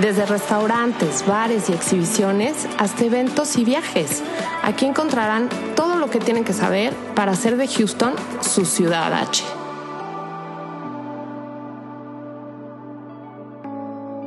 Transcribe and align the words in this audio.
Desde 0.00 0.26
restaurantes, 0.26 1.24
bares 1.24 1.70
y 1.70 1.72
exhibiciones 1.72 2.66
hasta 2.78 3.04
eventos 3.04 3.56
y 3.56 3.64
viajes. 3.64 4.24
Aquí 4.64 4.86
encontrarán 4.86 5.48
todo 5.76 5.94
lo 5.94 6.10
que 6.10 6.18
tienen 6.18 6.42
que 6.42 6.52
saber 6.52 6.92
para 7.14 7.30
hacer 7.30 7.56
de 7.56 7.68
Houston 7.68 8.12
su 8.40 8.64
ciudad 8.64 9.12
H. 9.12 9.44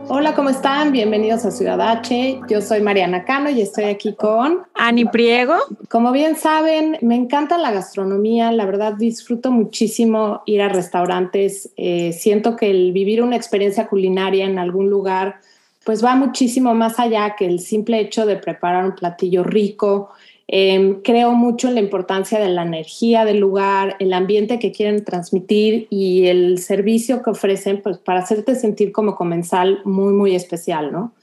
Hola, 0.08 0.34
¿cómo 0.36 0.48
están? 0.50 0.94
Bienvenidos 0.94 1.44
a 1.44 1.52
Ciudad 1.52 1.82
H. 1.82 2.40
Yo 2.48 2.62
soy 2.62 2.80
Mariana 2.80 3.26
Cano 3.26 3.50
y 3.50 3.60
estoy 3.60 3.84
aquí 3.84 4.16
con 4.16 4.62
Ani 4.74 5.04
Priego. 5.04 5.56
Como 5.90 6.14
bien 6.14 6.38
saben, 6.38 6.98
me 7.02 7.16
encanta 7.16 7.58
la 7.58 7.72
gastronomía, 7.72 8.54
la 8.54 8.66
verdad 8.66 8.94
disfruto 8.94 9.52
muchísimo 9.52 10.44
ir 10.46 10.62
a 10.62 10.70
restaurantes. 10.70 11.74
Eh, 11.76 12.14
siento 12.14 12.56
que 12.56 12.70
el 12.70 12.94
vivir 12.94 13.22
una 13.22 13.36
experiencia 13.36 13.88
culinaria 13.90 14.46
en 14.46 14.60
algún 14.60 14.90
lugar 14.90 15.42
pues 15.88 16.04
va 16.04 16.18
muchísimo 16.18 16.76
más 16.76 17.00
allá 17.00 17.38
que 17.38 17.46
el 17.46 17.62
simple 17.62 18.02
hecho 18.02 18.26
de 18.26 18.36
preparar 18.36 18.84
un 18.84 18.94
platillo 18.94 19.46
rico. 19.46 20.10
Em, 20.46 21.02
creo 21.02 21.32
mucho 21.32 21.70
en 21.70 21.76
la 21.76 21.80
importancia 21.80 22.40
de 22.40 22.50
la 22.50 22.64
energía 22.64 23.24
del 23.24 23.38
lugar, 23.38 23.96
el 24.00 24.12
ambiente 24.12 24.60
que 24.60 24.74
quieren 24.74 25.06
transmitir 25.06 25.88
y 25.90 26.26
el 26.26 26.60
servicio 26.60 27.24
que 27.24 27.30
ofrecen 27.30 27.82
pues, 27.82 28.00
para 28.00 28.20
hacerte 28.20 28.56
sentir 28.56 28.92
como 28.92 29.16
comensal 29.16 29.80
muy, 29.86 30.12
muy 30.12 30.36
especial, 30.36 30.92
¿no? 30.92 31.14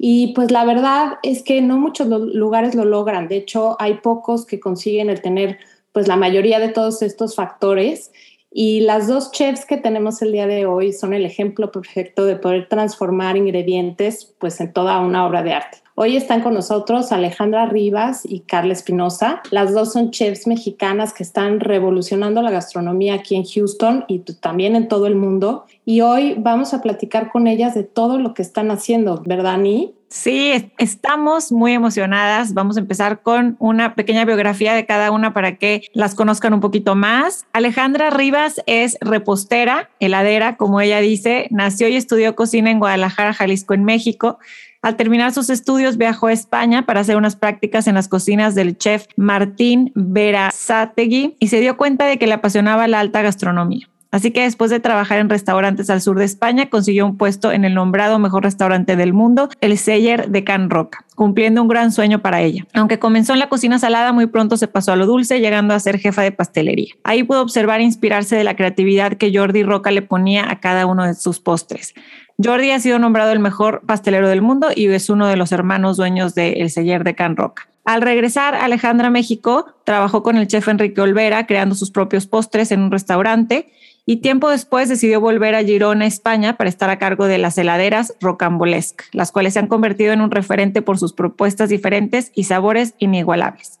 Y 0.00 0.32
pues 0.34 0.50
la 0.50 0.64
verdad 0.64 1.18
es 1.22 1.44
que 1.44 1.62
no 1.62 1.78
muchos 1.78 2.08
lugares 2.08 2.74
lo 2.74 2.84
logran. 2.84 3.28
De 3.28 3.36
hecho, 3.36 3.76
hay 3.78 3.98
pocos 3.98 4.46
que 4.46 4.58
consiguen 4.58 5.10
el 5.10 5.22
tener 5.22 5.58
pues 5.92 6.08
la 6.08 6.16
mayoría 6.16 6.58
de 6.58 6.70
todos 6.70 7.02
estos 7.02 7.36
factores 7.36 8.10
y 8.50 8.80
las 8.80 9.06
dos 9.06 9.30
chefs 9.30 9.66
que 9.66 9.76
tenemos 9.76 10.22
el 10.22 10.32
día 10.32 10.46
de 10.46 10.66
hoy 10.66 10.92
son 10.92 11.12
el 11.12 11.26
ejemplo 11.26 11.70
perfecto 11.70 12.24
de 12.24 12.36
poder 12.36 12.68
transformar 12.68 13.36
ingredientes 13.36 14.34
pues 14.38 14.60
en 14.60 14.72
toda 14.72 15.00
una 15.00 15.26
obra 15.26 15.42
de 15.42 15.52
arte. 15.52 15.78
Hoy 16.00 16.16
están 16.16 16.42
con 16.42 16.54
nosotros 16.54 17.10
Alejandra 17.10 17.66
Rivas 17.66 18.20
y 18.24 18.42
Carla 18.42 18.72
Espinosa. 18.72 19.42
Las 19.50 19.74
dos 19.74 19.94
son 19.94 20.12
chefs 20.12 20.46
mexicanas 20.46 21.12
que 21.12 21.24
están 21.24 21.58
revolucionando 21.58 22.40
la 22.40 22.52
gastronomía 22.52 23.14
aquí 23.14 23.34
en 23.34 23.42
Houston 23.42 24.04
y 24.06 24.20
también 24.20 24.76
en 24.76 24.86
todo 24.86 25.08
el 25.08 25.16
mundo. 25.16 25.64
Y 25.84 26.02
hoy 26.02 26.36
vamos 26.38 26.72
a 26.72 26.82
platicar 26.82 27.32
con 27.32 27.48
ellas 27.48 27.74
de 27.74 27.82
todo 27.82 28.20
lo 28.20 28.32
que 28.32 28.42
están 28.42 28.70
haciendo, 28.70 29.24
¿verdad, 29.26 29.58
Ni? 29.58 29.92
Sí, 30.08 30.70
estamos 30.78 31.50
muy 31.50 31.72
emocionadas. 31.72 32.54
Vamos 32.54 32.76
a 32.76 32.80
empezar 32.80 33.20
con 33.20 33.56
una 33.58 33.94
pequeña 33.94 34.24
biografía 34.24 34.74
de 34.74 34.86
cada 34.86 35.10
una 35.10 35.34
para 35.34 35.56
que 35.56 35.82
las 35.92 36.14
conozcan 36.14 36.54
un 36.54 36.60
poquito 36.60 36.94
más. 36.94 37.44
Alejandra 37.52 38.08
Rivas 38.10 38.62
es 38.66 38.96
repostera, 39.00 39.90
heladera, 40.00 40.56
como 40.56 40.80
ella 40.80 41.00
dice. 41.00 41.48
Nació 41.50 41.88
y 41.88 41.96
estudió 41.96 42.36
cocina 42.36 42.70
en 42.70 42.78
Guadalajara, 42.78 43.34
Jalisco, 43.34 43.74
en 43.74 43.84
México. 43.84 44.38
Al 44.80 44.96
terminar 44.96 45.32
sus 45.32 45.50
estudios 45.50 45.96
viajó 45.96 46.28
a 46.28 46.32
España 46.32 46.86
para 46.86 47.00
hacer 47.00 47.16
unas 47.16 47.34
prácticas 47.34 47.88
en 47.88 47.96
las 47.96 48.06
cocinas 48.06 48.54
del 48.54 48.78
chef 48.78 49.06
Martín 49.16 49.90
Verazategui 49.96 51.36
y 51.40 51.48
se 51.48 51.58
dio 51.58 51.76
cuenta 51.76 52.06
de 52.06 52.16
que 52.16 52.28
le 52.28 52.34
apasionaba 52.34 52.86
la 52.86 53.00
alta 53.00 53.20
gastronomía. 53.22 53.88
Así 54.12 54.30
que 54.30 54.42
después 54.42 54.70
de 54.70 54.78
trabajar 54.78 55.18
en 55.18 55.28
restaurantes 55.28 55.90
al 55.90 56.00
sur 56.00 56.18
de 56.18 56.24
España, 56.24 56.70
consiguió 56.70 57.04
un 57.04 57.18
puesto 57.18 57.50
en 57.50 57.64
el 57.64 57.74
nombrado 57.74 58.20
mejor 58.20 58.44
restaurante 58.44 58.94
del 58.94 59.12
mundo, 59.12 59.48
el 59.60 59.76
Seller 59.76 60.30
de 60.30 60.44
Can 60.44 60.70
Roca, 60.70 61.04
cumpliendo 61.18 61.60
un 61.60 61.66
gran 61.66 61.90
sueño 61.90 62.20
para 62.20 62.40
ella. 62.42 62.64
Aunque 62.74 63.00
comenzó 63.00 63.32
en 63.32 63.40
la 63.40 63.48
cocina 63.48 63.80
salada, 63.80 64.12
muy 64.12 64.26
pronto 64.26 64.56
se 64.56 64.68
pasó 64.68 64.92
a 64.92 64.96
lo 64.96 65.04
dulce, 65.04 65.40
llegando 65.40 65.74
a 65.74 65.80
ser 65.80 65.98
jefa 65.98 66.22
de 66.22 66.30
pastelería. 66.30 66.94
Ahí 67.02 67.24
pudo 67.24 67.42
observar 67.42 67.80
e 67.80 67.82
inspirarse 67.82 68.36
de 68.36 68.44
la 68.44 68.54
creatividad 68.54 69.14
que 69.14 69.36
Jordi 69.36 69.64
Roca 69.64 69.90
le 69.90 70.00
ponía 70.00 70.48
a 70.48 70.60
cada 70.60 70.86
uno 70.86 71.04
de 71.04 71.14
sus 71.14 71.40
postres. 71.40 71.92
Jordi 72.40 72.70
ha 72.70 72.78
sido 72.78 73.00
nombrado 73.00 73.32
el 73.32 73.40
mejor 73.40 73.82
pastelero 73.84 74.28
del 74.28 74.42
mundo 74.42 74.68
y 74.72 74.86
es 74.86 75.10
uno 75.10 75.26
de 75.26 75.36
los 75.36 75.50
hermanos 75.50 75.96
dueños 75.96 76.36
de 76.36 76.52
El 76.52 76.70
Seller 76.70 77.02
de 77.02 77.16
Can 77.16 77.36
Roca. 77.36 77.68
Al 77.84 78.00
regresar 78.00 78.54
a 78.54 78.66
Alejandra, 78.66 79.10
México, 79.10 79.66
trabajó 79.82 80.22
con 80.22 80.36
el 80.36 80.46
chef 80.46 80.68
Enrique 80.68 81.00
Olvera 81.00 81.48
creando 81.48 81.74
sus 81.74 81.90
propios 81.90 82.28
postres 82.28 82.70
en 82.70 82.80
un 82.80 82.92
restaurante 82.92 83.72
y 84.10 84.22
tiempo 84.22 84.48
después 84.48 84.88
decidió 84.88 85.20
volver 85.20 85.54
a 85.54 85.62
Girona, 85.62 86.06
España, 86.06 86.56
para 86.56 86.70
estar 86.70 86.88
a 86.88 86.98
cargo 86.98 87.26
de 87.26 87.36
las 87.36 87.58
heladeras 87.58 88.14
Rocambolesque, 88.22 89.04
las 89.12 89.30
cuales 89.30 89.52
se 89.52 89.58
han 89.58 89.66
convertido 89.66 90.14
en 90.14 90.22
un 90.22 90.30
referente 90.30 90.80
por 90.80 90.96
sus 90.96 91.07
propuestas 91.12 91.68
diferentes 91.68 92.32
y 92.34 92.44
sabores 92.44 92.94
inigualables. 92.98 93.78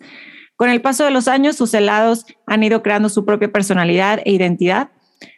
Con 0.56 0.70
el 0.70 0.80
paso 0.80 1.04
de 1.04 1.10
los 1.10 1.28
años, 1.28 1.56
sus 1.56 1.72
helados 1.74 2.26
han 2.46 2.62
ido 2.62 2.82
creando 2.82 3.08
su 3.08 3.24
propia 3.24 3.52
personalidad 3.52 4.20
e 4.24 4.32
identidad. 4.32 4.90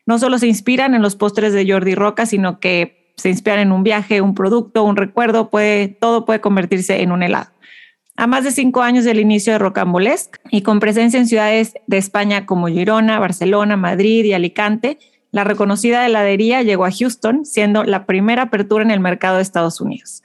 No 0.06 0.19
solo 0.19 0.39
se 0.39 0.47
inspiran 0.47 0.95
en 0.95 1.03
los 1.03 1.17
postres 1.17 1.53
de 1.53 1.71
Jordi 1.71 1.95
Roca, 1.95 2.27
sino 2.27 2.59
que 2.59 3.12
se 3.17 3.28
inspiran 3.28 3.61
en 3.61 3.73
un 3.73 3.83
viaje, 3.83 4.23
un 4.23 4.34
producto, 4.34 4.84
un 4.84 4.97
recuerdo, 4.97 5.51
puede, 5.51 5.89
todo 5.89 6.25
puede 6.25 6.41
convertirse 6.41 7.03
en 7.03 7.12
un 7.12 7.23
helado 7.23 7.51
a 8.21 8.27
más 8.27 8.45
de 8.45 8.51
cinco 8.51 8.83
años 8.83 9.07
del 9.07 9.19
inicio 9.19 9.55
de 9.55 9.59
Rocambolesque 9.59 10.39
y 10.51 10.61
con 10.61 10.78
presencia 10.78 11.19
en 11.19 11.27
ciudades 11.27 11.72
de 11.87 11.97
España 11.97 12.45
como 12.45 12.69
Girona, 12.69 13.19
Barcelona, 13.19 13.78
Madrid 13.78 14.27
y 14.27 14.34
Alicante, 14.34 14.99
la 15.33 15.43
reconocida 15.43 16.05
heladería 16.05 16.62
llegó 16.62 16.84
a 16.84 16.91
Houston, 16.91 17.47
siendo 17.47 17.83
la 17.83 18.05
primera 18.05 18.43
apertura 18.43 18.84
en 18.84 18.91
el 18.91 19.01
mercado 19.01 19.37
de 19.37 19.43
Estados 19.43 19.81
Unidos. 19.81 20.22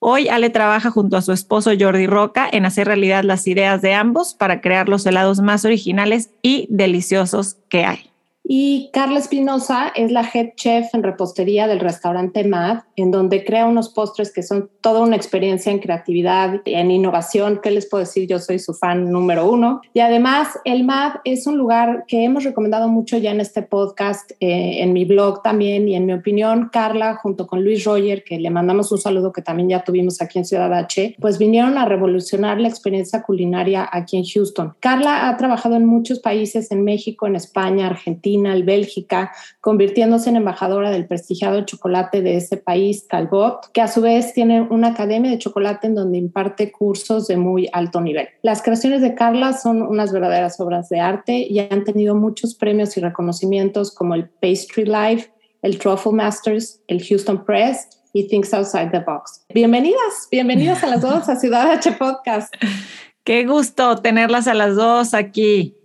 Hoy 0.00 0.28
Ale 0.28 0.50
trabaja 0.50 0.90
junto 0.90 1.16
a 1.16 1.22
su 1.22 1.32
esposo 1.32 1.72
Jordi 1.78 2.06
Roca 2.06 2.48
en 2.50 2.64
hacer 2.66 2.86
realidad 2.86 3.24
las 3.24 3.48
ideas 3.48 3.82
de 3.82 3.94
ambos 3.94 4.34
para 4.34 4.60
crear 4.60 4.88
los 4.88 5.04
helados 5.06 5.40
más 5.40 5.64
originales 5.64 6.30
y 6.40 6.68
deliciosos 6.70 7.56
que 7.68 7.84
hay. 7.84 8.10
Y 8.50 8.88
Carla 8.94 9.18
Espinosa 9.18 9.92
es 9.94 10.10
la 10.10 10.26
head 10.32 10.54
chef 10.56 10.94
en 10.94 11.02
repostería 11.02 11.68
del 11.68 11.80
restaurante 11.80 12.44
MAD, 12.44 12.78
en 12.96 13.10
donde 13.10 13.44
crea 13.44 13.66
unos 13.66 13.90
postres 13.90 14.32
que 14.32 14.42
son 14.42 14.70
toda 14.80 15.02
una 15.02 15.16
experiencia 15.16 15.70
en 15.70 15.80
creatividad, 15.80 16.62
en 16.64 16.90
innovación. 16.90 17.60
¿Qué 17.62 17.70
les 17.70 17.86
puedo 17.86 18.04
decir? 18.04 18.26
Yo 18.26 18.38
soy 18.38 18.58
su 18.58 18.72
fan 18.72 19.12
número 19.12 19.50
uno. 19.50 19.82
Y 19.92 20.00
además, 20.00 20.58
el 20.64 20.84
MAD 20.84 21.16
es 21.24 21.46
un 21.46 21.58
lugar 21.58 22.04
que 22.08 22.24
hemos 22.24 22.42
recomendado 22.42 22.88
mucho 22.88 23.18
ya 23.18 23.32
en 23.32 23.42
este 23.42 23.60
podcast, 23.60 24.30
eh, 24.40 24.82
en 24.82 24.94
mi 24.94 25.04
blog 25.04 25.42
también. 25.42 25.86
Y 25.86 25.94
en 25.94 26.06
mi 26.06 26.14
opinión, 26.14 26.70
Carla, 26.72 27.16
junto 27.16 27.46
con 27.46 27.62
Luis 27.62 27.84
Roger, 27.84 28.24
que 28.24 28.38
le 28.38 28.48
mandamos 28.48 28.90
un 28.90 28.98
saludo 28.98 29.30
que 29.30 29.42
también 29.42 29.68
ya 29.68 29.84
tuvimos 29.84 30.22
aquí 30.22 30.38
en 30.38 30.46
Ciudad 30.46 30.72
H, 30.72 31.16
pues 31.20 31.36
vinieron 31.36 31.76
a 31.76 31.84
revolucionar 31.84 32.58
la 32.58 32.68
experiencia 32.68 33.22
culinaria 33.22 33.86
aquí 33.92 34.16
en 34.16 34.24
Houston. 34.24 34.72
Carla 34.80 35.28
ha 35.28 35.36
trabajado 35.36 35.76
en 35.76 35.84
muchos 35.84 36.20
países, 36.20 36.70
en 36.70 36.82
México, 36.82 37.26
en 37.26 37.36
España, 37.36 37.88
Argentina 37.88 38.37
y 38.46 38.62
Bélgica, 38.62 39.32
convirtiéndose 39.60 40.30
en 40.30 40.36
embajadora 40.36 40.90
del 40.90 41.06
prestigiado 41.06 41.60
chocolate 41.62 42.22
de 42.22 42.36
ese 42.36 42.56
país, 42.56 43.06
Talbot, 43.08 43.70
que 43.72 43.80
a 43.80 43.88
su 43.88 44.00
vez 44.00 44.32
tiene 44.32 44.62
una 44.62 44.88
academia 44.88 45.30
de 45.30 45.38
chocolate 45.38 45.88
en 45.88 45.94
donde 45.94 46.18
imparte 46.18 46.70
cursos 46.72 47.26
de 47.26 47.36
muy 47.36 47.68
alto 47.72 48.00
nivel. 48.00 48.28
Las 48.42 48.62
creaciones 48.62 49.02
de 49.02 49.14
Carla 49.14 49.52
son 49.52 49.82
unas 49.82 50.12
verdaderas 50.12 50.60
obras 50.60 50.88
de 50.88 51.00
arte 51.00 51.46
y 51.48 51.58
han 51.58 51.84
tenido 51.84 52.14
muchos 52.14 52.54
premios 52.54 52.96
y 52.96 53.00
reconocimientos 53.00 53.94
como 53.94 54.14
el 54.14 54.28
Pastry 54.28 54.84
Life, 54.84 55.30
el 55.62 55.78
Truffle 55.78 56.12
Masters, 56.12 56.80
el 56.86 57.04
Houston 57.04 57.44
Press 57.44 57.88
y 58.12 58.26
Things 58.28 58.52
Outside 58.54 58.90
the 58.90 59.00
Box. 59.00 59.44
Bienvenidas, 59.52 60.28
bienvenidas 60.30 60.82
a 60.82 60.86
las 60.86 61.02
dos 61.02 61.28
a 61.28 61.36
Ciudad 61.36 61.70
H 61.72 61.92
Podcast. 61.92 62.54
Qué 63.24 63.44
gusto 63.44 63.96
tenerlas 63.96 64.48
a 64.48 64.54
las 64.54 64.74
dos 64.74 65.12
aquí. 65.12 65.77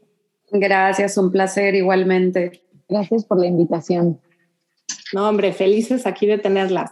Gracias, 0.54 1.18
un 1.18 1.32
placer 1.32 1.74
igualmente. 1.74 2.62
Gracias 2.88 3.26
por 3.26 3.40
la 3.40 3.48
invitación. 3.48 4.22
No, 5.12 5.28
hombre, 5.28 5.52
felices 5.52 6.06
aquí 6.06 6.28
de 6.28 6.38
tenerlas. 6.38 6.92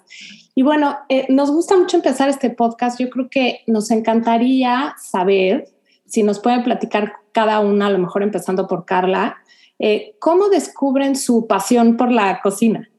Y 0.55 0.63
bueno, 0.63 0.97
eh, 1.09 1.27
nos 1.29 1.51
gusta 1.51 1.77
mucho 1.77 1.97
empezar 1.97 2.27
este 2.27 2.49
podcast. 2.49 2.99
Yo 2.99 3.09
creo 3.11 3.29
que 3.29 3.61
nos 3.67 3.91
encantaría 3.91 4.95
saber 4.99 5.69
si 6.07 6.23
nos 6.23 6.39
pueden 6.39 6.63
platicar 6.63 7.13
cada 7.31 7.59
una, 7.59 7.85
a 7.85 7.91
lo 7.91 7.99
mejor 7.99 8.23
empezando 8.23 8.67
por 8.67 8.83
Carla, 8.85 9.37
eh, 9.77 10.15
¿cómo 10.19 10.49
descubren 10.49 11.15
su 11.15 11.45
pasión 11.45 11.97
por 11.97 12.11
la 12.11 12.41
cocina? 12.41 12.89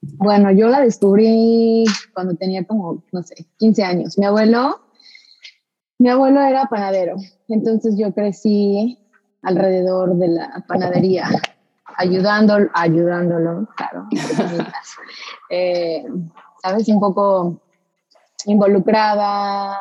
Bueno, 0.00 0.50
yo 0.50 0.68
la 0.68 0.80
descubrí 0.80 1.84
cuando 2.12 2.34
tenía 2.34 2.64
como, 2.64 3.04
no 3.12 3.22
sé, 3.22 3.46
15 3.58 3.84
años. 3.84 4.18
Mi 4.18 4.26
abuelo 4.26 4.80
mi 6.00 6.08
abuelo 6.10 6.40
era 6.40 6.66
panadero, 6.66 7.16
entonces 7.48 7.96
yo 7.96 8.12
crecí 8.12 8.98
alrededor 9.42 10.16
de 10.16 10.28
la 10.28 10.64
panadería, 10.66 11.28
ayudándolo, 11.96 12.70
ayudándolo, 12.74 13.68
claro. 13.76 14.06
eh, 15.50 16.04
Sabes, 16.62 16.88
un 16.88 17.00
poco 17.00 17.60
involucrada 18.46 19.78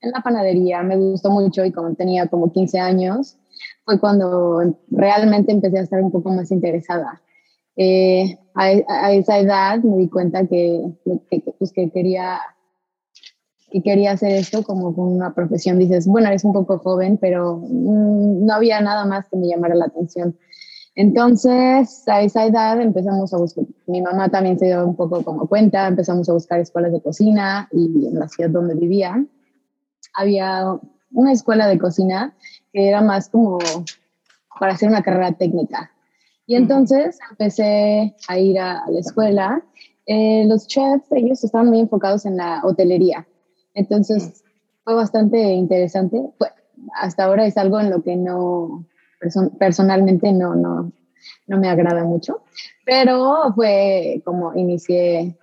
en 0.00 0.10
la 0.10 0.20
panadería. 0.20 0.82
Me 0.82 0.96
gustó 0.96 1.30
mucho 1.30 1.64
y 1.64 1.72
como 1.72 1.94
tenía 1.94 2.28
como 2.28 2.52
15 2.52 2.78
años, 2.78 3.36
fue 3.84 3.98
cuando 3.98 4.76
realmente 4.90 5.52
empecé 5.52 5.78
a 5.78 5.82
estar 5.82 6.02
un 6.02 6.10
poco 6.10 6.30
más 6.30 6.50
interesada. 6.50 7.20
Eh, 7.76 8.38
a, 8.54 9.12
esa 9.12 9.38
edad 9.38 9.78
me 9.78 9.96
di 9.96 10.08
cuenta 10.08 10.46
que, 10.46 10.82
pues, 11.58 11.72
que, 11.72 11.90
quería 11.90 12.40
que 13.70 13.82
quería 13.82 14.12
hacer 14.12 14.32
esto 14.32 14.62
como 14.62 14.94
con 14.94 15.08
una 15.08 15.34
profesión. 15.34 15.78
Dices, 15.78 16.06
bueno, 16.06 16.28
eres 16.28 16.44
un 16.44 16.52
poco 16.52 16.78
joven, 16.78 17.18
pero 17.18 17.58
mm, 17.58 18.46
no 18.46 18.54
había 18.54 18.80
nada 18.80 19.04
más 19.04 19.28
que 19.28 19.36
me 19.36 19.48
llamara 19.48 19.74
la 19.74 19.86
atención. 19.86 20.36
Entonces, 20.94 22.02
a 22.08 22.22
esa 22.22 22.44
edad 22.44 22.80
empezamos 22.80 23.32
a 23.32 23.36
buscar, 23.36 23.64
mi 23.86 24.02
mamá 24.02 24.30
también 24.30 24.58
se 24.58 24.66
dio 24.66 24.84
un 24.84 24.96
poco 24.96 25.22
como 25.22 25.46
cuenta, 25.46 25.86
empezamos 25.86 26.28
a 26.28 26.32
buscar 26.32 26.58
escuelas 26.58 26.90
de 26.90 27.00
cocina 27.00 27.68
y 27.70 28.06
en 28.06 28.18
la 28.18 28.28
ciudad 28.28 28.50
donde 28.50 28.74
vivía 28.74 29.24
había 30.14 30.76
una 31.12 31.32
escuela 31.32 31.68
de 31.68 31.78
cocina 31.78 32.34
que 32.72 32.88
era 32.88 33.00
más 33.00 33.28
como 33.28 33.58
para 34.58 34.72
hacer 34.72 34.88
una 34.88 35.02
carrera 35.02 35.32
técnica. 35.32 35.90
Y 36.46 36.56
entonces 36.56 37.18
empecé 37.30 38.16
a 38.26 38.38
ir 38.38 38.58
a, 38.58 38.82
la 38.88 39.00
escuela. 39.00 39.62
Eh, 40.06 40.44
los 40.46 40.66
chefs, 40.66 41.12
ellos 41.12 41.44
estaban 41.44 41.68
muy 41.68 41.80
enfocados 41.80 42.26
en 42.26 42.38
la 42.38 42.62
hotelería. 42.64 43.26
Entonces 43.74 44.42
fue 44.84 44.94
bastante 44.94 45.38
interesante. 45.38 46.22
hasta 46.94 47.24
ahora 47.24 47.46
es 47.46 47.56
algo 47.56 47.80
en 47.80 47.90
lo 47.90 48.02
que 48.02 48.16
no, 48.16 48.84
personalmente 49.58 50.32
no, 50.32 50.54
no, 50.54 50.92
no 51.46 51.58
me 51.58 51.68
agrada 51.68 52.04
mucho. 52.04 52.42
Pero 52.84 53.52
fue 53.54 54.22
como 54.24 54.54
inicié 54.54 55.36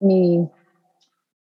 mi 0.00 0.48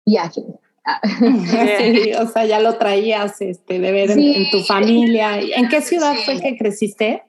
viaje. 0.06 0.44
Sí, 1.78 2.14
o 2.20 2.28
sea, 2.28 2.46
ya 2.46 2.62
lo 2.62 2.78
traías 2.78 3.42
este, 3.42 3.78
de 3.78 3.92
ver 3.92 4.12
en, 4.12 4.50
tu 4.50 4.62
familia. 4.62 5.38
¿En 5.38 5.68
qué 5.68 5.82
ciudad 5.82 6.14
fue 6.24 6.40
que 6.40 6.58
creciste? 6.58 7.24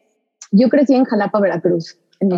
Yo 0.53 0.69
crecí 0.69 0.95
en 0.95 1.05
Jalapa, 1.05 1.41
Veracruz, 1.41 1.99
en 2.21 2.31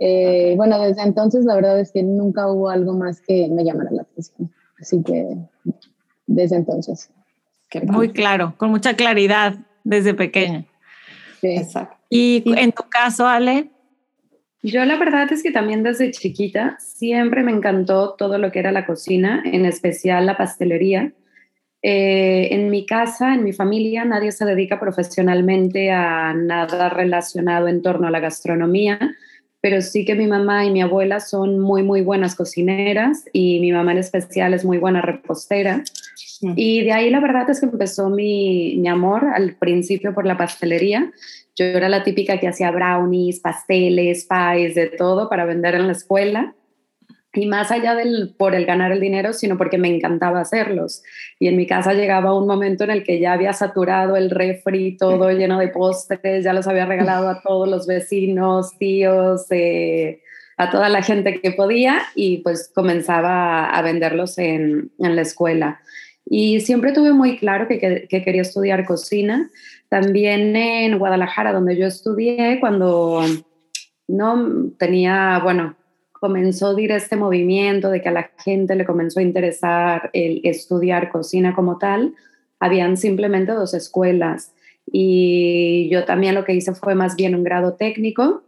eh, 0.00 0.54
bueno, 0.56 0.78
desde 0.80 1.02
entonces 1.02 1.44
la 1.44 1.56
verdad 1.56 1.80
es 1.80 1.90
que 1.90 2.02
nunca 2.04 2.46
hubo 2.46 2.68
algo 2.68 2.92
más 2.92 3.20
que 3.20 3.48
me 3.48 3.64
llamara 3.64 3.90
la 3.90 4.02
atención. 4.02 4.52
Así 4.80 5.02
que 5.02 5.36
desde 6.26 6.56
entonces. 6.56 7.10
Muy 7.82 8.12
claro, 8.12 8.54
con 8.56 8.70
mucha 8.70 8.94
claridad 8.94 9.56
desde 9.84 10.14
pequeña. 10.14 10.64
Sí. 11.40 11.48
Exacto. 11.56 11.96
¿Y 12.08 12.42
en 12.56 12.72
tu 12.72 12.84
caso, 12.88 13.26
Ale? 13.26 13.70
Yo 14.62 14.84
la 14.84 14.96
verdad 14.96 15.30
es 15.32 15.42
que 15.42 15.52
también 15.52 15.82
desde 15.82 16.10
chiquita 16.10 16.76
siempre 16.80 17.42
me 17.42 17.52
encantó 17.52 18.14
todo 18.14 18.38
lo 18.38 18.50
que 18.50 18.58
era 18.58 18.72
la 18.72 18.86
cocina, 18.86 19.42
en 19.44 19.66
especial 19.66 20.26
la 20.26 20.36
pastelería. 20.36 21.12
Eh, 21.80 22.48
en 22.50 22.70
mi 22.70 22.84
casa, 22.84 23.34
en 23.34 23.44
mi 23.44 23.52
familia, 23.52 24.04
nadie 24.04 24.32
se 24.32 24.44
dedica 24.44 24.80
profesionalmente 24.80 25.92
a 25.92 26.34
nada 26.34 26.88
relacionado 26.88 27.68
en 27.68 27.82
torno 27.82 28.08
a 28.08 28.10
la 28.10 28.18
gastronomía, 28.18 28.98
pero 29.60 29.80
sí 29.80 30.04
que 30.04 30.14
mi 30.14 30.26
mamá 30.26 30.64
y 30.64 30.70
mi 30.70 30.82
abuela 30.82 31.20
son 31.20 31.58
muy, 31.58 31.82
muy 31.82 32.02
buenas 32.02 32.34
cocineras 32.34 33.24
y 33.32 33.60
mi 33.60 33.72
mamá 33.72 33.92
en 33.92 33.98
especial 33.98 34.54
es 34.54 34.64
muy 34.64 34.78
buena 34.78 35.02
repostera. 35.02 35.82
Mm. 36.40 36.52
Y 36.56 36.84
de 36.84 36.92
ahí 36.92 37.10
la 37.10 37.20
verdad 37.20 37.50
es 37.50 37.60
que 37.60 37.66
empezó 37.66 38.08
mi, 38.08 38.76
mi 38.78 38.88
amor 38.88 39.24
al 39.34 39.56
principio 39.56 40.14
por 40.14 40.26
la 40.26 40.36
pastelería. 40.36 41.10
Yo 41.56 41.64
era 41.64 41.88
la 41.88 42.04
típica 42.04 42.38
que 42.38 42.46
hacía 42.46 42.70
brownies, 42.70 43.40
pasteles, 43.40 44.28
pies, 44.28 44.74
de 44.76 44.86
todo 44.86 45.28
para 45.28 45.44
vender 45.44 45.74
en 45.74 45.86
la 45.86 45.92
escuela 45.92 46.54
y 47.38 47.46
más 47.46 47.70
allá 47.70 47.94
del 47.94 48.34
por 48.36 48.54
el 48.54 48.66
ganar 48.66 48.90
el 48.90 49.00
dinero, 49.00 49.32
sino 49.32 49.56
porque 49.56 49.78
me 49.78 49.94
encantaba 49.94 50.40
hacerlos. 50.40 51.04
Y 51.38 51.46
en 51.46 51.56
mi 51.56 51.66
casa 51.66 51.94
llegaba 51.94 52.36
un 52.36 52.48
momento 52.48 52.82
en 52.84 52.90
el 52.90 53.04
que 53.04 53.20
ya 53.20 53.32
había 53.32 53.52
saturado 53.52 54.16
el 54.16 54.30
refri, 54.30 54.96
todo 54.96 55.30
lleno 55.30 55.58
de 55.58 55.68
postres, 55.68 56.42
ya 56.42 56.52
los 56.52 56.66
había 56.66 56.86
regalado 56.86 57.28
a 57.28 57.40
todos 57.40 57.68
los 57.68 57.86
vecinos, 57.86 58.76
tíos, 58.76 59.46
eh, 59.50 60.20
a 60.56 60.70
toda 60.70 60.88
la 60.88 61.02
gente 61.02 61.40
que 61.40 61.52
podía 61.52 62.02
y 62.16 62.38
pues 62.38 62.70
comenzaba 62.74 63.66
a, 63.66 63.82
venderlos 63.82 64.36
en, 64.38 64.90
en, 64.98 65.14
la 65.14 65.22
escuela. 65.22 65.80
Y 66.26 66.60
siempre 66.60 66.92
tuve 66.92 67.12
muy 67.12 67.38
claro 67.38 67.68
que, 67.68 67.78
que, 67.78 68.06
que 68.08 68.24
quería 68.24 68.42
estudiar 68.42 68.84
cocina. 68.84 69.48
También 69.88 70.56
en 70.56 70.98
Guadalajara, 70.98 71.52
donde 71.52 71.76
yo 71.76 71.86
estudié, 71.86 72.58
cuando 72.58 73.22
no 74.08 74.72
tenía, 74.78 75.38
bueno, 75.42 75.77
comenzó 76.20 76.76
a 76.76 76.80
ir 76.80 76.92
este 76.92 77.16
movimiento 77.16 77.90
de 77.90 78.00
que 78.00 78.08
a 78.08 78.12
la 78.12 78.30
gente 78.44 78.74
le 78.74 78.84
comenzó 78.84 79.20
a 79.20 79.22
interesar 79.22 80.10
el 80.12 80.40
estudiar 80.44 81.10
cocina 81.10 81.54
como 81.54 81.78
tal, 81.78 82.14
habían 82.60 82.96
simplemente 82.96 83.52
dos 83.52 83.74
escuelas. 83.74 84.52
Y 84.86 85.88
yo 85.90 86.04
también 86.04 86.34
lo 86.34 86.44
que 86.44 86.54
hice 86.54 86.74
fue 86.74 86.94
más 86.94 87.16
bien 87.16 87.34
un 87.34 87.44
grado 87.44 87.74
técnico 87.74 88.42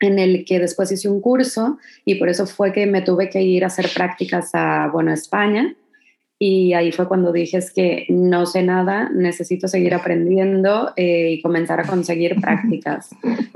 en 0.00 0.18
el 0.18 0.44
que 0.44 0.60
después 0.60 0.92
hice 0.92 1.08
un 1.08 1.20
curso 1.20 1.78
y 2.04 2.16
por 2.16 2.28
eso 2.28 2.46
fue 2.46 2.72
que 2.72 2.86
me 2.86 3.02
tuve 3.02 3.28
que 3.30 3.42
ir 3.42 3.64
a 3.64 3.68
hacer 3.68 3.88
prácticas 3.94 4.50
a, 4.54 4.88
bueno, 4.92 5.12
España 5.12 5.74
y 6.38 6.72
ahí 6.72 6.92
fue 6.92 7.08
cuando 7.08 7.32
dije 7.32 7.56
es 7.56 7.72
que 7.72 8.06
no 8.08 8.46
sé 8.46 8.62
nada, 8.62 9.10
necesito 9.12 9.66
seguir 9.66 9.94
aprendiendo 9.94 10.92
eh, 10.96 11.32
y 11.32 11.42
comenzar 11.42 11.80
a 11.80 11.86
conseguir 11.86 12.36
prácticas, 12.40 13.10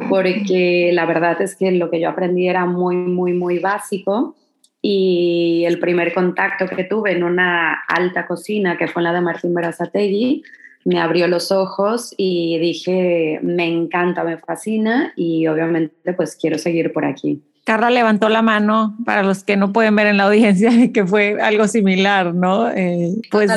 porque 0.09 0.91
la 0.93 1.07
verdad 1.07 1.41
es 1.41 1.55
que 1.55 1.71
lo 1.71 1.91
que 1.91 2.01
yo 2.01 2.09
aprendí 2.09 2.49
era 2.49 2.67
muy, 2.67 2.97
muy, 2.97 3.33
muy 3.33 3.59
básico 3.59 4.35
y 4.81 5.63
el 5.65 5.79
primer 5.79 6.13
contacto 6.13 6.67
que 6.67 6.83
tuve 6.83 7.13
en 7.13 7.23
una 7.23 7.83
alta 7.87 8.27
cocina, 8.27 8.77
que 8.77 8.89
fue 8.89 9.03
la 9.03 9.13
de 9.13 9.21
Martín 9.21 9.55
Berazategui, 9.55 10.43
me 10.85 10.99
abrió 11.01 11.29
los 11.29 11.53
ojos 11.53 12.13
y 12.17 12.59
dije, 12.59 13.39
me 13.45 13.67
encanta, 13.67 14.25
me 14.25 14.39
fascina 14.39 15.13
y 15.15 15.47
obviamente 15.47 16.13
pues 16.15 16.35
quiero 16.35 16.59
seguir 16.59 16.93
por 16.93 17.05
aquí. 17.05 17.41
Carla 17.65 17.91
levantó 17.91 18.29
la 18.29 18.43
mano 18.43 18.97
para 19.05 19.23
los 19.23 19.45
que 19.45 19.57
no 19.57 19.73
pueden 19.73 19.95
ver 19.95 20.09
en 20.09 20.17
la 20.17 20.25
audiencia 20.25 20.71
que 20.93 21.07
fue 21.07 21.41
algo 21.41 21.69
similar, 21.69 22.35
¿no? 22.35 22.69
Eh, 22.69 23.15
pues 23.31 23.51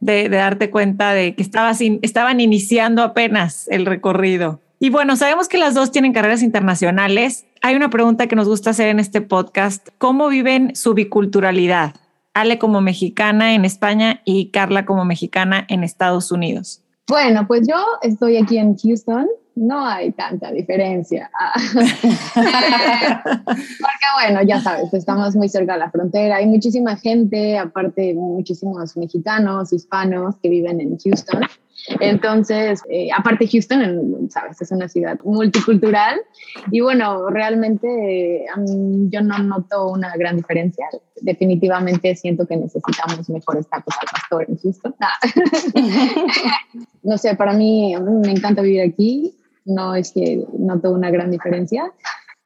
de, 0.00 0.28
darte 0.28 0.70
cuenta 0.70 1.12
de 1.12 1.34
que 1.34 1.42
estaba 1.42 1.74
sin, 1.74 1.98
estaban 2.02 2.40
iniciando 2.40 3.02
apenas 3.02 3.68
el 3.68 3.86
recorrido. 3.86 4.60
Y 4.78 4.90
bueno, 4.90 5.16
sabemos 5.16 5.48
que 5.48 5.58
las 5.58 5.74
dos 5.74 5.92
tienen 5.92 6.12
carreras 6.12 6.42
internacionales. 6.42 7.46
Hay 7.60 7.76
una 7.76 7.90
pregunta 7.90 8.26
que 8.26 8.34
nos 8.34 8.48
gusta 8.48 8.70
hacer 8.70 8.88
en 8.88 8.98
este 8.98 9.20
podcast. 9.20 9.88
¿Cómo 9.98 10.28
viven 10.28 10.74
su 10.74 10.94
biculturalidad? 10.94 11.94
Ale 12.34 12.58
como 12.58 12.80
mexicana 12.80 13.54
en 13.54 13.64
España 13.64 14.22
y 14.24 14.50
Carla 14.50 14.84
como 14.84 15.04
mexicana 15.04 15.64
en 15.68 15.84
Estados 15.84 16.32
Unidos. 16.32 16.82
Bueno, 17.06 17.46
pues 17.46 17.68
yo 17.68 17.76
estoy 18.02 18.38
aquí 18.38 18.58
en 18.58 18.76
Houston 18.76 19.28
no 19.54 19.86
hay 19.86 20.12
tanta 20.12 20.50
diferencia. 20.50 21.30
Porque 22.34 24.06
bueno, 24.14 24.42
ya 24.42 24.60
sabes, 24.60 24.92
estamos 24.94 25.36
muy 25.36 25.48
cerca 25.48 25.74
de 25.74 25.80
la 25.80 25.90
frontera. 25.90 26.36
Hay 26.36 26.46
muchísima 26.46 26.96
gente, 26.96 27.58
aparte 27.58 28.14
muchísimos 28.14 28.96
mexicanos, 28.96 29.72
hispanos 29.72 30.36
que 30.42 30.48
viven 30.48 30.80
en 30.80 30.98
Houston. 30.98 31.42
Entonces, 32.00 32.82
eh, 32.88 33.08
aparte 33.16 33.48
Houston, 33.48 34.28
sabes, 34.30 34.60
es 34.60 34.70
una 34.70 34.88
ciudad 34.88 35.18
multicultural 35.24 36.20
y 36.70 36.80
bueno, 36.80 37.28
realmente 37.30 38.44
yo 39.08 39.20
no 39.20 39.38
noto 39.38 39.90
una 39.90 40.16
gran 40.16 40.36
diferencia. 40.36 40.86
Definitivamente 41.20 42.14
siento 42.14 42.46
que 42.46 42.56
necesitamos 42.56 43.28
mejores 43.30 43.68
tacos 43.68 43.94
al 44.00 44.08
pastor 44.12 44.46
en 44.48 44.58
Houston. 44.58 44.94
no 47.02 47.18
sé, 47.18 47.34
para 47.34 47.52
mí 47.52 47.96
me 47.98 48.30
encanta 48.30 48.62
vivir 48.62 48.82
aquí 48.82 49.34
no 49.64 49.94
es 49.94 50.12
que 50.12 50.44
noto 50.58 50.90
una 50.90 51.10
gran 51.10 51.30
diferencia. 51.30 51.92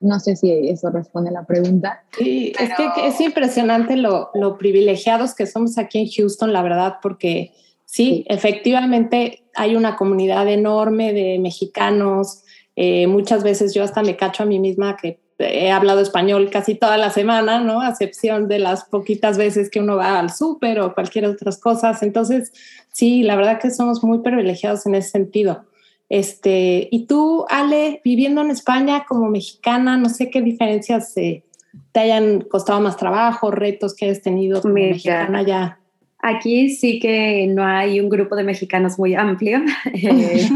No 0.01 0.21
sé 0.21 0.37
si 0.37 0.51
eso 0.69 0.91
responde 0.91 1.31
a 1.31 1.33
la 1.33 1.47
pregunta. 1.47 2.05
Sí, 2.19 2.53
es 2.59 2.71
que 2.77 3.07
es 3.07 3.21
impresionante 3.21 3.97
lo, 3.97 4.31
lo, 4.35 4.59
privilegiados 4.59 5.35
que 5.35 5.47
somos 5.47 5.79
aquí 5.79 5.99
en 5.99 6.09
Houston, 6.09 6.53
la 6.53 6.63
verdad, 6.63 6.97
porque 7.01 7.53
sí, 7.87 8.25
efectivamente 8.29 9.45
hay 9.55 9.75
una 9.75 9.97
comunidad 9.97 10.47
enorme 10.49 11.15
de 11.15 11.39
mexicanos. 11.39 12.43
Eh, 12.77 13.07
muchas 13.07 13.43
veces 13.43 13.73
yo 13.73 13.83
hasta 13.83 14.03
me 14.03 14.17
cacho 14.17 14.43
a 14.43 14.47
mí 14.47 14.59
misma 14.59 14.97
que 14.97 15.19
he 15.39 15.71
hablado 15.71 16.01
español 16.01 16.49
casi 16.51 16.75
toda 16.75 16.97
la 16.97 17.11
semana, 17.11 17.61
¿no? 17.61 17.81
A 17.81 17.91
excepción 17.91 18.49
de 18.49 18.59
las 18.59 18.85
poquitas 18.85 19.37
veces 19.37 19.71
que 19.71 19.81
uno 19.81 19.97
va 19.97 20.19
al 20.19 20.31
súper 20.31 20.81
o 20.81 20.95
cualquier 20.95 21.27
otras 21.27 21.59
cosas. 21.59 22.03
Entonces, 22.03 22.53
sí, 22.93 23.23
la 23.23 23.37
verdad 23.37 23.61
que 23.61 23.71
somos 23.71 24.03
muy 24.03 24.21
privilegiados 24.21 24.87
en 24.87 24.95
ese 24.95 25.11
sentido. 25.11 25.65
Este, 26.09 26.89
y 26.91 27.07
tú, 27.07 27.47
Ale, 27.49 28.01
viviendo 28.05 28.41
en 28.41 28.51
España 28.51 29.05
como 29.09 29.29
mexicana, 29.29 29.97
no 29.97 30.09
sé 30.09 30.31
qué 30.31 30.41
diferencias 30.41 31.15
te 31.15 32.01
hayan 32.01 32.43
costado 32.43 32.81
más 32.81 32.97
trabajo, 32.97 33.51
retos 33.51 33.95
que 33.95 34.07
hayas 34.07 34.23
tenido 34.23 34.63
como 34.63 34.75
mexicana 34.75 35.43
ya. 35.43 35.81
Aquí 36.19 36.71
sí 36.71 36.99
que 36.99 37.47
no 37.47 37.65
hay 37.65 38.01
un 38.01 38.09
grupo 38.09 38.37
de 38.37 38.45
mexicanos 38.45 38.99
muy 38.99 39.15
amplio, 39.15 39.61
eh, 39.93 40.49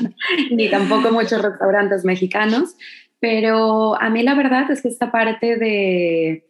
ni 0.50 0.68
tampoco 0.68 1.10
muchos 1.10 1.42
restaurantes 1.42 2.04
mexicanos, 2.04 2.76
pero 3.18 4.00
a 4.00 4.10
mí 4.10 4.22
la 4.22 4.34
verdad 4.34 4.70
es 4.70 4.82
que 4.82 4.88
esta 4.88 5.10
parte 5.10 5.56
de 5.56 6.44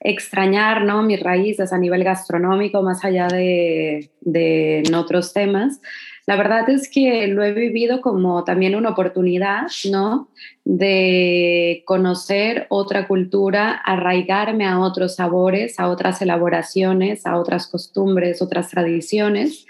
extrañar 0.00 0.84
¿no? 0.84 1.02
mis 1.02 1.20
raíces 1.20 1.72
a 1.72 1.78
nivel 1.78 2.02
gastronómico, 2.04 2.82
más 2.82 3.04
allá 3.04 3.28
de, 3.28 4.10
de 4.20 4.80
en 4.80 4.94
otros 4.94 5.32
temas. 5.32 5.80
La 6.28 6.36
verdad 6.36 6.68
es 6.68 6.90
que 6.90 7.26
lo 7.28 7.42
he 7.42 7.52
vivido 7.52 8.02
como 8.02 8.44
también 8.44 8.74
una 8.74 8.90
oportunidad, 8.90 9.62
¿no? 9.90 10.28
De 10.66 11.82
conocer 11.86 12.66
otra 12.68 13.08
cultura, 13.08 13.70
arraigarme 13.72 14.66
a 14.66 14.78
otros 14.78 15.14
sabores, 15.14 15.80
a 15.80 15.88
otras 15.88 16.20
elaboraciones, 16.20 17.24
a 17.24 17.38
otras 17.38 17.66
costumbres, 17.66 18.42
otras 18.42 18.68
tradiciones. 18.68 19.64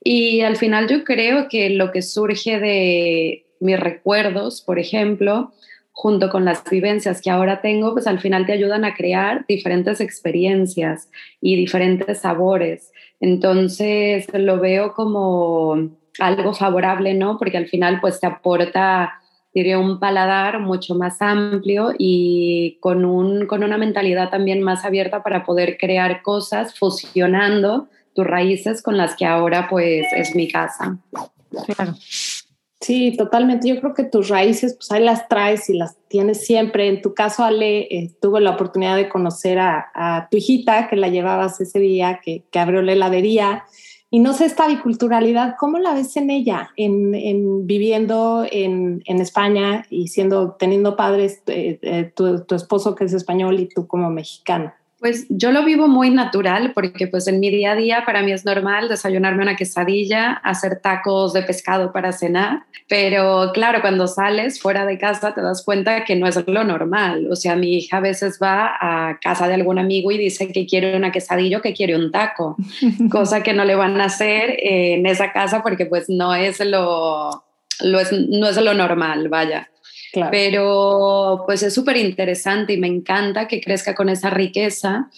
Y 0.00 0.42
al 0.42 0.54
final 0.54 0.86
yo 0.86 1.02
creo 1.02 1.48
que 1.48 1.70
lo 1.70 1.90
que 1.90 2.02
surge 2.02 2.60
de 2.60 3.46
mis 3.58 3.80
recuerdos, 3.80 4.62
por 4.62 4.78
ejemplo, 4.78 5.54
junto 5.90 6.30
con 6.30 6.44
las 6.44 6.62
vivencias 6.70 7.20
que 7.20 7.30
ahora 7.30 7.62
tengo, 7.62 7.94
pues 7.94 8.06
al 8.06 8.20
final 8.20 8.46
te 8.46 8.52
ayudan 8.52 8.84
a 8.84 8.94
crear 8.94 9.44
diferentes 9.48 10.00
experiencias 10.00 11.08
y 11.40 11.56
diferentes 11.56 12.20
sabores. 12.20 12.92
Entonces 13.20 14.26
lo 14.34 14.58
veo 14.58 14.92
como 14.92 15.90
algo 16.18 16.54
favorable, 16.54 17.14
¿no? 17.14 17.38
Porque 17.38 17.56
al 17.56 17.68
final 17.68 18.00
pues 18.00 18.20
te 18.20 18.26
aporta, 18.26 19.20
diría, 19.54 19.78
un 19.78 19.98
paladar 19.98 20.60
mucho 20.60 20.94
más 20.94 21.20
amplio 21.20 21.92
y 21.98 22.78
con, 22.80 23.04
un, 23.04 23.46
con 23.46 23.64
una 23.64 23.78
mentalidad 23.78 24.30
también 24.30 24.62
más 24.62 24.84
abierta 24.84 25.22
para 25.22 25.44
poder 25.44 25.78
crear 25.78 26.22
cosas 26.22 26.78
fusionando 26.78 27.88
tus 28.14 28.26
raíces 28.26 28.82
con 28.82 28.96
las 28.96 29.14
que 29.14 29.26
ahora 29.26 29.68
pues 29.68 30.06
es 30.14 30.34
mi 30.34 30.48
casa. 30.50 30.98
Claro. 31.74 31.94
Sí, 32.86 33.16
totalmente. 33.16 33.68
Yo 33.68 33.80
creo 33.80 33.94
que 33.94 34.04
tus 34.04 34.28
raíces, 34.28 34.76
pues 34.76 34.92
ahí 34.92 35.02
las 35.02 35.26
traes 35.26 35.68
y 35.68 35.76
las 35.76 35.96
tienes 36.06 36.46
siempre. 36.46 36.86
En 36.86 37.02
tu 37.02 37.14
caso, 37.14 37.42
Ale, 37.42 37.80
eh, 37.80 38.12
tuve 38.20 38.40
la 38.40 38.52
oportunidad 38.52 38.94
de 38.94 39.08
conocer 39.08 39.58
a, 39.58 40.28
tu 40.30 40.36
hijita 40.36 40.86
que 40.86 40.94
la 40.94 41.08
llevabas 41.08 41.60
ese 41.60 41.80
día, 41.80 42.20
que, 42.22 42.44
abrió 42.54 42.82
la 42.82 42.92
heladería. 42.92 43.64
Y 44.08 44.20
no 44.20 44.34
sé, 44.34 44.44
esta 44.44 44.68
biculturalidad, 44.68 45.56
¿cómo 45.58 45.80
la 45.80 45.94
ves 45.94 46.16
en 46.16 46.30
ella, 46.30 46.70
en, 46.76 47.66
viviendo 47.66 48.46
en, 48.48 49.02
España 49.04 49.84
y 49.90 50.06
siendo, 50.06 50.52
teniendo 50.52 50.94
padres, 50.94 51.42
eh, 51.48 51.80
eh, 51.82 52.12
tu, 52.14 52.44
tu 52.44 52.54
esposo 52.54 52.94
que 52.94 53.06
es 53.06 53.12
español 53.14 53.58
y 53.58 53.66
tú 53.66 53.88
como 53.88 54.10
mexicano? 54.10 54.72
Pues 54.98 55.26
yo 55.28 55.52
lo 55.52 55.62
vivo 55.62 55.88
muy 55.88 56.08
natural 56.08 56.72
porque 56.72 57.06
pues 57.06 57.28
en 57.28 57.38
mi 57.38 57.50
día 57.50 57.72
a 57.72 57.76
día 57.76 58.04
para 58.06 58.22
mí 58.22 58.32
es 58.32 58.46
normal 58.46 58.88
desayunarme 58.88 59.42
una 59.42 59.54
quesadilla, 59.54 60.32
hacer 60.32 60.80
tacos 60.80 61.34
de 61.34 61.42
pescado 61.42 61.92
para 61.92 62.12
cenar, 62.12 62.62
pero 62.88 63.50
claro, 63.52 63.82
cuando 63.82 64.06
sales 64.06 64.58
fuera 64.58 64.86
de 64.86 64.96
casa 64.96 65.34
te 65.34 65.42
das 65.42 65.62
cuenta 65.62 66.04
que 66.04 66.16
no 66.16 66.26
es 66.26 66.36
lo 66.46 66.64
normal. 66.64 67.28
O 67.30 67.36
sea, 67.36 67.56
mi 67.56 67.76
hija 67.76 67.98
a 67.98 68.00
veces 68.00 68.38
va 68.42 68.74
a 68.80 69.18
casa 69.20 69.46
de 69.48 69.54
algún 69.54 69.78
amigo 69.78 70.10
y 70.12 70.18
dice 70.18 70.50
que 70.50 70.66
quiere 70.66 70.96
una 70.96 71.12
quesadilla 71.12 71.58
o 71.58 71.62
que 71.62 71.74
quiere 71.74 71.94
un 71.94 72.10
taco, 72.10 72.56
cosa 73.10 73.42
que 73.42 73.52
no 73.52 73.66
le 73.66 73.74
van 73.74 74.00
a 74.00 74.04
hacer 74.04 74.56
en 74.58 75.04
esa 75.04 75.30
casa 75.32 75.62
porque 75.62 75.84
pues 75.84 76.08
no 76.08 76.34
es 76.34 76.64
lo, 76.64 77.44
lo 77.80 78.00
es, 78.00 78.12
no 78.12 78.48
es 78.48 78.56
lo 78.56 78.72
normal, 78.72 79.28
vaya. 79.28 79.68
Pero 80.30 81.42
pues 81.46 81.62
es 81.62 81.74
súper 81.74 81.96
interesante 81.96 82.72
y 82.72 82.78
me 82.78 82.86
encanta 82.86 83.48
que 83.48 83.60
crezca 83.60 83.94
con 83.94 84.08
esa 84.08 84.30
riqueza 84.30 85.10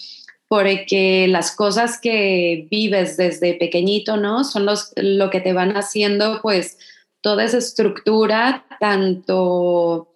porque 0.49 1.27
las 1.29 1.55
cosas 1.55 2.01
que 2.01 2.67
vives 2.71 3.17
desde 3.17 3.55
pequeñito, 3.55 4.17
¿no? 4.17 4.45
Son 4.45 4.65
los, 4.65 4.93
lo 4.97 5.29
que 5.29 5.41
te 5.41 5.53
van 5.53 5.77
haciendo 5.77 6.41
pues 6.43 6.79
toda 7.21 7.45
esa 7.45 7.59
estructura, 7.59 8.65
tanto 8.81 10.09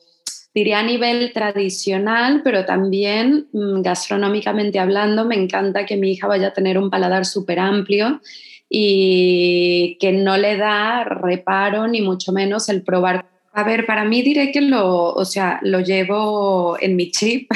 diría 0.54 0.80
a 0.80 0.82
nivel 0.82 1.32
tradicional, 1.32 2.42
pero 2.44 2.64
también 2.64 3.48
mm, 3.52 3.82
gastronómicamente 3.82 4.78
hablando, 4.78 5.24
me 5.24 5.36
encanta 5.36 5.86
que 5.86 5.96
mi 5.96 6.12
hija 6.12 6.26
vaya 6.26 6.48
a 6.48 6.52
tener 6.52 6.78
un 6.78 6.90
paladar 6.90 7.24
súper 7.24 7.58
amplio 7.58 8.20
y 8.68 9.98
que 10.00 10.12
no 10.12 10.36
le 10.38 10.56
da 10.56 11.04
reparo 11.04 11.88
ni 11.88 12.00
mucho 12.00 12.32
menos 12.32 12.68
el 12.68 12.82
probar 12.82 13.31
a 13.54 13.64
ver, 13.64 13.84
para 13.86 14.04
mí 14.04 14.22
diré 14.22 14.50
que 14.50 14.62
lo, 14.62 15.12
o 15.12 15.24
sea, 15.24 15.60
lo 15.62 15.80
llevo 15.80 16.76
en 16.80 16.96
mi 16.96 17.10
chip, 17.10 17.50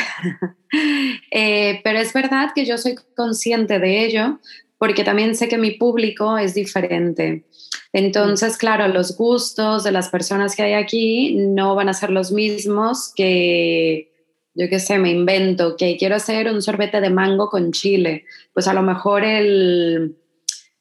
eh, 1.30 1.80
pero 1.82 1.98
es 1.98 2.12
verdad 2.12 2.50
que 2.54 2.66
yo 2.66 2.76
soy 2.76 2.96
consciente 3.16 3.78
de 3.78 4.04
ello 4.04 4.38
porque 4.78 5.04
también 5.04 5.34
sé 5.34 5.48
que 5.48 5.56
mi 5.56 5.72
público 5.72 6.36
es 6.36 6.54
diferente. 6.54 7.44
Entonces, 7.92 8.58
claro, 8.58 8.88
los 8.88 9.16
gustos 9.16 9.84
de 9.84 9.92
las 9.92 10.10
personas 10.10 10.54
que 10.54 10.62
hay 10.62 10.74
aquí 10.74 11.34
no 11.36 11.74
van 11.74 11.88
a 11.88 11.94
ser 11.94 12.10
los 12.10 12.30
mismos 12.30 13.10
que, 13.14 14.12
yo 14.54 14.68
qué 14.68 14.78
sé, 14.78 14.98
me 14.98 15.10
invento, 15.10 15.76
que 15.76 15.96
quiero 15.96 16.16
hacer 16.16 16.52
un 16.52 16.60
sorbete 16.60 17.00
de 17.00 17.08
mango 17.08 17.48
con 17.48 17.72
chile. 17.72 18.24
Pues 18.52 18.68
a 18.68 18.74
lo 18.74 18.82
mejor 18.82 19.24
el, 19.24 20.16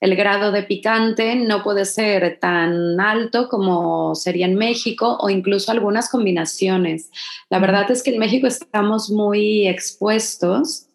el 0.05 0.15
grado 0.15 0.51
de 0.51 0.61
picante 0.61 1.35
no 1.35 1.63
puede 1.63 1.83
ser 1.83 2.37
tan 2.39 2.99
alto 3.01 3.49
como 3.49 4.13
sería 4.13 4.45
en 4.45 4.53
México 4.53 5.17
o 5.19 5.31
incluso 5.31 5.71
algunas 5.71 6.09
combinaciones. 6.09 7.09
La 7.49 7.57
verdad 7.57 7.89
es 7.89 8.03
que 8.03 8.11
en 8.11 8.19
México 8.19 8.45
estamos 8.45 9.09
muy 9.09 9.67
expuestos 9.67 10.85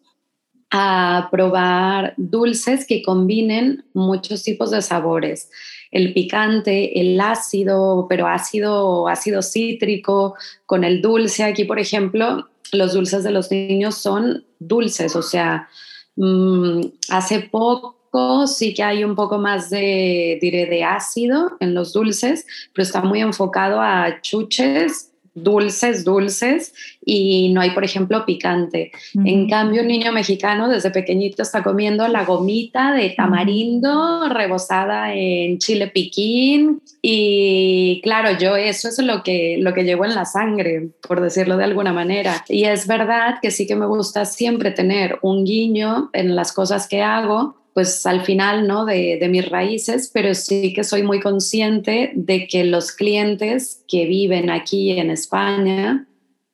a 0.69 1.27
probar 1.29 2.13
dulces 2.15 2.87
que 2.87 3.03
combinen 3.03 3.83
muchos 3.93 4.43
tipos 4.43 4.71
de 4.71 4.81
sabores. 4.81 5.49
El 5.91 6.13
picante, 6.13 7.01
el 7.01 7.19
ácido, 7.19 8.05
pero 8.07 8.27
ácido, 8.27 9.09
ácido 9.09 9.41
cítrico, 9.41 10.35
con 10.65 10.85
el 10.85 11.01
dulce. 11.01 11.43
Aquí, 11.43 11.65
por 11.65 11.79
ejemplo, 11.79 12.47
los 12.71 12.93
dulces 12.93 13.25
de 13.25 13.31
los 13.31 13.51
niños 13.51 13.95
son 13.95 14.45
dulces, 14.59 15.17
o 15.17 15.21
sea, 15.21 15.67
mm, 16.15 16.79
hace 17.09 17.41
poco 17.41 18.00
sí 18.47 18.73
que 18.73 18.83
hay 18.83 19.03
un 19.03 19.15
poco 19.15 19.37
más 19.37 19.69
de, 19.69 20.37
diré, 20.41 20.65
de 20.65 20.83
ácido 20.83 21.57
en 21.59 21.73
los 21.73 21.93
dulces, 21.93 22.45
pero 22.73 22.83
está 22.83 23.01
muy 23.01 23.21
enfocado 23.21 23.81
a 23.81 24.21
chuches 24.21 25.11
dulces, 25.33 26.03
dulces 26.03 26.73
y 27.05 27.53
no 27.53 27.61
hay, 27.61 27.71
por 27.71 27.83
ejemplo, 27.83 28.25
picante. 28.25 28.91
En 29.13 29.49
cambio, 29.49 29.81
un 29.81 29.87
niño 29.87 30.11
mexicano 30.11 30.67
desde 30.67 30.91
pequeñito 30.91 31.41
está 31.41 31.63
comiendo 31.63 32.07
la 32.07 32.25
gomita 32.25 32.93
de 32.93 33.11
tamarindo 33.11 34.27
rebozada 34.29 35.13
en 35.13 35.57
chile 35.57 35.87
piquín 35.87 36.81
y 37.01 38.01
claro, 38.03 38.37
yo 38.37 38.55
eso 38.55 38.89
es 38.89 38.99
lo 38.99 39.23
que, 39.23 39.57
lo 39.59 39.73
que 39.73 39.83
llevo 39.83 40.05
en 40.05 40.15
la 40.15 40.25
sangre, 40.25 40.89
por 41.07 41.21
decirlo 41.21 41.57
de 41.57 41.63
alguna 41.63 41.93
manera. 41.93 42.43
Y 42.47 42.65
es 42.65 42.87
verdad 42.87 43.35
que 43.41 43.51
sí 43.51 43.65
que 43.65 43.75
me 43.75 43.85
gusta 43.85 44.25
siempre 44.25 44.71
tener 44.71 45.17
un 45.21 45.45
guiño 45.45 46.09
en 46.13 46.35
las 46.35 46.51
cosas 46.51 46.87
que 46.87 47.01
hago 47.01 47.60
pues 47.73 48.05
al 48.05 48.25
final, 48.25 48.67
¿no? 48.67 48.85
De, 48.85 49.17
de, 49.19 49.27
mis 49.29 49.49
raíces, 49.49 50.09
pero 50.13 50.33
sí 50.33 50.73
que 50.73 50.83
soy 50.83 51.03
muy 51.03 51.19
consciente 51.19 52.11
de 52.15 52.47
que 52.47 52.63
los 52.63 52.91
clientes 52.91 53.83
que 53.87 54.05
viven 54.05 54.49
aquí 54.49 54.91
en 54.91 55.09
España 55.09 56.07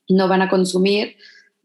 no 0.08 0.28
van 0.28 0.42
a 0.42 0.50
consumir 0.50 1.18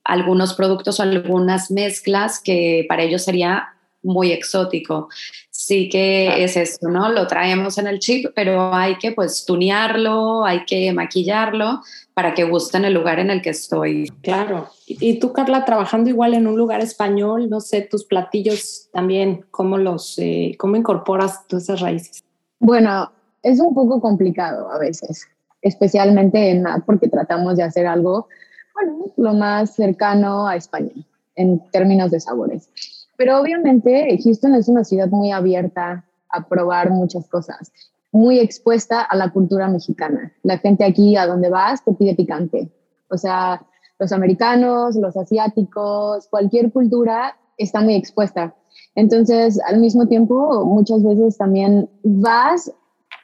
algunos 0.05 0.55
productos 0.55 0.99
o 0.99 1.03
algunas 1.03 1.71
mezclas 1.71 2.41
que 2.43 2.87
para 2.89 3.03
ellos 3.03 3.23
sería 3.23 3.69
muy 4.03 4.33
exótico. 4.33 5.09
Sí 5.51 5.89
que 5.89 6.43
es 6.43 6.57
eso, 6.57 6.89
¿no? 6.89 7.11
Lo 7.11 7.27
traemos 7.27 7.79
en 7.79 7.87
el 7.87 8.01
chip, 8.01 8.27
pero 8.35 8.75
hay 8.75 8.97
que 8.97 9.13
pues 9.13 9.45
tunearlo, 9.45 10.45
hay 10.45 10.65
que 10.65 10.93
maquillarlo 10.93 11.83
para 12.15 12.35
que 12.35 12.45
guste 12.45 12.77
en 12.77 12.85
el 12.85 12.95
lugar 12.95 13.19
en 13.19 13.31
el 13.31 13.41
que 13.41 13.51
estoy. 13.51 14.09
Claro. 14.23 14.69
Y 14.87 15.19
tú, 15.19 15.33
Carla, 15.33 15.65
trabajando 15.65 16.11
igual 16.11 16.35
en 16.35 16.47
un 16.47 16.57
lugar 16.57 16.81
español, 16.81 17.49
no 17.49 17.61
sé, 17.61 17.83
tus 17.83 18.05
platillos 18.05 18.89
también, 18.93 19.47
¿cómo 19.51 19.79
los, 19.79 20.19
eh, 20.19 20.55
cómo 20.59 20.77
incorporas 20.77 21.47
todas 21.47 21.65
esas 21.65 21.81
raíces? 21.81 22.23
Bueno, 22.59 23.11
es 23.43 23.61
un 23.61 23.75
poco 23.75 24.01
complicado 24.01 24.71
a 24.71 24.79
veces, 24.79 25.27
especialmente 25.63 26.51
en 26.51 26.65
porque 26.87 27.09
tratamos 27.09 27.57
de 27.57 27.63
hacer 27.63 27.87
algo, 27.87 28.29
bueno, 28.75 29.07
lo 29.17 29.35
más 29.35 29.75
cercano 29.75 30.47
a 30.47 30.57
España 30.57 30.93
en 31.35 31.61
términos 31.71 32.11
de 32.11 32.21
sabores. 32.21 32.69
Pero 33.17 33.41
obviamente 33.41 34.19
Houston 34.23 34.55
es 34.55 34.69
una 34.69 34.85
ciudad 34.85 35.09
muy 35.09 35.33
abierta 35.33 36.05
a 36.31 36.47
probar 36.47 36.91
muchas 36.91 37.29
cosas, 37.29 37.73
muy 38.13 38.39
expuesta 38.39 39.01
a 39.03 39.17
la 39.17 39.31
cultura 39.31 39.69
mexicana. 39.69 40.33
La 40.43 40.59
gente 40.59 40.85
aquí 40.85 41.17
a 41.17 41.27
donde 41.27 41.51
vas 41.51 41.85
te 41.85 41.93
pide 41.95 42.15
picante. 42.15 42.71
O 43.09 43.17
sea, 43.17 43.67
los 43.99 44.13
americanos, 44.13 44.97
los 44.97 45.17
asiáticos, 45.17 46.29
cualquier 46.29 46.71
cultura 46.71 47.37
está 47.57 47.81
muy 47.81 47.95
expuesta. 47.95 48.55
Entonces, 48.95 49.59
al 49.67 49.81
mismo 49.81 50.07
tiempo, 50.07 50.65
muchas 50.67 51.03
veces 51.03 51.39
también 51.39 51.89
vas 52.03 52.71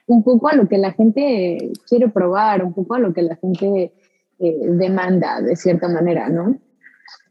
un 0.07 0.23
poco 0.23 0.49
a 0.49 0.55
lo 0.55 0.69
que 0.69 0.79
la 0.79 0.93
gente 0.93 1.73
quiere 1.87 2.09
probar, 2.09 2.65
un 2.65 2.73
poco 2.73 2.95
a 2.95 2.99
lo 2.99 3.13
que 3.13 3.23
la 3.23 3.37
gente 3.37 3.93
eh, 4.39 4.59
demanda, 4.71 5.43
de 5.43 5.55
cierta 5.55 5.89
manera, 5.89 6.29
¿no? 6.29 6.59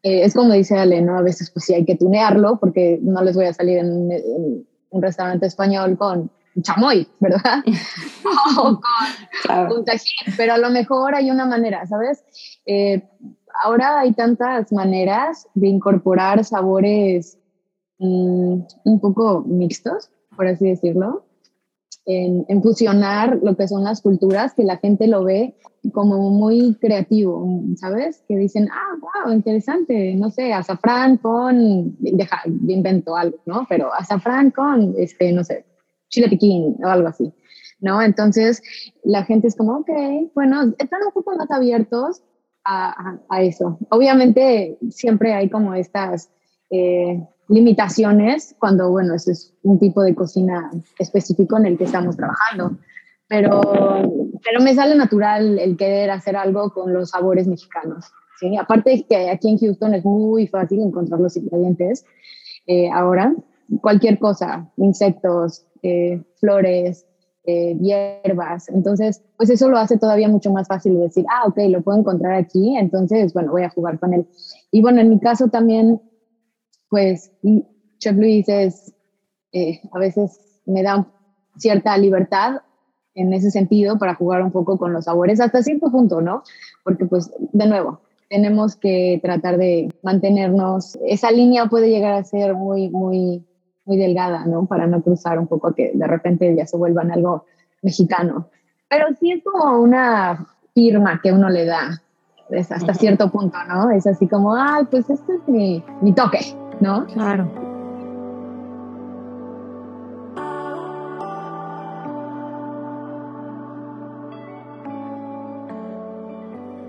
Eh, 0.04 0.24
es 0.24 0.34
como 0.36 0.54
dice 0.54 0.78
Ale, 0.78 1.02
¿no? 1.02 1.18
A 1.18 1.22
veces 1.24 1.50
pues 1.52 1.66
sí 1.66 1.74
hay 1.74 1.86
que 1.86 1.96
tunearlo 1.96 2.60
porque 2.60 3.00
no 3.02 3.24
les 3.24 3.36
voy 3.36 3.46
a 3.46 3.54
salir 3.54 3.80
en, 3.80 4.66
un 4.90 5.02
restaurante 5.02 5.46
español 5.48 5.98
con 5.98 6.32
chamoy, 6.62 7.08
¿verdad? 7.20 7.64
o 8.60 8.80
con 9.48 9.72
un 9.78 9.86
tajín, 9.86 10.34
pero 10.36 10.54
a 10.54 10.58
lo 10.58 10.70
mejor 10.70 11.16
hay 11.16 11.32
una 11.32 11.46
manera, 11.46 11.86
¿sabes? 11.86 12.24
Eh, 12.66 13.08
ahora 13.64 14.00
hay 14.00 14.14
tantas 14.14 14.72
maneras 14.72 15.48
de 15.54 15.68
incorporar 15.68 16.44
sabores 16.44 17.38
mm, 18.00 18.60
un 18.84 19.00
poco 19.00 19.44
mixtos, 19.46 20.10
por 20.36 20.48
así 20.48 20.68
decirlo, 20.68 21.28
en, 22.08 22.64
fusionar 22.64 23.40
lo 23.44 23.56
que 23.58 23.68
son 23.68 23.84
las 23.84 24.02
culturas, 24.02 24.54
que 24.54 24.64
la 24.64 24.78
gente 24.78 25.08
lo 25.08 25.26
ve 25.26 25.56
como 25.94 26.30
muy 26.30 26.76
creativo, 26.76 27.46
¿sabes? 27.76 28.24
Que 28.28 28.38
dicen, 28.38 28.70
ah, 28.72 29.26
wow, 29.26 29.34
interesante, 29.34 30.16
no 30.16 30.30
sé, 30.30 30.54
azafrán 30.54 31.18
con, 31.18 31.98
deja, 32.00 32.42
invento 32.46 33.16
algo, 33.16 33.38
¿no? 33.46 33.66
Pero 33.68 33.94
azafrán 33.94 34.52
con, 34.52 34.96
este, 34.98 35.34
no 35.34 35.44
sé, 35.44 35.66
chile 36.10 36.30
piquín 36.30 36.76
o 36.84 36.88
algo 36.88 37.08
así, 37.08 37.34
¿no? 37.80 38.02
Entonces, 38.02 38.62
la 39.04 39.24
gente 39.24 39.48
es 39.48 39.56
como, 39.56 39.78
ok, 39.78 39.90
bueno, 40.34 40.74
están 40.78 41.04
un 41.06 41.12
poco 41.14 41.36
más 41.36 41.50
abiertos 41.52 42.24
a, 42.64 43.18
a, 43.30 43.42
eso. 43.42 43.78
Obviamente, 43.90 44.78
siempre 44.90 45.34
hay 45.34 45.50
como 45.50 45.74
estas... 45.74 46.30
Eh, 46.70 47.22
limitaciones 47.50 48.56
cuando, 48.60 48.90
bueno, 48.90 49.14
ese 49.14 49.32
es 49.32 49.54
un 49.64 49.80
tipo 49.80 50.04
de 50.04 50.16
cocina 50.16 50.70
específico 51.00 51.58
en 51.58 51.66
el 51.66 51.78
que 51.78 51.86
estamos 51.86 52.18
trabajando. 52.18 52.78
Pero, 53.30 53.62
pero 54.44 54.62
me 54.62 54.74
sale 54.74 54.96
natural 54.96 55.60
el 55.60 55.76
querer 55.76 56.10
hacer 56.12 56.36
algo 56.36 56.72
con 56.72 56.94
los 56.94 57.10
sabores 57.10 57.48
mexicanos. 57.48 58.06
¿sí? 58.40 58.56
Aparte 58.58 59.06
que 59.08 59.30
aquí 59.30 59.50
en 59.50 59.58
Houston 59.58 59.96
es 59.96 60.06
muy 60.06 60.48
fácil 60.48 60.82
encontrar 60.82 61.20
los 61.20 61.36
ingredientes. 61.36 62.06
Eh, 62.68 62.90
ahora, 62.90 63.34
cualquier 63.82 64.20
cosa, 64.20 64.70
insectos, 64.78 65.66
eh, 65.84 66.24
flores, 66.40 67.06
eh, 67.46 67.78
hierbas. 67.80 68.70
Entonces, 68.70 69.24
pues 69.38 69.50
eso 69.50 69.70
lo 69.70 69.78
hace 69.78 69.98
todavía 69.98 70.28
mucho 70.28 70.52
más 70.52 70.68
fácil 70.68 71.00
decir, 71.00 71.26
ah, 71.30 71.48
ok, 71.48 71.58
lo 71.70 71.82
puedo 71.82 72.00
encontrar 72.00 72.34
aquí, 72.34 72.76
entonces, 72.78 73.34
bueno, 73.34 73.52
voy 73.52 73.64
a 73.64 73.70
jugar 73.70 74.00
con 74.00 74.14
él. 74.14 74.28
Y 74.72 74.82
bueno, 74.82 75.00
en 75.02 75.10
mi 75.10 75.20
caso 75.20 75.48
también 75.48 76.02
pues 76.90 77.32
Chef 78.00 78.16
Luis 78.16 78.48
es, 78.48 78.94
eh, 79.52 79.82
a 79.92 80.00
veces 80.00 80.40
me 80.66 80.84
da 80.84 81.08
cierta 81.58 81.98
libertad 81.98 82.62
en 83.16 83.34
ese 83.34 83.50
sentido 83.52 83.98
para 83.98 84.16
jugar 84.16 84.44
un 84.44 84.52
poco 84.52 84.78
con 84.78 84.94
los 84.94 85.06
sabores 85.06 85.40
hasta 85.40 85.64
cierto 85.64 85.92
punto, 85.92 86.22
¿no? 86.22 86.44
Porque 86.84 87.06
pues 87.06 87.32
de 87.40 87.68
nuevo, 87.68 88.02
tenemos 88.30 88.76
que 88.76 89.20
tratar 89.24 89.58
de 89.58 89.94
mantenernos, 90.04 90.98
esa 91.06 91.32
línea 91.32 91.66
puede 91.66 91.90
llegar 91.90 92.14
a 92.14 92.24
ser 92.24 92.54
muy, 92.54 92.90
muy, 92.90 93.44
muy 93.88 93.98
delgada, 93.98 94.46
¿no? 94.46 94.65
Para 94.65 94.86
no 94.86 95.01
cruzar 95.01 95.39
un 95.39 95.48
poco 95.48 95.74
que 95.74 95.91
de 95.94 96.08
repente 96.08 96.56
ya 96.56 96.67
se 96.67 96.77
vuelvan 96.77 97.12
algo 97.12 97.46
mexicano. 97.82 98.50
Pero 98.89 99.08
sí 99.20 99.32
es 99.32 99.44
como 99.44 99.79
una 99.79 100.46
firma 100.74 101.20
que 101.22 101.32
uno 101.32 101.50
le 101.50 101.65
da 101.65 102.01
hasta 102.70 102.94
cierto 102.94 103.32
punto, 103.32 103.58
¿no? 103.67 103.89
Es 103.91 104.06
así 104.08 104.27
como, 104.27 104.56
ay, 104.56 104.86
pues 104.89 105.10
este 105.10 105.36
es 105.36 105.48
mi, 105.48 105.84
mi 106.01 106.13
toque. 106.13 106.39
¿no? 106.79 107.06
Claro. 107.08 107.67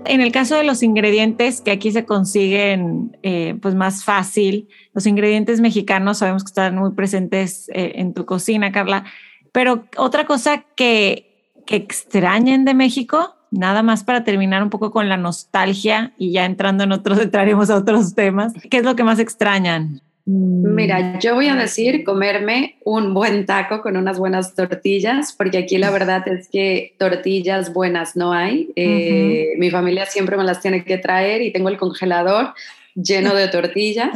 En 0.09 0.21
el 0.21 0.31
caso 0.31 0.55
de 0.55 0.63
los 0.63 0.81
ingredientes 0.81 1.61
que 1.61 1.69
aquí 1.69 1.91
se 1.91 2.03
consiguen 2.03 3.15
eh, 3.21 3.55
pues 3.61 3.75
más 3.75 4.03
fácil, 4.03 4.67
los 4.95 5.05
ingredientes 5.05 5.61
mexicanos 5.61 6.17
sabemos 6.17 6.43
que 6.43 6.47
están 6.47 6.75
muy 6.77 6.93
presentes 6.93 7.69
eh, 7.69 7.91
en 7.93 8.15
tu 8.15 8.25
cocina, 8.25 8.71
Carla, 8.71 9.03
pero 9.51 9.83
otra 9.97 10.25
cosa 10.25 10.65
que, 10.75 11.53
que 11.67 11.75
extrañen 11.75 12.65
de 12.65 12.73
México, 12.73 13.35
nada 13.51 13.83
más 13.83 14.03
para 14.03 14.23
terminar 14.23 14.63
un 14.63 14.71
poco 14.71 14.89
con 14.89 15.09
la 15.09 15.17
nostalgia 15.17 16.15
y 16.17 16.31
ya 16.31 16.45
entrando 16.45 16.85
en 16.85 16.91
otros, 16.91 17.19
entraremos 17.21 17.69
a 17.69 17.77
otros 17.77 18.15
temas. 18.15 18.53
¿Qué 18.71 18.77
es 18.77 18.83
lo 18.83 18.95
que 18.95 19.03
más 19.03 19.19
extrañan? 19.19 20.01
Mira, 20.31 20.99
mm. 20.99 21.19
yo 21.19 21.33
voy 21.33 21.47
a 21.47 21.55
decir 21.55 22.03
comerme 22.03 22.75
un 22.83 23.15
buen 23.15 23.47
taco 23.47 23.81
con 23.81 23.97
unas 23.97 24.19
buenas 24.19 24.53
tortillas, 24.53 25.33
porque 25.35 25.57
aquí 25.57 25.79
la 25.79 25.89
verdad 25.89 26.27
es 26.27 26.47
que 26.49 26.93
tortillas 26.99 27.73
buenas 27.73 28.15
no 28.15 28.31
hay. 28.31 28.69
Eh, 28.75 29.53
mi 29.57 29.71
familia 29.71 30.05
siempre 30.05 30.37
me 30.37 30.43
las 30.43 30.61
tiene 30.61 30.85
que 30.85 30.99
traer 30.99 31.41
y 31.41 31.51
tengo 31.51 31.69
el 31.69 31.77
congelador 31.77 32.53
lleno 32.93 33.33
de 33.33 33.47
tortillas. 33.47 34.11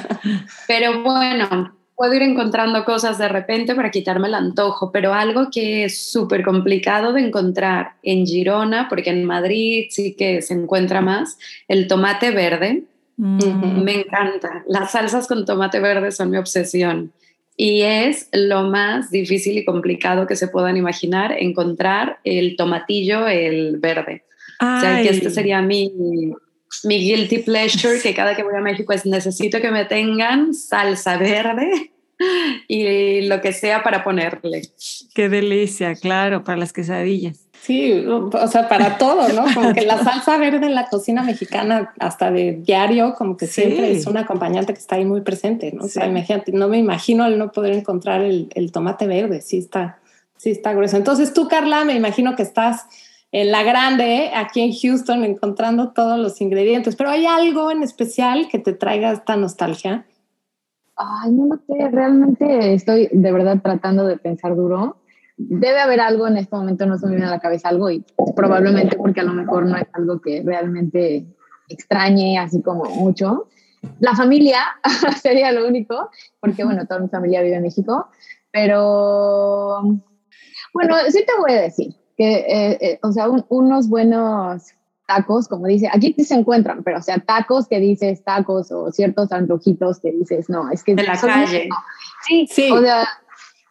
Pero 0.68 1.02
bueno, 1.02 1.74
puedo 1.94 2.12
ir 2.12 2.22
encontrando 2.22 2.84
cosas 2.84 3.16
de 3.16 3.28
repente 3.28 3.74
para 3.74 3.90
quitarme 3.90 4.28
el 4.28 4.34
antojo, 4.34 4.92
pero 4.92 5.14
algo 5.14 5.48
que 5.50 5.84
es 5.84 6.10
súper 6.10 6.44
complicado 6.44 7.14
de 7.14 7.22
encontrar 7.22 7.92
en 8.02 8.26
Girona, 8.26 8.88
porque 8.90 9.08
en 9.08 9.24
Madrid 9.24 9.86
sí 9.88 10.14
que 10.14 10.42
se 10.42 10.52
encuentra 10.52 11.00
más, 11.00 11.38
el 11.66 11.88
tomate 11.88 12.30
verde. 12.30 12.82
Mm. 13.16 13.82
Me 13.82 14.00
encanta. 14.00 14.64
Las 14.66 14.92
salsas 14.92 15.26
con 15.26 15.44
tomate 15.44 15.80
verde 15.80 16.12
son 16.12 16.30
mi 16.30 16.36
obsesión. 16.36 17.12
Y 17.56 17.82
es 17.82 18.28
lo 18.32 18.64
más 18.64 19.10
difícil 19.10 19.56
y 19.56 19.64
complicado 19.64 20.26
que 20.26 20.36
se 20.36 20.48
puedan 20.48 20.76
imaginar 20.76 21.34
encontrar 21.38 22.18
el 22.24 22.54
tomatillo, 22.56 23.26
el 23.26 23.78
verde. 23.78 24.24
O 24.60 24.80
sea, 24.80 25.02
que 25.02 25.08
este 25.08 25.30
sería 25.30 25.62
mi, 25.62 25.90
mi 26.84 26.98
guilty 26.98 27.38
pleasure, 27.38 28.00
que 28.00 28.14
cada 28.14 28.36
que 28.36 28.42
voy 28.42 28.54
a 28.56 28.60
México 28.60 28.92
es 28.92 29.06
necesito 29.06 29.60
que 29.60 29.70
me 29.70 29.86
tengan 29.86 30.52
salsa 30.52 31.16
verde 31.16 31.92
y 32.68 33.22
lo 33.22 33.40
que 33.40 33.52
sea 33.52 33.82
para 33.82 34.04
ponerle. 34.04 34.62
Qué 35.14 35.28
delicia, 35.28 35.94
claro, 35.94 36.44
para 36.44 36.58
las 36.58 36.72
quesadillas. 36.72 37.45
Sí, 37.66 38.04
o 38.06 38.46
sea, 38.46 38.68
para 38.68 38.96
todo, 38.96 39.28
¿no? 39.32 39.44
Como 39.52 39.72
que 39.72 39.84
la 39.84 39.98
salsa 39.98 40.38
verde 40.38 40.66
en 40.66 40.76
la 40.76 40.88
cocina 40.88 41.24
mexicana, 41.24 41.92
hasta 41.98 42.30
de 42.30 42.52
diario, 42.52 43.14
como 43.14 43.36
que 43.36 43.48
siempre 43.48 43.90
es 43.90 44.06
un 44.06 44.16
acompañante 44.16 44.72
que 44.72 44.78
está 44.78 44.94
ahí 44.94 45.04
muy 45.04 45.22
presente, 45.22 45.72
¿no? 45.72 45.86
O 45.86 45.88
sea, 45.88 46.06
imagínate, 46.06 46.52
no 46.52 46.68
me 46.68 46.78
imagino 46.78 47.26
el 47.26 47.38
no 47.38 47.50
poder 47.50 47.72
encontrar 47.72 48.20
el, 48.20 48.50
el 48.54 48.70
tomate 48.70 49.08
verde, 49.08 49.40
sí 49.40 49.58
está, 49.58 49.98
sí 50.36 50.52
está 50.52 50.74
grueso. 50.74 50.96
Entonces 50.96 51.34
tú, 51.34 51.48
Carla, 51.48 51.84
me 51.84 51.94
imagino 51.94 52.36
que 52.36 52.44
estás 52.44 52.86
en 53.32 53.50
la 53.50 53.64
grande, 53.64 54.30
aquí 54.32 54.60
en 54.60 54.72
Houston, 54.72 55.24
encontrando 55.24 55.90
todos 55.90 56.20
los 56.20 56.40
ingredientes, 56.40 56.94
pero 56.94 57.10
¿hay 57.10 57.26
algo 57.26 57.72
en 57.72 57.82
especial 57.82 58.46
que 58.48 58.60
te 58.60 58.74
traiga 58.74 59.10
esta 59.10 59.36
nostalgia? 59.36 60.06
Ay, 60.94 61.32
no 61.32 61.46
lo 61.46 61.56
sé, 61.66 61.90
realmente 61.90 62.74
estoy 62.74 63.08
de 63.10 63.32
verdad 63.32 63.58
tratando 63.60 64.06
de 64.06 64.18
pensar 64.18 64.54
duro. 64.54 64.98
Debe 65.36 65.80
haber 65.80 66.00
algo 66.00 66.26
en 66.26 66.38
este 66.38 66.56
momento, 66.56 66.86
no 66.86 66.98
se 66.98 67.06
me 67.06 67.12
viene 67.12 67.26
a 67.26 67.30
la 67.30 67.40
cabeza 67.40 67.68
algo 67.68 67.90
y 67.90 68.04
probablemente 68.34 68.96
porque 68.96 69.20
a 69.20 69.24
lo 69.24 69.34
mejor 69.34 69.66
no 69.66 69.76
es 69.76 69.86
algo 69.92 70.20
que 70.20 70.42
realmente 70.44 71.26
extrañe 71.68 72.38
así 72.38 72.62
como 72.62 72.84
mucho. 72.84 73.48
La 74.00 74.14
familia 74.14 74.60
sería 75.22 75.52
lo 75.52 75.66
único, 75.66 76.10
porque 76.40 76.64
bueno, 76.64 76.86
toda 76.86 77.00
mi 77.00 77.08
familia 77.08 77.42
vive 77.42 77.56
en 77.56 77.62
México, 77.62 78.08
pero 78.50 79.82
bueno, 80.72 80.96
sí 81.08 81.24
te 81.26 81.32
voy 81.38 81.52
a 81.52 81.62
decir 81.62 81.94
que, 82.16 82.34
eh, 82.34 82.78
eh, 82.80 82.98
o 83.02 83.12
sea, 83.12 83.28
unos 83.28 83.88
buenos 83.88 84.72
tacos, 85.06 85.48
como 85.48 85.66
dice, 85.66 85.88
aquí 85.92 86.14
se 86.24 86.34
encuentran, 86.34 86.82
pero 86.82 86.98
o 86.98 87.02
sea, 87.02 87.18
tacos 87.18 87.68
que 87.68 87.78
dices 87.78 88.24
tacos 88.24 88.72
o 88.72 88.90
ciertos 88.90 89.30
antojitos 89.32 90.00
que 90.00 90.10
dices, 90.12 90.48
no, 90.48 90.70
es 90.70 90.82
que... 90.82 90.94
De 90.94 91.04
la 91.04 91.18
calle. 91.18 91.68
Sí, 92.26 92.46
sí. 92.50 92.70
O 92.72 92.80
sea, 92.80 93.06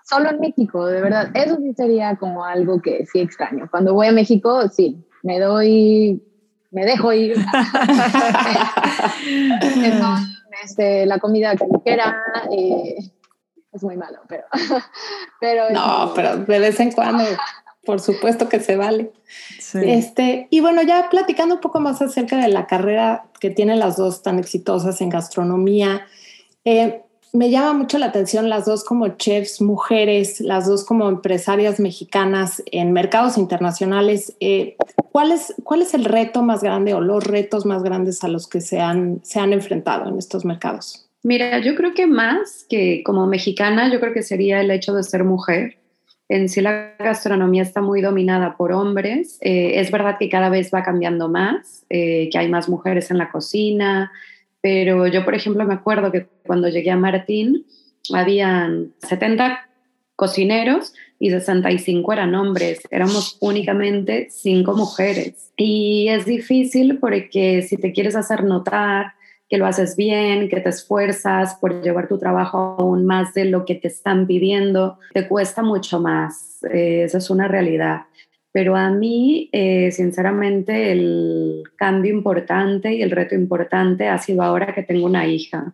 solo 0.06 0.30
en 0.30 0.40
México, 0.40 0.86
de 0.86 1.02
verdad. 1.02 1.30
Eso 1.34 1.58
sí 1.58 1.74
sería 1.74 2.16
como 2.16 2.46
algo 2.46 2.82
que 2.82 3.06
sí 3.06 3.20
extraño. 3.20 3.68
Cuando 3.70 3.94
voy 3.94 4.08
a 4.08 4.12
México, 4.12 4.70
sí, 4.70 5.04
me 5.24 5.40
doy, 5.40 6.24
me 6.72 6.86
dejo 6.86 7.12
ir. 7.12 7.36
este, 10.64 11.06
la 11.06 11.20
comida 11.20 11.56
callejera, 11.56 12.22
eh, 12.52 12.96
es 13.74 13.84
muy 13.84 13.98
malo, 13.98 14.20
pero... 14.28 14.44
pero 15.42 15.70
no, 15.72 16.14
pero 16.16 16.38
de 16.38 16.60
vez 16.60 16.80
en 16.80 16.92
cuando 16.92 17.24
por 17.86 18.02
supuesto 18.02 18.50
que 18.50 18.60
se 18.60 18.76
vale. 18.76 19.12
Este, 19.74 20.48
y 20.50 20.60
bueno, 20.60 20.82
ya 20.82 21.10
platicando 21.10 21.56
un 21.56 21.62
poco 21.62 21.80
más 21.80 22.02
acerca 22.02 22.38
de 22.38 22.48
la 22.48 22.66
carrera 22.66 23.28
que 23.40 23.52
tienen 23.52 23.80
las 23.80 23.96
dos 23.96 24.24
tan 24.24 24.40
exitosas 24.40 25.00
en 25.02 25.10
gastronomía, 25.10 26.08
eh, 26.66 27.05
me 27.36 27.50
llama 27.52 27.74
mucho 27.74 27.98
la 27.98 28.08
atención 28.08 28.50
las 28.50 28.66
dos 28.66 28.84
como 28.84 29.08
chefs 29.18 29.62
mujeres, 29.62 30.40
las 30.40 30.68
dos 30.68 30.86
como 30.86 31.10
empresarias 31.10 31.80
mexicanas 31.80 32.64
en 32.72 32.94
mercados 32.94 33.38
internacionales. 33.38 34.36
Eh, 34.40 34.78
¿cuál, 35.12 35.32
es, 35.32 35.54
¿Cuál 35.64 35.82
es 35.82 35.94
el 35.94 36.06
reto 36.06 36.42
más 36.44 36.64
grande 36.64 36.94
o 36.94 37.02
los 37.02 37.24
retos 37.24 37.66
más 37.66 37.84
grandes 37.84 38.24
a 38.24 38.28
los 38.28 38.48
que 38.48 38.62
se 38.62 38.80
han, 38.80 39.20
se 39.24 39.40
han 39.40 39.54
enfrentado 39.54 40.10
en 40.10 40.18
estos 40.18 40.46
mercados? 40.46 41.10
Mira, 41.24 41.60
yo 41.60 41.76
creo 41.76 41.94
que 41.94 42.08
más 42.08 42.66
que 42.70 43.04
como 43.04 43.28
mexicana, 43.28 43.92
yo 43.92 44.00
creo 44.00 44.14
que 44.14 44.24
sería 44.24 44.62
el 44.62 44.72
hecho 44.72 44.94
de 44.94 45.04
ser 45.04 45.24
mujer 45.24 45.78
en 46.28 46.50
sí 46.50 46.62
la 46.62 46.96
gastronomía 46.98 47.62
está 47.62 47.82
muy 47.82 48.02
dominada 48.02 48.58
por 48.58 48.72
hombres. 48.72 49.38
Eh, 49.42 49.80
es 49.80 49.92
verdad 49.92 50.18
que 50.18 50.30
cada 50.30 50.50
vez 50.50 50.72
va 50.74 50.84
cambiando 50.84 51.30
más, 51.30 51.86
eh, 51.90 52.30
que 52.32 52.38
hay 52.38 52.50
más 52.50 52.68
mujeres 52.68 53.12
en 53.12 53.20
la 53.20 53.30
cocina, 53.30 54.12
pero 54.66 55.06
yo, 55.06 55.24
por 55.24 55.36
ejemplo, 55.36 55.64
me 55.64 55.76
acuerdo 55.76 56.12
que 56.12 56.26
cuando 56.44 56.70
llegué 56.70 56.90
a 56.90 56.98
Martín, 56.98 57.68
habían 58.12 58.96
70 59.08 59.60
cocineros 60.16 60.92
y 61.20 61.30
65 61.30 62.12
eran 62.12 62.34
hombres. 62.34 62.80
Éramos 62.90 63.38
únicamente 63.42 64.28
cinco 64.32 64.74
mujeres. 64.74 65.52
Y 65.56 66.08
es 66.10 66.26
difícil 66.26 66.98
porque 66.98 67.62
si 67.62 67.78
te 67.78 67.94
quieres 67.94 68.16
hacer 68.16 68.44
notar 68.44 69.14
que 69.48 69.60
lo 69.60 69.68
haces 69.68 69.96
bien, 69.96 70.50
que 70.50 70.60
te 70.60 70.70
esfuerzas 70.70 71.54
por 71.62 71.84
llevar 71.84 72.08
tu 72.08 72.18
trabajo 72.18 72.76
aún 72.80 73.06
más 73.06 73.36
de 73.36 73.46
lo 73.46 73.66
que 73.66 73.76
te 73.76 73.88
están 73.88 74.26
pidiendo, 74.26 74.98
te 75.14 75.28
cuesta 75.28 75.62
mucho 75.62 76.00
más. 76.00 76.64
Eh, 76.74 77.04
esa 77.04 77.20
es 77.20 77.30
una 77.30 77.48
realidad. 77.48 78.06
Pero 78.56 78.78
a 78.78 78.90
mí, 78.90 79.50
eh, 79.52 79.92
sinceramente, 79.92 80.94
el 80.94 81.64
cambio 81.76 82.14
importante 82.14 82.94
y 82.94 83.02
el 83.02 83.12
reto 83.12 83.36
importante 83.36 84.08
ha 84.08 84.18
sido 84.18 84.44
ahora 84.44 84.74
que 84.74 84.84
tengo 84.84 85.06
una 85.06 85.28
hija 85.28 85.74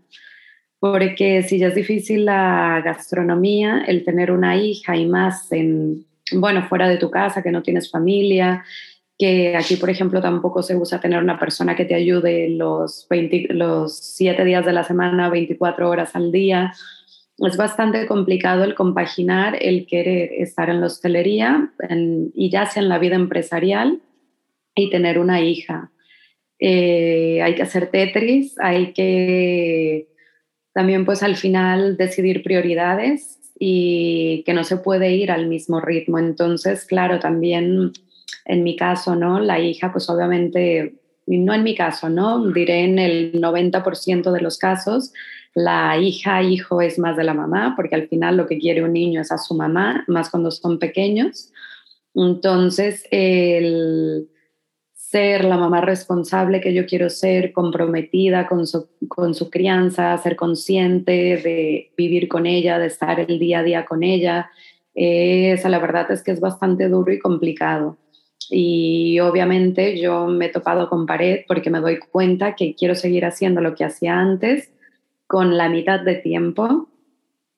porque 0.81 1.43
si 1.43 1.59
ya 1.59 1.67
es 1.67 1.75
difícil 1.75 2.25
la 2.25 2.81
gastronomía, 2.83 3.83
el 3.87 4.03
tener 4.03 4.31
una 4.31 4.57
hija 4.57 4.97
y 4.97 5.05
más 5.05 5.51
en, 5.51 6.07
bueno, 6.33 6.63
fuera 6.67 6.89
de 6.89 6.97
tu 6.97 7.11
casa, 7.11 7.43
que 7.43 7.51
no 7.51 7.61
tienes 7.61 7.91
familia, 7.91 8.63
que 9.15 9.55
aquí, 9.55 9.75
por 9.75 9.91
ejemplo, 9.91 10.19
tampoco 10.23 10.63
se 10.63 10.75
usa 10.75 10.99
tener 10.99 11.21
una 11.21 11.37
persona 11.37 11.75
que 11.75 11.85
te 11.85 11.93
ayude 11.93 12.49
los, 12.49 13.05
20, 13.11 13.49
los 13.53 13.95
7 13.95 14.43
días 14.43 14.65
de 14.65 14.73
la 14.73 14.83
semana, 14.83 15.29
24 15.29 15.87
horas 15.87 16.15
al 16.15 16.31
día. 16.31 16.73
Es 17.47 17.57
bastante 17.57 18.05
complicado 18.05 18.63
el 18.63 18.75
compaginar 18.75 19.57
el 19.59 19.87
querer 19.87 20.31
estar 20.37 20.69
en 20.69 20.79
la 20.79 20.87
hostelería 20.87 21.71
y 22.33 22.49
ya 22.51 22.67
sea 22.67 22.83
en 22.83 22.89
la 22.89 22.99
vida 22.99 23.15
empresarial 23.15 23.99
y 24.75 24.89
tener 24.89 25.17
una 25.17 25.41
hija. 25.41 25.91
Eh, 26.59 27.41
hay 27.41 27.55
que 27.55 27.63
hacer 27.63 27.89
Tetris, 27.89 28.55
hay 28.59 28.93
que 28.93 30.07
también 30.73 31.05
pues 31.05 31.23
al 31.23 31.35
final 31.35 31.97
decidir 31.97 32.43
prioridades 32.43 33.39
y 33.57 34.43
que 34.45 34.53
no 34.53 34.63
se 34.63 34.77
puede 34.77 35.11
ir 35.11 35.31
al 35.31 35.47
mismo 35.47 35.81
ritmo. 35.81 36.19
Entonces, 36.19 36.85
claro, 36.85 37.19
también 37.19 37.91
en 38.45 38.63
mi 38.63 38.75
caso, 38.75 39.15
¿no? 39.15 39.39
La 39.39 39.59
hija 39.59 39.91
pues 39.91 40.09
obviamente, 40.09 40.95
no 41.25 41.53
en 41.53 41.63
mi 41.63 41.75
caso, 41.75 42.09
¿no? 42.09 42.51
Diré 42.51 42.83
en 42.83 42.99
el 42.99 43.41
90% 43.41 44.31
de 44.31 44.41
los 44.41 44.59
casos, 44.59 45.11
la 45.53 45.97
hija, 45.97 46.41
hijo 46.43 46.81
es 46.81 46.97
más 46.97 47.17
de 47.17 47.23
la 47.23 47.33
mamá, 47.33 47.73
porque 47.75 47.95
al 47.95 48.07
final 48.07 48.37
lo 48.37 48.47
que 48.47 48.57
quiere 48.57 48.83
un 48.83 48.93
niño 48.93 49.21
es 49.21 49.31
a 49.31 49.37
su 49.37 49.53
mamá, 49.53 50.05
más 50.07 50.29
cuando 50.29 50.51
son 50.51 50.79
pequeños. 50.79 51.51
Entonces, 52.13 53.05
el 53.11 54.29
ser 54.93 55.43
la 55.43 55.57
mamá 55.57 55.81
responsable 55.81 56.61
que 56.61 56.73
yo 56.73 56.85
quiero 56.85 57.09
ser, 57.09 57.51
comprometida 57.51 58.47
con 58.47 58.65
su, 58.65 58.87
con 59.09 59.33
su 59.33 59.49
crianza, 59.49 60.17
ser 60.17 60.37
consciente 60.37 61.11
de 61.11 61.91
vivir 61.97 62.29
con 62.29 62.45
ella, 62.45 62.79
de 62.79 62.87
estar 62.87 63.19
el 63.19 63.37
día 63.37 63.59
a 63.59 63.63
día 63.63 63.85
con 63.85 64.03
ella. 64.03 64.49
esa 64.93 65.67
la 65.67 65.79
verdad 65.79 66.09
es 66.11 66.23
que 66.23 66.31
es 66.31 66.39
bastante 66.39 66.87
duro 66.87 67.11
y 67.11 67.19
complicado. 67.19 67.97
Y 68.49 69.19
obviamente 69.19 69.99
yo 69.99 70.27
me 70.27 70.45
he 70.45 70.49
topado 70.49 70.89
con 70.89 71.05
pared 71.05 71.41
porque 71.45 71.69
me 71.69 71.81
doy 71.81 71.99
cuenta 71.99 72.55
que 72.55 72.73
quiero 72.73 72.95
seguir 72.95 73.25
haciendo 73.25 73.59
lo 73.59 73.75
que 73.75 73.83
hacía 73.83 74.17
antes 74.17 74.71
con 75.31 75.55
la 75.55 75.69
mitad 75.69 76.01
de 76.01 76.15
tiempo 76.15 76.89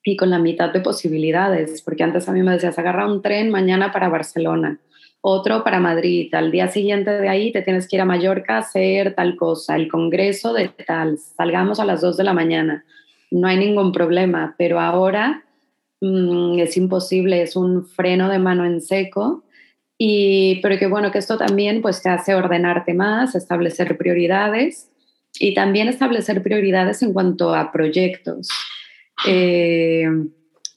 y 0.04 0.16
con 0.16 0.30
la 0.30 0.38
mitad 0.38 0.72
de 0.72 0.78
posibilidades, 0.78 1.82
porque 1.82 2.04
antes 2.04 2.28
a 2.28 2.32
mí 2.32 2.40
me 2.40 2.52
decías, 2.52 2.78
agarra 2.78 3.04
un 3.04 3.20
tren 3.20 3.50
mañana 3.50 3.90
para 3.90 4.08
Barcelona 4.08 4.78
otro 5.26 5.64
para 5.64 5.80
Madrid, 5.80 6.32
al 6.36 6.52
día 6.52 6.68
siguiente 6.68 7.10
de 7.10 7.28
ahí 7.28 7.50
te 7.50 7.62
tienes 7.62 7.88
que 7.88 7.96
ir 7.96 8.02
a 8.02 8.04
Mallorca 8.04 8.56
a 8.56 8.58
hacer 8.58 9.14
tal 9.16 9.34
cosa, 9.34 9.74
el 9.74 9.88
congreso 9.88 10.52
de 10.52 10.68
tal, 10.68 11.18
salgamos 11.18 11.80
a 11.80 11.84
las 11.84 12.00
2 12.00 12.16
de 12.18 12.22
la 12.22 12.32
mañana, 12.32 12.84
no 13.32 13.48
hay 13.48 13.56
ningún 13.56 13.90
problema, 13.90 14.54
pero 14.56 14.78
ahora 14.78 15.42
mm, 16.00 16.60
es 16.60 16.76
imposible, 16.76 17.42
es 17.42 17.56
un 17.56 17.86
freno 17.86 18.28
de 18.28 18.38
mano 18.38 18.64
en 18.64 18.80
seco, 18.80 19.42
y, 19.98 20.60
pero 20.62 20.78
que 20.78 20.86
bueno, 20.86 21.10
que 21.10 21.18
esto 21.18 21.38
también 21.38 21.82
pues 21.82 22.02
te 22.02 22.10
hace 22.10 22.36
ordenarte 22.36 22.94
más, 22.94 23.34
establecer 23.34 23.96
prioridades 23.96 24.93
y 25.38 25.54
también 25.54 25.88
establecer 25.88 26.42
prioridades 26.42 27.02
en 27.02 27.12
cuanto 27.12 27.54
a 27.54 27.72
proyectos. 27.72 28.48
Eh, 29.26 30.06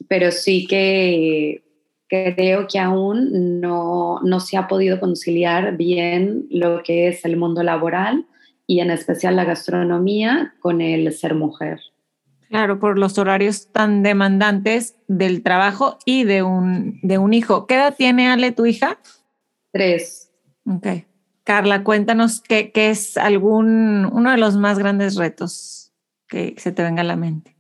pero 0.08 0.32
sí 0.32 0.68
que 0.68 1.64
creo 2.08 2.68
que 2.68 2.80
aún 2.80 3.60
no, 3.60 4.22
no 4.24 4.40
se 4.40 4.58
ha 4.58 4.68
podido 4.68 5.00
conciliar 5.00 5.76
bien 5.76 6.48
lo 6.50 6.82
que 6.84 7.10
es 7.10 7.26
el 7.26 7.38
mundo 7.38 7.64
laboral 7.64 8.26
y 8.66 8.80
en 8.80 8.92
especial 8.92 9.36
la 9.36 9.46
gastronomía 9.46 10.54
con 10.60 10.82
el 10.82 11.12
ser 11.14 11.36
mujer. 11.36 11.80
Claro, 12.50 12.80
por 12.80 12.98
los 12.98 13.18
horarios 13.18 13.72
tan 13.74 14.04
demandantes 14.04 14.96
del 15.08 15.44
trabajo 15.44 15.98
y 16.06 16.24
de 16.24 16.44
un, 16.44 17.00
de 17.02 17.18
un 17.18 17.34
hijo. 17.34 17.68
¿Qué 17.68 17.76
edad 17.76 17.96
tiene 17.98 18.30
Ale, 18.30 18.54
tu 18.54 18.66
hija? 18.66 19.00
Tres. 19.72 20.32
Ok. 20.66 20.88
Carla, 21.48 21.86
cuéntanos 21.86 22.42
qué, 22.42 22.74
qué 22.74 22.90
es 22.90 23.16
algún, 23.16 24.04
uno 24.12 24.32
de 24.32 24.38
los 24.38 24.58
más 24.58 24.78
grandes 24.78 25.16
retos 25.16 25.94
que 26.28 26.56
se 26.58 26.74
te 26.74 26.84
venga 26.84 27.04
a 27.04 27.06
la 27.06 27.16
mente. 27.16 27.56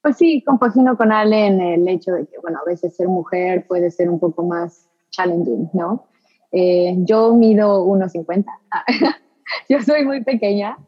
Pues 0.00 0.16
sí, 0.16 0.42
compagino 0.46 0.96
con 0.96 1.12
Ale 1.12 1.46
en 1.46 1.60
el 1.60 1.86
hecho 1.86 2.12
de 2.12 2.26
que, 2.26 2.38
bueno, 2.40 2.58
a 2.58 2.66
veces 2.66 2.96
ser 2.96 3.06
mujer 3.06 3.66
puede 3.68 3.90
ser 3.90 4.08
un 4.08 4.18
poco 4.18 4.44
más 4.44 4.88
challenging, 5.10 5.68
¿no? 5.74 6.06
Eh, 6.50 6.94
yo 7.00 7.34
mido 7.34 7.84
1,50. 7.84 8.46
yo 9.68 9.82
soy 9.82 10.06
muy 10.06 10.24
pequeña. 10.24 10.78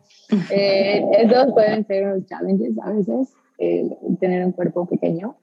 Eh, 0.49 1.05
esos 1.19 1.53
pueden 1.53 1.87
ser 1.87 2.07
unos 2.07 2.27
challenges 2.27 2.73
a 2.83 2.91
veces, 2.91 3.35
tener 4.19 4.47
un 4.47 4.53
cuerpo 4.53 4.87
pequeño 4.87 5.37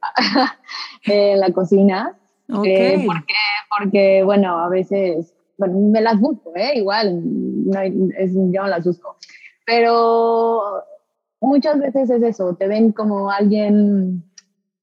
en 1.05 1.39
la 1.39 1.51
cocina. 1.51 2.17
Okay. 2.51 3.05
porque, 3.05 3.33
porque, 3.77 4.23
bueno, 4.23 4.57
a 4.57 4.69
veces, 4.69 5.36
bueno, 5.57 5.79
me 5.91 6.01
las 6.01 6.19
busco, 6.19 6.51
¿eh? 6.55 6.73
Igual, 6.75 7.21
no, 7.23 7.79
es, 7.79 8.33
yo 8.33 8.61
no 8.61 8.67
las 8.67 8.85
busco. 8.85 9.17
Pero 9.65 10.83
muchas 11.41 11.79
veces 11.79 12.09
es 12.09 12.23
eso, 12.23 12.55
te 12.55 12.67
ven 12.67 12.91
como 12.91 13.29
alguien, 13.29 14.23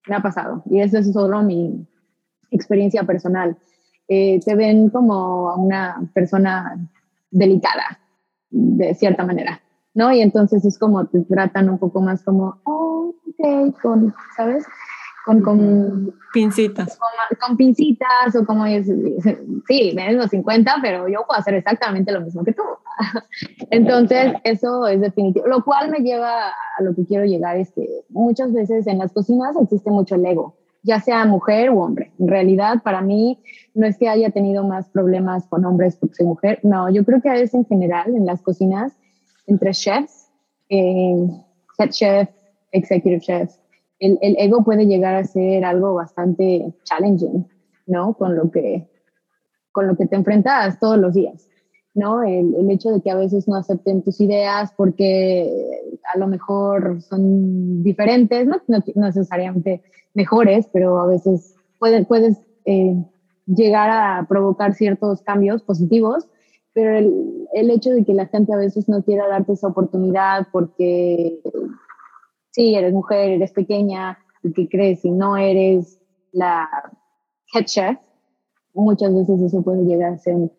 me 0.07 0.15
ha 0.15 0.21
pasado, 0.21 0.63
y 0.71 0.81
eso 0.81 0.99
es 0.99 1.13
solo 1.13 1.43
mi 1.43 1.87
experiencia 2.51 3.05
personal, 3.05 3.57
eh, 4.09 4.41
te 4.45 4.55
ven 4.55 4.91
como 4.91 5.55
una 5.55 6.11
persona 6.13 6.77
delicada, 7.31 7.99
de 8.51 8.95
cierta 8.95 9.25
manera, 9.25 9.61
¿no? 9.95 10.13
Y 10.13 10.21
entonces 10.21 10.65
es 10.65 10.79
como 10.79 11.07
te 11.07 11.21
tratan 11.23 11.71
un 11.71 11.79
poco 11.79 12.01
más 12.01 12.23
como, 12.23 12.61
oh, 12.65 13.15
ok, 13.29 13.81
con, 13.81 14.15
¿sabes? 14.37 14.65
Con, 15.25 15.41
con 15.41 16.15
pincitas. 16.33 16.99
Con, 17.41 17.57
pincitas 17.57 18.37
o 18.37 18.45
como 18.45 18.67
es, 18.67 18.87
sí, 19.67 19.93
me 19.95 20.13
los 20.13 20.31
50, 20.31 20.77
pero 20.83 21.09
yo 21.09 21.25
puedo 21.27 21.39
hacer 21.39 21.55
exactamente 21.55 22.13
lo 22.13 22.21
mismo 22.21 22.45
que 22.45 22.53
tú. 22.53 22.63
Entonces, 23.71 24.35
eso 24.45 24.87
es 24.87 25.01
definitivo. 25.01 25.47
Lo 25.47 25.65
cual 25.65 25.91
me 25.91 25.99
lleva 25.99 26.49
a 26.49 26.83
lo 26.83 26.95
que 26.95 27.07
quiero 27.07 27.25
llegar, 27.25 27.57
es 27.57 27.73
que 27.73 27.87
muchas 28.11 28.53
veces 28.53 28.87
en 28.87 28.99
las 28.99 29.13
cocinas 29.13 29.57
existe 29.63 29.91
mucho 29.91 30.17
el 30.17 30.27
ego, 30.27 30.57
ya 30.83 31.01
sea 31.01 31.25
mujer 31.25 31.71
u 31.71 31.81
hombre. 31.81 32.13
En 32.19 32.29
realidad, 32.29 32.83
para 32.83 33.01
mí, 33.01 33.41
no 33.73 33.87
es 33.87 33.97
que 33.97 34.09
haya 34.09 34.31
tenido 34.31 34.65
más 34.65 34.89
problemas 34.91 35.47
con 35.47 35.65
hombres 35.65 35.97
porque 35.97 36.17
soy 36.17 36.27
mujer, 36.27 36.61
no, 36.63 36.91
yo 36.91 37.05
creo 37.05 37.23
que 37.23 37.31
a 37.31 37.35
veces 37.35 37.55
en 37.55 37.67
general 37.67 38.15
en 38.15 38.27
las 38.27 38.43
cocinas, 38.43 38.93
entre 39.47 39.73
chefs, 39.73 40.31
eh, 40.69 41.27
head 41.79 41.91
chef, 41.91 42.29
executive 42.73 43.21
chef, 43.21 43.51
el, 43.99 44.19
el, 44.21 44.37
ego 44.39 44.65
puede 44.65 44.87
llegar 44.87 45.15
a 45.15 45.25
ser 45.25 45.65
algo 45.65 45.95
bastante 45.95 46.75
challenging, 46.85 47.47
¿no? 47.87 48.15
Con 48.15 48.37
lo 48.37 48.51
que, 48.51 48.89
con 49.73 49.87
lo 49.87 49.97
que 49.97 50.07
te 50.07 50.17
enfrentas 50.17 50.79
todos 50.79 50.99
los 50.99 51.15
días, 51.15 51.49
¿no? 51.95 52.23
El, 52.23 52.55
el 52.55 52.71
hecho 52.71 52.91
de 52.91 53.01
que 53.01 53.11
a 53.11 53.17
veces 53.17 53.49
no 53.49 53.57
acepten 53.57 54.03
tus 54.03 54.21
ideas 54.21 54.73
porque 54.77 55.51
a 56.13 56.19
lo 56.19 56.27
mejor 56.27 57.01
son 57.03 57.83
diferentes, 57.83 58.47
no, 58.47 58.61
necesariamente 58.95 59.83
mejores, 60.15 60.69
pero 60.73 60.99
a 60.99 61.07
veces 61.07 61.55
puedes, 61.79 62.07
puedes 62.07 62.39
eh, 62.65 62.97
llegar 63.47 63.91
a 63.91 64.27
provocar 64.29 64.75
ciertos 64.75 65.23
cambios 65.23 65.63
positivos, 65.63 66.29
pero 66.73 66.97
el, 66.97 67.47
el, 67.53 67.71
hecho 67.71 67.91
de 67.91 68.05
que 68.05 68.15
la 68.15 68.27
gente 68.27 68.53
a 68.53 68.57
veces 68.57 68.89
no 68.89 69.03
quiera 69.03 69.29
darte 69.29 69.53
esa 69.53 69.69
oportunidad 69.69 70.49
porque 70.51 71.41
sí, 72.55 72.77
eres 72.77 72.93
mujer, 72.93 73.31
eres 73.33 73.53
pequeña, 73.53 74.17
y 74.45 74.53
que 74.53 74.69
crees 74.69 75.05
y 75.05 75.11
no 75.11 75.37
eres 75.37 75.99
la 76.33 76.69
head 77.53 77.64
chef, 77.64 77.99
muchas 78.73 79.12
veces 79.12 79.40
eso 79.40 79.62
puede 79.62 79.85
llegar 79.85 80.12
a 80.12 80.19
ser 80.19 80.35
un, 80.35 80.51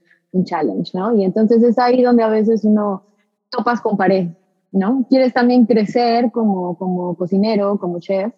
challenge, 0.43 0.91
¿no? 0.93 1.15
Y 1.15 1.23
entonces 1.23 1.63
es 1.63 1.79
ahí 1.79 2.03
donde 2.03 2.21
a 2.21 2.27
veces 2.27 2.65
uno 2.65 3.03
topas 3.49 3.79
con 3.79 3.95
pared, 3.95 4.27
¿no? 4.73 5.05
Quieres 5.10 5.34
también 5.34 5.65
crecer 5.65 6.29
como, 6.34 6.77
como 6.77 7.15
cocinero, 7.15 7.79
como 7.79 8.01
chef, 8.01 8.34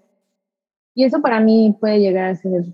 y 0.93 1.05
eso 1.05 1.19
para 1.23 1.39
mí 1.39 1.75
puede 1.79 1.99
llegar 1.99 2.25
a 2.25 2.35
ser 2.35 2.65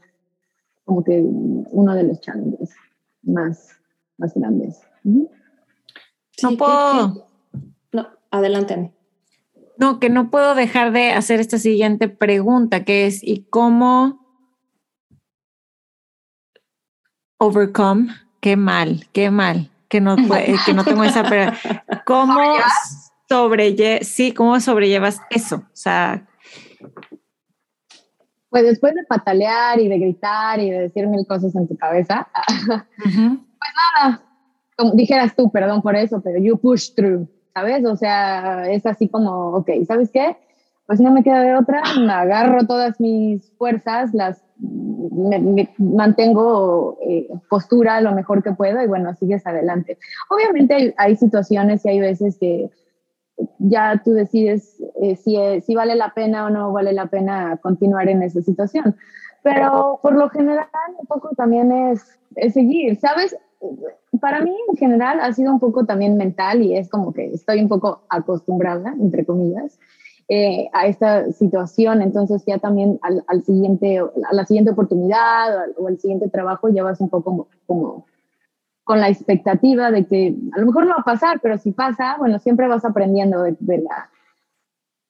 como 0.84 1.06
que 1.06 1.22
uno 1.22 1.96
de 1.96 2.04
los 2.04 2.19
challenges 2.19 2.76
más, 3.22 3.69
más 4.17 4.34
grandes. 4.34 4.82
no 5.04 5.28
puedo. 6.58 7.28
No, 7.93 8.08
adelante. 8.30 8.92
No, 9.84 10.00
que 10.00 10.10
no 10.10 10.32
puedo 10.32 10.56
dejar 10.56 10.93
de 10.93 11.12
hacer 11.12 11.41
esta 11.41 11.58
siguiente 11.58 12.08
pregunta, 12.08 12.86
que 12.86 13.06
es, 13.06 13.22
¿y 13.22 13.43
cómo 13.50 14.26
overcome? 17.38 18.13
Qué 18.39 18.56
mal, 18.56 19.08
qué 19.12 19.30
mal, 19.30 19.72
que 19.89 20.00
no, 20.00 20.15
que 20.15 20.74
no 20.74 20.86
tengo 20.86 21.04
esa... 21.04 21.26
Pero, 21.26 21.52
¿Cómo 22.06 22.39
sobrellevas? 23.28 24.08
Sí, 24.08 24.34
¿cómo 24.34 24.58
sobrellevas 24.62 25.19
eso? 25.30 25.58
O 25.58 25.76
sea... 25.76 26.30
Pues 28.48 28.63
después 28.63 28.96
de 28.96 29.04
patalear 29.04 29.82
y 29.82 29.89
de 29.89 30.00
gritar 30.00 30.62
y 30.62 30.69
de 30.69 30.80
decir 30.80 31.08
mil 31.08 31.28
cosas 31.28 31.54
en 31.56 31.67
tu 31.67 31.76
cabeza, 31.76 32.30
pues 33.04 33.17
nada, 33.17 34.24
como 34.78 34.93
dijeras 34.93 35.36
tú, 35.36 35.52
perdón 35.52 35.82
por 35.82 35.98
eso, 35.98 36.22
pero 36.22 36.39
you 36.39 36.58
push 36.58 36.93
through, 36.96 37.28
¿sabes? 37.54 37.86
O 37.86 37.96
sea, 37.96 38.70
es 38.70 38.86
así 38.86 39.10
como, 39.10 39.56
ok, 39.56 39.70
¿sabes 39.88 40.10
qué? 40.12 40.38
Pues 40.86 41.00
no 41.00 41.12
me 41.12 41.24
queda 41.24 41.42
de 41.42 41.56
otra, 41.56 41.82
me 42.00 42.12
agarro 42.12 42.66
todas 42.66 43.00
mis 43.00 43.52
fuerzas, 43.58 44.13
las 44.13 44.44
me, 44.60 45.74
mantengo 45.78 46.98
eh, 47.02 47.28
postura 47.50 48.02
lo 48.02 48.13
mejor 48.13 48.44
que 48.44 48.54
puedo 48.54 48.82
y 48.82 48.88
bueno, 48.88 49.13
sigues 49.16 49.46
adelante. 49.46 49.98
Obviamente 50.30 50.94
hay, 50.98 51.16
situaciones 51.16 51.86
y 51.86 51.89
hay 51.89 52.00
veces 52.00 52.38
que 52.38 52.70
ya 53.60 54.02
tú 54.04 54.12
decides 54.12 54.82
eh, 55.02 55.16
si, 55.16 55.38
si 55.62 55.76
vale 55.76 55.96
la 55.96 56.13
pena 56.13 56.46
o 56.46 56.50
no 56.50 56.72
vale 56.72 56.94
la 56.94 57.08
pena 57.08 57.58
continuar 57.62 58.10
en 58.10 58.24
esa 58.24 58.42
situación. 58.42 58.96
Pero 59.42 60.00
por 60.02 60.16
lo 60.16 60.30
general, 60.30 60.68
un 60.98 61.06
poco 61.06 61.36
también 61.36 61.72
es, 61.72 62.18
es 62.36 62.54
seguir, 62.54 62.98
¿sabes? 63.00 63.36
Para 64.19 64.41
mí 64.41 64.56
en 64.69 64.78
general 64.78 65.19
ha 65.21 65.34
sido 65.34 65.52
un 65.52 65.60
poco 65.60 65.86
también 65.86 66.17
mental 66.17 66.62
y 66.62 66.76
es 66.76 66.89
como 66.89 67.13
que 67.13 67.26
estoy 67.34 67.62
un 67.62 67.69
poco 67.69 68.04
acostumbrada, 68.10 68.93
entre 68.99 69.26
comillas, 69.26 69.80
eh, 70.30 70.69
a 70.71 70.88
esta 70.88 71.32
situación, 71.32 72.02
entonces 72.02 72.43
ya 72.45 72.58
también 72.58 72.97
al, 73.02 73.23
al, 73.28 73.43
siguiente, 73.43 73.99
a 73.99 74.34
la 74.34 74.45
siguiente 74.45 74.71
oportunidad 74.71 75.69
o 75.78 75.88
al, 75.88 75.99
siguiente 75.99 76.30
trabajo 76.30 76.69
ya 76.69 76.84
vas 76.84 77.02
un 77.02 77.10
poco 77.10 77.49
como, 77.67 78.06
con 78.84 79.02
la 79.02 79.10
expectativa 79.10 79.91
de 79.91 80.06
que 80.06 80.36
a 80.54 80.60
lo 80.60 80.67
mejor 80.67 80.86
no 80.86 80.91
va 80.91 81.02
a 81.02 81.06
pasar, 81.06 81.39
pero 81.41 81.58
si 81.58 81.71
pasa, 81.71 82.15
bueno, 82.19 82.39
siempre 82.39 82.67
vas 82.67 82.86
aprendiendo 82.86 83.43
de, 83.43 83.78
la, 83.80 84.10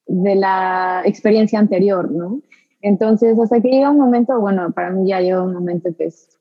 de 0.06 0.34
la 0.34 1.02
experiencia 1.04 1.58
anterior, 1.58 2.10
¿no? 2.10 2.40
Entonces, 2.80 3.38
hasta 3.38 3.60
que 3.60 3.68
llega 3.68 3.90
un 3.90 3.98
momento, 3.98 4.38
bueno, 4.40 4.72
para 4.72 4.90
mí 4.90 5.08
ya 5.08 5.20
llega 5.20 5.42
un 5.42 5.54
momento 5.54 5.90
que 5.96 6.06
es 6.06 6.38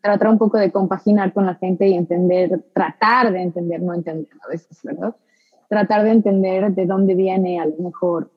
tratar 0.00 0.28
un 0.28 0.38
poco 0.38 0.58
de 0.58 0.70
compaginar 0.70 1.32
con 1.32 1.46
la 1.46 1.54
gente 1.54 1.88
y 1.88 1.94
entender, 1.94 2.64
tratar 2.72 3.32
de 3.32 3.42
entender, 3.42 3.82
no 3.82 3.94
entender 3.94 4.28
a 4.44 4.48
veces, 4.48 4.78
¿verdad? 4.82 5.14
tratar 5.70 6.02
de 6.02 6.10
entender 6.10 6.74
de 6.74 6.84
dónde 6.84 7.14
viene 7.14 7.60
a 7.60 7.64
lo 7.64 7.76
mejor 7.76 8.30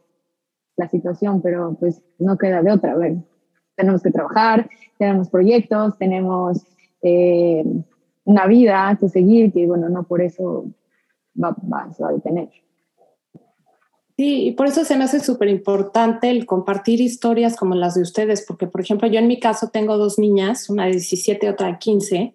la 0.77 0.87
situación, 0.87 1.41
pero 1.41 1.75
pues 1.79 2.01
no 2.19 2.37
queda 2.37 2.61
de 2.61 2.71
otra. 2.71 2.95
Tenemos 3.75 4.03
que 4.03 4.11
trabajar, 4.11 4.69
tenemos 4.99 5.29
proyectos, 5.29 5.97
tenemos 5.97 6.63
eh, 7.01 7.65
una 8.23 8.45
vida 8.45 8.95
que 8.99 9.09
seguir, 9.09 9.51
que 9.51 9.65
bueno, 9.65 9.89
no 9.89 10.03
por 10.03 10.21
eso 10.21 10.65
va, 11.43 11.55
va, 11.71 11.91
se 11.91 12.03
va 12.03 12.09
a 12.09 12.13
detener. 12.13 12.49
Sí, 14.15 14.47
y 14.47 14.51
por 14.51 14.67
eso 14.67 14.85
se 14.85 14.95
me 14.95 15.05
hace 15.05 15.19
súper 15.19 15.49
importante 15.49 16.29
el 16.29 16.45
compartir 16.45 17.01
historias 17.01 17.55
como 17.55 17.73
las 17.73 17.95
de 17.95 18.03
ustedes, 18.03 18.45
porque 18.47 18.67
por 18.67 18.81
ejemplo 18.81 19.07
yo 19.07 19.19
en 19.19 19.27
mi 19.27 19.39
caso 19.39 19.69
tengo 19.69 19.97
dos 19.97 20.19
niñas, 20.19 20.69
una 20.69 20.85
de 20.85 20.91
17 20.91 21.45
y 21.45 21.49
otra 21.49 21.67
de 21.67 21.77
15, 21.79 22.33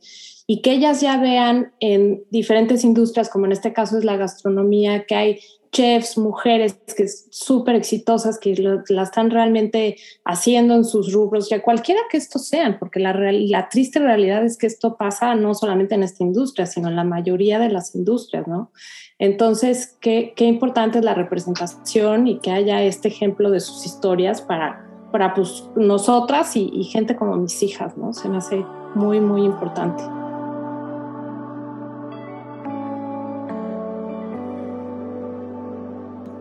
y 0.49 0.61
que 0.61 0.73
ellas 0.73 1.01
ya 1.01 1.21
vean 1.21 1.73
en 1.79 2.25
diferentes 2.31 2.83
industrias, 2.83 3.29
como 3.29 3.47
en 3.47 3.53
este 3.53 3.73
caso 3.73 3.97
es 3.97 4.05
la 4.05 4.17
gastronomía, 4.17 5.05
que 5.05 5.15
hay 5.15 5.41
chefs, 5.73 6.19
mujeres 6.19 6.79
que 6.97 7.07
súper 7.09 7.75
exitosas, 7.75 8.39
que 8.39 8.55
la 8.89 9.03
están 9.03 9.31
realmente 9.31 9.97
haciendo 10.25 10.75
en 10.75 10.85
sus 10.85 11.13
rubros, 11.13 11.49
ya 11.49 11.63
cualquiera 11.63 12.01
que 12.11 12.17
estos 12.17 12.47
sean, 12.47 12.79
porque 12.79 13.01
la, 13.01 13.13
la 13.13 13.69
triste 13.69 13.99
realidad 13.99 14.45
es 14.45 14.57
que 14.57 14.67
esto 14.67 14.97
pasa 14.97 15.35
no 15.35 15.55
solamente 15.55 15.95
en 15.95 16.03
esta 16.03 16.23
industria, 16.23 16.67
sino 16.67 16.89
en 16.89 16.97
la 16.97 17.05
mayoría 17.05 17.59
de 17.59 17.69
las 17.69 17.95
industrias, 17.95 18.47
¿no? 18.47 18.73
Entonces, 19.19 19.97
qué, 20.01 20.33
qué 20.37 20.45
importante 20.45 20.99
es 20.99 21.05
la 21.05 21.15
representación 21.15 22.27
y 22.27 22.39
que 22.39 22.51
haya 22.51 22.83
este 22.83 23.09
ejemplo 23.09 23.51
de 23.51 23.61
sus 23.61 23.85
historias 23.85 24.41
para, 24.43 24.87
para 25.13 25.35
pues, 25.35 25.69
nosotras 25.77 26.57
y, 26.57 26.71
y 26.73 26.85
gente 26.85 27.17
como 27.17 27.37
mis 27.37 27.63
hijas, 27.63 27.97
¿no? 27.97 28.13
Se 28.13 28.29
me 28.29 28.39
hace 28.39 28.65
muy, 28.95 29.21
muy 29.21 29.45
importante. 29.45 30.03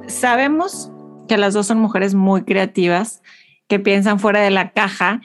Sabemos 0.08 0.91
que 1.28 1.38
las 1.38 1.54
dos 1.54 1.67
son 1.67 1.80
mujeres 1.80 2.15
muy 2.15 2.43
creativas, 2.43 3.22
que 3.67 3.80
piensan 3.80 4.20
fuera 4.20 4.41
de 4.41 4.52
la 4.52 4.72
caja. 4.72 5.22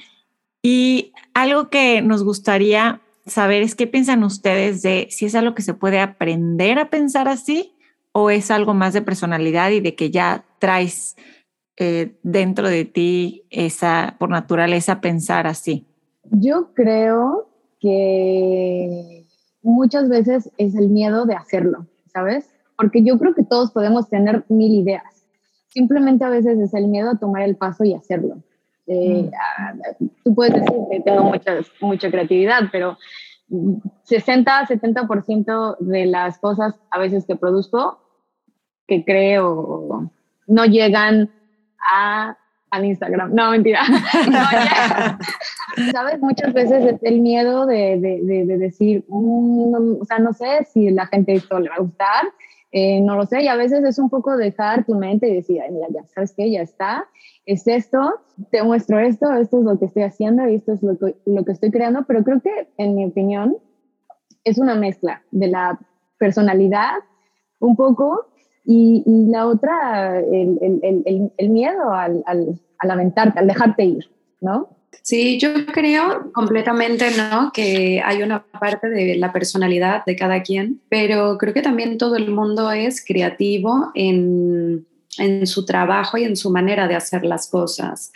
Y 0.63 1.13
algo 1.35 1.71
que 1.71 2.03
nos 2.03 2.25
gustaría 2.25 3.01
saber 3.27 3.63
es 3.63 3.75
qué 3.75 3.87
piensan 3.87 4.25
ustedes 4.25 4.83
de 4.83 5.09
si 5.11 5.27
es 5.27 5.35
algo 5.35 5.55
que 5.55 5.63
se 5.63 5.75
puede 5.75 6.01
aprender 6.01 6.79
a 6.79 6.91
pensar 6.91 7.29
así 7.29 7.77
o 8.13 8.31
es 8.31 8.51
algo 8.51 8.75
más 8.75 8.93
de 8.93 9.03
personalidad 9.03 9.71
y 9.71 9.81
de 9.81 9.95
que 9.95 10.11
ya 10.11 10.45
traes 10.59 11.17
eh, 11.77 12.17
dentro 12.23 12.69
de 12.69 12.85
ti 12.85 13.45
esa, 13.51 14.17
por 14.19 14.29
naturaleza, 14.29 15.01
pensar 15.01 15.47
así. 15.47 15.87
Yo 16.31 16.75
creo 16.75 17.49
que 17.81 19.25
muchas 19.63 20.09
veces 20.09 20.51
es 20.59 20.75
el 20.75 20.89
miedo 20.89 21.25
de 21.25 21.35
hacerlo, 21.35 21.87
¿sabes? 22.13 22.52
Porque 22.83 23.05
yo 23.05 23.17
creo 23.17 23.33
que 23.33 23.45
todos 23.45 23.71
podemos 23.71 24.09
tener 24.09 24.45
mil 24.49 24.75
ideas. 24.75 25.25
Simplemente 25.69 26.25
a 26.25 26.31
veces 26.31 26.59
es 26.59 26.75
el 26.75 26.89
miedo 26.89 27.11
a 27.11 27.17
tomar 27.17 27.43
el 27.43 27.55
paso 27.57 27.85
y 27.85 27.95
hacerlo. 27.95 28.43
Eh, 28.89 29.23
mm. 29.23 29.31
ah, 29.35 29.73
tú 30.25 30.35
puedes 30.35 30.55
decir 30.55 30.77
que 30.91 31.01
tengo 31.01 31.23
mucha, 31.23 31.61
mucha 31.81 32.11
creatividad, 32.11 32.63
pero 32.73 32.99
60, 34.03 34.67
70% 34.67 35.77
de 35.79 36.07
las 36.07 36.41
cosas 36.41 36.75
a 36.91 36.99
veces 36.99 37.25
que 37.25 37.37
produzco, 37.37 38.01
que 38.89 39.05
creo, 39.05 40.11
no 40.49 40.65
llegan 40.65 41.31
a, 41.87 42.37
al 42.71 42.85
Instagram. 42.85 43.33
No, 43.33 43.53
mentira. 43.53 43.85
¿Sabes? 45.93 46.21
Muchas 46.21 46.53
veces 46.53 46.85
es 46.85 47.03
el 47.05 47.21
miedo 47.21 47.65
de, 47.65 48.01
de, 48.01 48.45
de, 48.45 48.59
decir, 48.59 49.05
mm, 49.07 50.01
o 50.01 50.05
sea, 50.05 50.19
no 50.19 50.33
sé 50.33 50.67
si 50.73 50.91
la 50.91 51.07
gente 51.07 51.35
esto 51.35 51.61
le 51.61 51.69
va 51.69 51.77
a 51.77 51.83
gustar, 51.83 52.25
eh, 52.73 53.03
no 53.03 53.17
lo 53.17 53.27
sé, 53.27 53.43
y 53.43 53.49
a 53.49 53.57
veces 53.57 53.85
es 53.85 53.99
un 53.99 54.09
poco 54.09 54.37
dejar 54.37 54.85
tu 54.87 54.95
mente 54.95 55.29
y 55.29 55.35
decir, 55.35 55.61
mira, 55.71 55.89
ya 55.91 56.05
sabes 56.07 56.33
que 56.33 56.51
ya 56.51 56.63
está, 56.63 57.07
es 57.45 57.67
esto, 57.67 58.21
te 58.51 58.63
muestro 58.63 58.99
esto, 58.99 59.31
esto 59.35 59.59
es 59.59 59.65
lo 59.65 59.79
que 59.79 59.85
estoy 59.85 60.05
haciendo 60.05 60.49
y 60.49 60.55
esto 60.55 60.73
es 60.73 60.83
lo 60.83 60.97
que, 60.99 61.15
lo 61.27 61.45
que 61.45 61.53
estoy 61.53 61.71
creando, 61.71 62.05
pero 62.07 62.25
creo 62.25 62.41
que, 62.41 62.69
en 62.79 62.95
mi 62.95 63.05
opinión, 63.05 63.59
es 64.45 64.59
una 64.59 64.75
mezcla 64.75 65.23
de 65.31 65.49
la 65.49 65.79
personalidad 66.19 66.95
un 67.59 67.77
poco 67.77 68.27
y, 68.65 69.05
la 69.07 69.47
otra, 69.47 70.21
el, 70.21 70.59
el, 70.63 71.03
el, 71.05 71.33
el 71.37 71.51
miedo 71.51 71.93
al, 71.93 72.23
al, 72.27 72.59
al 72.79 72.91
aventarte, 72.91 73.39
al 73.39 73.49
dejarte 73.49 73.85
ir, 73.85 74.11
¿no? 74.41 74.71
Sí, 75.01 75.39
yo 75.39 75.67
creo 75.67 76.31
completamente, 76.33 77.11
¿no? 77.17 77.51
Que 77.53 78.03
hay 78.05 78.23
una 78.23 78.45
parte 78.45 78.89
de 78.89 79.17
la 79.17 79.33
personalidad 79.33 80.05
de 80.05 80.17
cada 80.17 80.43
quien, 80.43 80.81
pero 80.89 81.39
creo 81.39 81.55
que 81.55 81.63
también 81.63 81.99
todo 81.99 82.17
el 82.17 82.31
mundo 82.31 82.71
es 82.71 83.05
creativo 83.05 83.91
en, 83.95 84.87
en 85.19 85.47
su 85.47 85.65
trabajo 85.65 86.19
y 86.19 86.25
en 86.25 86.37
su 86.37 86.51
manera 86.51 86.87
de 86.87 86.95
hacer 86.95 87.25
las 87.25 87.49
cosas. 87.49 88.13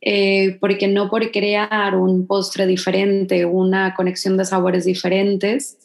Eh, 0.00 0.58
porque 0.60 0.86
no 0.86 1.08
por 1.08 1.30
crear 1.30 1.94
un 1.94 2.26
postre 2.26 2.66
diferente, 2.66 3.46
una 3.46 3.94
conexión 3.94 4.36
de 4.36 4.44
sabores 4.44 4.84
diferentes, 4.84 5.78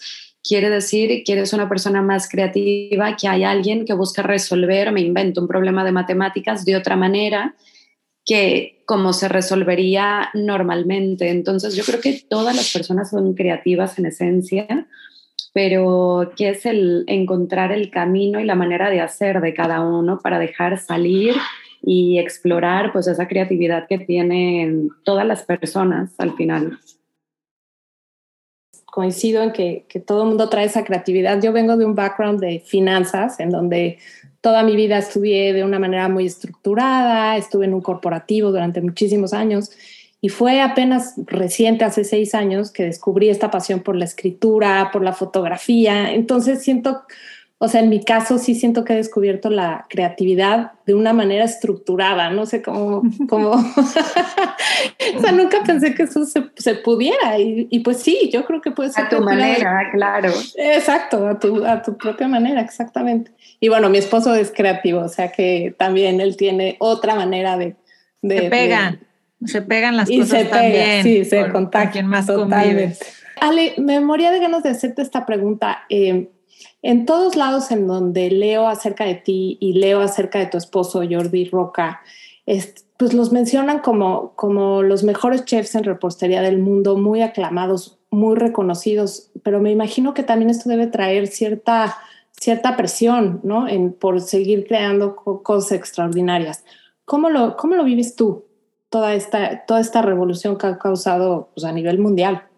quiere 0.43 0.69
decir 0.69 1.23
que 1.23 1.33
eres 1.33 1.53
una 1.53 1.69
persona 1.69 2.01
más 2.01 2.27
creativa, 2.27 3.15
que 3.15 3.27
hay 3.27 3.43
alguien 3.43 3.85
que 3.85 3.93
busca 3.93 4.21
resolver, 4.21 4.91
me 4.91 5.01
invento 5.01 5.41
un 5.41 5.47
problema 5.47 5.85
de 5.85 5.93
matemáticas 5.93 6.65
de 6.65 6.75
otra 6.75 6.97
manera 6.97 7.55
que 8.29 8.83
como 8.85 9.11
se 9.11 9.27
resolvería 9.27 10.29
normalmente. 10.35 11.29
Entonces 11.29 11.75
yo 11.75 11.83
creo 11.83 11.99
que 11.99 12.21
todas 12.29 12.55
las 12.55 12.71
personas 12.71 13.09
son 13.09 13.33
creativas 13.33 13.97
en 13.97 14.05
esencia, 14.05 14.87
pero 15.51 16.31
que 16.35 16.49
es 16.49 16.67
el 16.67 17.05
encontrar 17.07 17.71
el 17.71 17.89
camino 17.89 18.39
y 18.39 18.45
la 18.45 18.53
manera 18.53 18.91
de 18.91 19.01
hacer 19.01 19.41
de 19.41 19.55
cada 19.55 19.81
uno 19.81 20.19
para 20.19 20.37
dejar 20.37 20.77
salir 20.79 21.33
y 21.81 22.19
explorar 22.19 22.93
pues 22.93 23.07
esa 23.07 23.27
creatividad 23.27 23.87
que 23.87 23.97
tienen 23.97 24.89
todas 25.03 25.25
las 25.25 25.41
personas 25.41 26.11
al 26.19 26.35
final. 26.35 26.77
Coincido 28.85 29.41
en 29.41 29.53
que, 29.53 29.87
que 29.89 29.99
todo 29.99 30.21
el 30.21 30.29
mundo 30.29 30.49
trae 30.49 30.65
esa 30.65 30.83
creatividad. 30.83 31.41
Yo 31.41 31.51
vengo 31.51 31.77
de 31.77 31.85
un 31.85 31.95
background 31.95 32.39
de 32.39 32.59
finanzas 32.59 33.39
en 33.39 33.49
donde 33.49 33.97
Toda 34.41 34.63
mi 34.63 34.75
vida 34.75 34.97
estudié 34.97 35.53
de 35.53 35.63
una 35.63 35.79
manera 35.79 36.07
muy 36.07 36.25
estructurada, 36.25 37.35
estuve 37.37 37.65
en 37.65 37.73
un 37.73 37.81
corporativo 37.81 38.51
durante 38.51 38.81
muchísimos 38.81 39.33
años 39.33 39.71
y 40.21 40.29
fue 40.29 40.61
apenas 40.61 41.13
reciente, 41.25 41.85
hace 41.85 42.03
seis 42.03 42.35
años, 42.35 42.71
que 42.71 42.83
descubrí 42.83 43.29
esta 43.29 43.51
pasión 43.51 43.79
por 43.81 43.95
la 43.95 44.05
escritura, 44.05 44.89
por 44.91 45.01
la 45.01 45.13
fotografía. 45.13 46.13
Entonces 46.13 46.61
siento 46.61 47.03
o 47.61 47.67
sea, 47.67 47.81
en 47.81 47.89
mi 47.89 48.01
caso 48.01 48.37
sí 48.37 48.55
siento 48.55 48.85
que 48.85 48.93
he 48.93 48.95
descubierto 48.95 49.49
la 49.49 49.85
creatividad 49.89 50.71
de 50.85 50.93
una 50.93 51.11
manera 51.11 51.43
estructurada, 51.43 52.29
no 52.29 52.45
sé 52.45 52.61
cómo, 52.61 53.03
cómo, 53.29 53.51
o 55.15 55.21
sea, 55.21 55.33
nunca 55.33 55.61
pensé 55.65 55.93
que 55.93 56.03
eso 56.03 56.23
se, 56.25 56.75
pudiera 56.75 57.37
y, 57.37 57.79
pues 57.79 57.97
sí, 57.97 58.29
yo 58.31 58.45
creo 58.45 58.61
que 58.61 58.71
puede 58.71 58.91
ser. 58.91 59.05
A 59.05 59.09
tu 59.09 59.19
manera, 59.21 59.89
claro. 59.91 60.31
Exacto, 60.55 61.27
a 61.27 61.37
tu, 61.37 61.65
a 61.65 61.81
tu 61.81 61.97
propia 61.97 62.29
manera, 62.29 62.61
exactamente. 62.61 63.31
Y 63.59 63.67
bueno, 63.67 63.89
mi 63.89 63.97
esposo 63.97 64.33
es 64.33 64.51
creativo, 64.51 65.01
o 65.01 65.09
sea 65.09 65.29
que 65.33 65.75
también 65.77 66.21
él 66.21 66.37
tiene 66.37 66.77
otra 66.79 67.13
manera 67.15 67.57
de... 67.57 67.75
de 68.21 68.39
se 68.39 68.49
pegan, 68.49 68.99
se 69.43 69.61
pegan 69.61 69.97
las 69.97 70.09
cosas 70.09 70.29
se 70.29 70.45
también. 70.45 71.03
sí, 71.03 71.25
se 71.25 71.49
contactan 71.51 72.07
más 72.07 72.25
totalmente. 72.25 72.97
Ale, 73.41 73.73
me 73.77 73.99
moría 73.99 74.31
de 74.31 74.39
ganas 74.39 74.63
de 74.63 74.69
hacerte 74.69 75.01
esta 75.01 75.25
pregunta. 75.25 75.79
Eh, 75.89 76.29
en 76.81 77.05
todos 77.05 77.35
lados 77.35 77.71
en 77.71 77.87
donde 77.87 78.31
leo 78.31 78.67
acerca 78.67 79.05
de 79.05 79.15
ti 79.15 79.57
y 79.59 79.73
leo 79.73 80.01
acerca 80.01 80.39
de 80.39 80.45
tu 80.45 80.57
esposo 80.57 81.01
Jordi 81.09 81.45
Roca, 81.45 82.01
pues 82.97 83.13
los 83.13 83.31
mencionan 83.31 83.79
como, 83.79 84.33
como 84.35 84.81
los 84.81 85.03
mejores 85.03 85.45
chefs 85.45 85.75
en 85.75 85.83
repostería 85.83 86.41
del 86.41 86.59
mundo, 86.59 86.97
muy 86.97 87.21
aclamados, 87.21 87.99
muy 88.09 88.35
reconocidos, 88.35 89.31
pero 89.43 89.59
me 89.59 89.71
imagino 89.71 90.13
que 90.13 90.23
también 90.23 90.49
esto 90.49 90.67
debe 90.67 90.87
traer 90.87 91.27
cierta, 91.27 91.97
cierta 92.31 92.75
presión, 92.75 93.39
¿no? 93.43 93.67
En, 93.67 93.93
por 93.93 94.19
seguir 94.21 94.65
creando 94.67 95.15
cosas 95.15 95.73
extraordinarias. 95.73 96.65
¿Cómo 97.05 97.29
lo, 97.29 97.55
cómo 97.55 97.75
lo 97.75 97.83
vives 97.83 98.15
tú, 98.15 98.45
toda 98.89 99.13
esta, 99.13 99.65
toda 99.65 99.79
esta 99.79 100.01
revolución 100.01 100.57
que 100.57 100.67
ha 100.67 100.77
causado 100.79 101.51
pues, 101.53 101.65
a 101.65 101.71
nivel 101.71 101.99
mundial? 101.99 102.48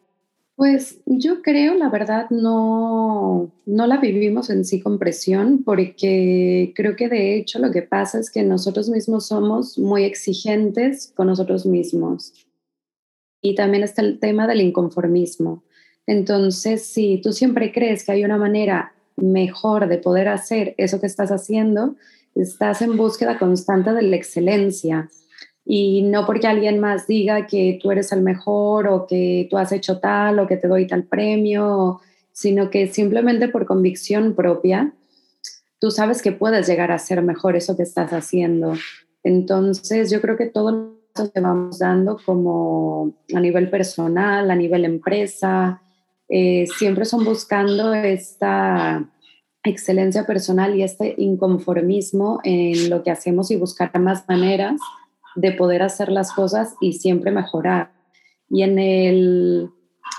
Pues 0.61 1.01
yo 1.07 1.41
creo, 1.41 1.73
la 1.73 1.89
verdad, 1.89 2.29
no, 2.29 3.51
no 3.65 3.87
la 3.87 3.97
vivimos 3.97 4.51
en 4.51 4.63
sí 4.63 4.79
con 4.79 4.99
presión, 4.99 5.63
porque 5.63 6.71
creo 6.75 6.95
que 6.95 7.09
de 7.09 7.35
hecho 7.35 7.57
lo 7.57 7.71
que 7.71 7.81
pasa 7.81 8.19
es 8.19 8.29
que 8.29 8.43
nosotros 8.43 8.87
mismos 8.87 9.25
somos 9.25 9.79
muy 9.79 10.03
exigentes 10.03 11.11
con 11.15 11.25
nosotros 11.25 11.65
mismos. 11.65 12.45
Y 13.41 13.55
también 13.55 13.83
está 13.83 14.03
el 14.03 14.19
tema 14.19 14.45
del 14.45 14.61
inconformismo. 14.61 15.63
Entonces, 16.05 16.85
si 16.85 17.19
tú 17.23 17.33
siempre 17.33 17.71
crees 17.71 18.05
que 18.05 18.11
hay 18.11 18.23
una 18.23 18.37
manera 18.37 18.93
mejor 19.15 19.87
de 19.87 19.97
poder 19.97 20.27
hacer 20.27 20.75
eso 20.77 21.01
que 21.01 21.07
estás 21.07 21.31
haciendo, 21.31 21.95
estás 22.35 22.83
en 22.83 22.97
búsqueda 22.97 23.39
constante 23.39 23.93
de 23.93 24.03
la 24.03 24.15
excelencia 24.15 25.09
y 25.73 26.01
no 26.01 26.25
porque 26.25 26.47
alguien 26.47 26.79
más 26.79 27.07
diga 27.07 27.47
que 27.47 27.79
tú 27.81 27.91
eres 27.91 28.11
el 28.11 28.21
mejor 28.21 28.89
o 28.89 29.07
que 29.07 29.47
tú 29.49 29.57
has 29.57 29.71
hecho 29.71 29.99
tal 29.99 30.37
o 30.39 30.45
que 30.45 30.57
te 30.57 30.67
doy 30.67 30.85
tal 30.85 31.05
premio, 31.05 32.01
sino 32.33 32.69
que 32.69 32.87
simplemente 32.87 33.47
por 33.47 33.65
convicción 33.65 34.35
propia, 34.35 34.91
tú 35.79 35.89
sabes 35.89 36.21
que 36.21 36.33
puedes 36.33 36.67
llegar 36.67 36.91
a 36.91 36.99
ser 36.99 37.21
mejor 37.21 37.55
eso 37.55 37.77
que 37.77 37.83
estás 37.83 38.11
haciendo. 38.11 38.73
Entonces, 39.23 40.11
yo 40.11 40.19
creo 40.19 40.35
que 40.35 40.47
todo 40.47 40.97
lo 41.17 41.31
que 41.31 41.39
vamos 41.39 41.79
dando 41.79 42.19
como 42.25 43.13
a 43.33 43.39
nivel 43.39 43.69
personal, 43.69 44.51
a 44.51 44.55
nivel 44.57 44.83
empresa, 44.83 45.81
eh, 46.27 46.65
siempre 46.77 47.05
son 47.05 47.23
buscando 47.23 47.93
esta 47.93 49.09
excelencia 49.63 50.25
personal 50.25 50.75
y 50.75 50.83
este 50.83 51.15
inconformismo 51.17 52.41
en 52.43 52.89
lo 52.89 53.03
que 53.03 53.11
hacemos 53.11 53.51
y 53.51 53.55
buscar 53.55 53.97
más 54.01 54.27
maneras 54.27 54.81
de 55.35 55.51
poder 55.53 55.81
hacer 55.81 56.09
las 56.09 56.31
cosas 56.33 56.75
y 56.81 56.93
siempre 56.93 57.31
mejorar. 57.31 57.91
Y 58.49 58.63
en 58.63 58.79
el, 58.79 59.69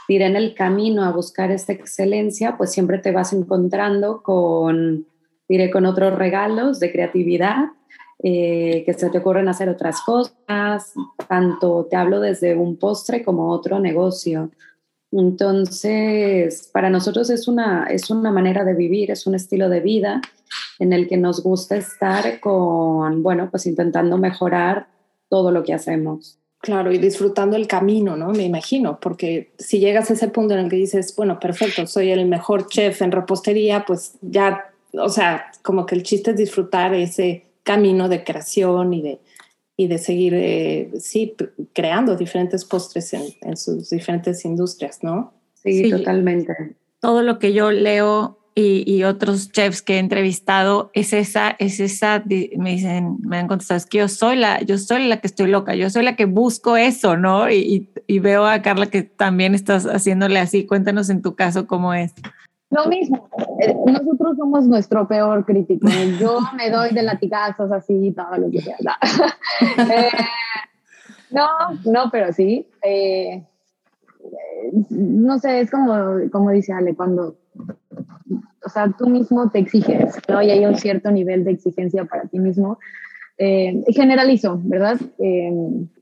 diré, 0.09 0.27
en 0.27 0.37
el 0.37 0.55
camino 0.55 1.05
a 1.05 1.13
buscar 1.13 1.51
esta 1.51 1.73
excelencia, 1.73 2.57
pues 2.57 2.73
siempre 2.73 2.99
te 2.99 3.13
vas 3.13 3.33
encontrando 3.33 4.23
con, 4.23 5.07
diré, 5.49 5.71
con 5.71 5.87
otros 5.87 6.15
regalos 6.15 6.81
de 6.81 6.93
creatividad, 6.93 7.67
eh, 8.23 8.85
que 8.87 8.95
se 8.95 9.11
te 9.11 9.19
ocurren 9.19 9.49
hacer 9.49 9.69
otras 9.69 10.01
cosas, 10.03 10.93
tanto 11.29 11.87
te 11.91 11.97
hablo 11.97 12.21
desde 12.21 12.55
un 12.55 12.77
postre 12.77 13.25
como 13.25 13.51
otro 13.51 13.81
negocio. 13.81 14.51
Entonces, 15.11 16.71
para 16.73 16.89
nosotros 16.89 17.29
es 17.29 17.47
una, 17.47 17.87
es 17.87 18.11
una 18.11 18.31
manera 18.31 18.65
de 18.65 18.75
vivir, 18.75 19.11
es 19.11 19.27
un 19.27 19.35
estilo 19.35 19.69
de 19.69 19.81
vida 19.81 20.23
en 20.79 20.93
el 20.93 21.07
que 21.07 21.19
nos 21.19 21.43
gusta 21.43 21.77
estar 21.77 22.41
con, 22.41 23.23
bueno, 23.23 23.51
pues 23.51 23.67
intentando 23.67 24.17
mejorar 24.17 24.87
todo 25.33 25.51
lo 25.51 25.65
que 25.65 25.73
hacemos. 25.73 26.39
Claro, 26.61 26.93
y 26.93 26.99
disfrutando 26.99 27.57
el 27.57 27.67
camino, 27.67 28.19
¿no? 28.19 28.33
Me 28.33 28.45
imagino, 28.45 29.01
porque 29.01 29.55
si 29.59 29.81
llegas 29.81 30.11
a 30.11 30.13
ese 30.13 30.29
punto 30.29 30.53
en 30.53 30.61
el 30.61 30.69
que 30.69 30.77
dices, 30.77 31.17
bueno, 31.17 31.41
perfecto, 31.41 31.87
soy 31.87 32.11
el 32.11 32.27
mejor 32.27 32.67
chef 32.67 33.01
en 33.01 33.13
repostería, 33.13 33.87
pues 33.87 34.19
ya, 34.21 34.71
o 34.93 35.09
sea, 35.09 35.51
como 35.63 35.87
que 35.87 35.95
el 35.95 36.03
chiste 36.03 36.33
es 36.33 36.37
disfrutar 36.37 36.93
ese 36.93 37.47
camino 37.63 38.11
de 38.11 38.25
creación 38.25 38.93
y 38.93 39.01
de, 39.01 39.21
y 39.75 39.87
de 39.87 39.97
seguir, 39.97 40.35
eh, 40.35 40.91
sí, 41.01 41.35
creando 41.73 42.15
diferentes 42.15 42.67
postres 42.67 43.15
en, 43.15 43.23
en, 43.41 43.57
sus 43.57 43.89
diferentes 43.89 44.45
industrias, 44.45 45.03
¿no? 45.03 45.33
sí, 45.55 45.89
totalmente. 45.89 46.77
Todo 47.01 47.23
lo 47.23 47.39
que 47.39 47.55
yo 47.55 47.71
leo 47.71 48.37
y, 48.55 49.03
otros 49.05 49.51
chefs 49.51 49.83
que 49.83 49.97
he 49.97 49.99
entrevistado 49.99 50.91
es 50.93 51.13
esa, 51.13 51.57
es 51.59 51.81
esa, 51.81 52.23
me 52.27 52.73
dicen, 52.73 53.17
me 53.21 53.39
han 53.39 53.49
contestado, 53.49 53.79
es 53.79 53.87
que 53.87 53.99
yo 53.99 54.09
soy 54.09 54.37
la, 54.37 54.61
yo 54.61 54.79
soy 54.79 55.09
la 55.09 55.19
que 55.19 55.27
estoy 55.27 55.49
loca, 55.49 55.75
yo 55.75 55.89
soy 55.91 56.05
la 56.05 56.17
que 56.17 56.27
busco 56.27 56.77
eso, 56.77 57.17
¿no? 57.17 57.51
Y, 57.51 57.89
y 58.07 58.19
veo 58.19 58.47
a 58.47 58.61
Carla 58.63 58.87
que 58.87 59.03
también 59.03 59.55
estás 59.55 59.87
haciéndole 59.87 60.39
así. 60.39 60.67
Cuéntanos 60.67 61.09
en 61.11 61.23
tu 61.23 61.35
caso 61.35 61.67
cómo 61.67 61.95
es. 61.95 62.13
Lo 62.73 62.87
mismo, 62.87 63.29
eh, 63.61 63.75
nosotros 63.87 64.37
somos 64.39 64.65
nuestro 64.67 65.07
peor 65.07 65.45
crítico. 65.45 65.87
Yo 66.19 66.39
me 66.57 66.71
doy 66.71 66.95
de 66.95 67.03
latigazos 67.03 67.71
así, 67.71 68.13
todo 68.13 68.37
lo 68.39 68.51
que 68.51 68.61
sea. 68.61 68.77
Eh, 69.79 70.09
no, 71.31 71.49
no, 71.85 72.11
pero 72.11 72.33
sí. 72.33 72.67
Eh, 72.83 73.45
no 74.91 75.39
sé, 75.39 75.61
es 75.61 75.71
como, 75.71 75.95
como 76.31 76.51
dice 76.51 76.73
Ale, 76.73 76.95
cuando 76.95 77.37
o 78.65 78.69
sea, 78.69 78.93
tú 78.97 79.09
mismo 79.09 79.51
te 79.51 79.59
exiges, 79.59 80.17
¿no? 80.29 80.43
Y 80.43 80.51
hay 80.51 80.65
un 80.65 80.77
cierto 80.77 81.11
nivel 81.11 81.45
de 81.45 81.53
exigencia 81.53 82.05
para 82.05 82.25
ti 82.25 82.39
mismo. 82.39 82.79
Eh, 83.39 83.83
generalizo, 83.89 84.61
¿verdad? 84.63 85.01
Eh, 85.19 85.53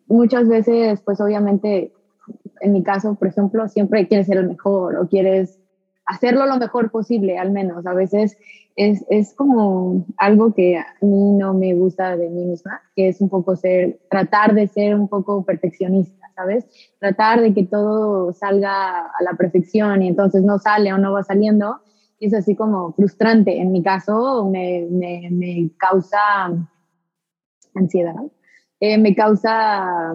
muchas 0.09 0.49
veces, 0.49 1.01
pues 1.01 1.21
obviamente, 1.21 1.93
en 2.61 2.73
mi 2.73 2.83
caso, 2.83 3.15
por 3.15 3.29
ejemplo, 3.29 3.67
siempre 3.69 4.07
quieres 4.07 4.27
ser 4.27 4.39
el 4.39 4.49
mejor 4.49 4.97
o 4.97 5.09
quieres 5.09 5.59
hacerlo 6.05 6.47
lo 6.47 6.59
mejor 6.59 6.91
posible, 6.91 7.39
al 7.39 7.51
menos. 7.51 7.87
A 7.87 7.95
veces 7.95 8.37
es, 8.77 9.05
es, 9.09 9.33
como 9.35 10.05
algo 10.19 10.53
que 10.53 10.77
a 10.77 10.87
mí 11.01 11.33
no 11.33 11.55
me 11.55 11.73
gusta 11.75 12.17
de 12.17 12.29
mí 12.29 12.45
misma, 12.45 12.83
que 12.95 13.09
es 13.09 13.21
un 13.21 13.29
poco 13.29 13.57
ser, 13.57 14.01
tratar 14.11 14.55
de 14.55 14.67
ser 14.67 14.95
un 14.95 15.09
poco 15.09 15.45
perfeccionista, 15.45 16.20
¿sabes? 16.35 16.67
Tratar 16.99 17.41
de 17.41 17.55
que 17.55 17.65
todo 17.65 18.33
salga 18.33 19.01
a 19.01 19.23
la 19.23 19.37
perfección 19.37 20.03
y 20.03 20.09
entonces 20.09 20.43
no 20.43 20.59
sale 20.59 20.93
o 20.93 20.99
no 20.99 21.13
va 21.13 21.23
saliendo 21.23 21.81
es 22.21 22.35
así 22.35 22.55
como 22.55 22.93
frustrante. 22.93 23.61
En 23.61 23.73
mi 23.73 23.83
caso, 23.83 24.49
me, 24.51 24.87
me, 24.91 25.71
causa 25.79 26.19
ansiedad, 27.75 28.15
eh, 28.79 28.99
me 28.99 29.15
causa 29.15 30.15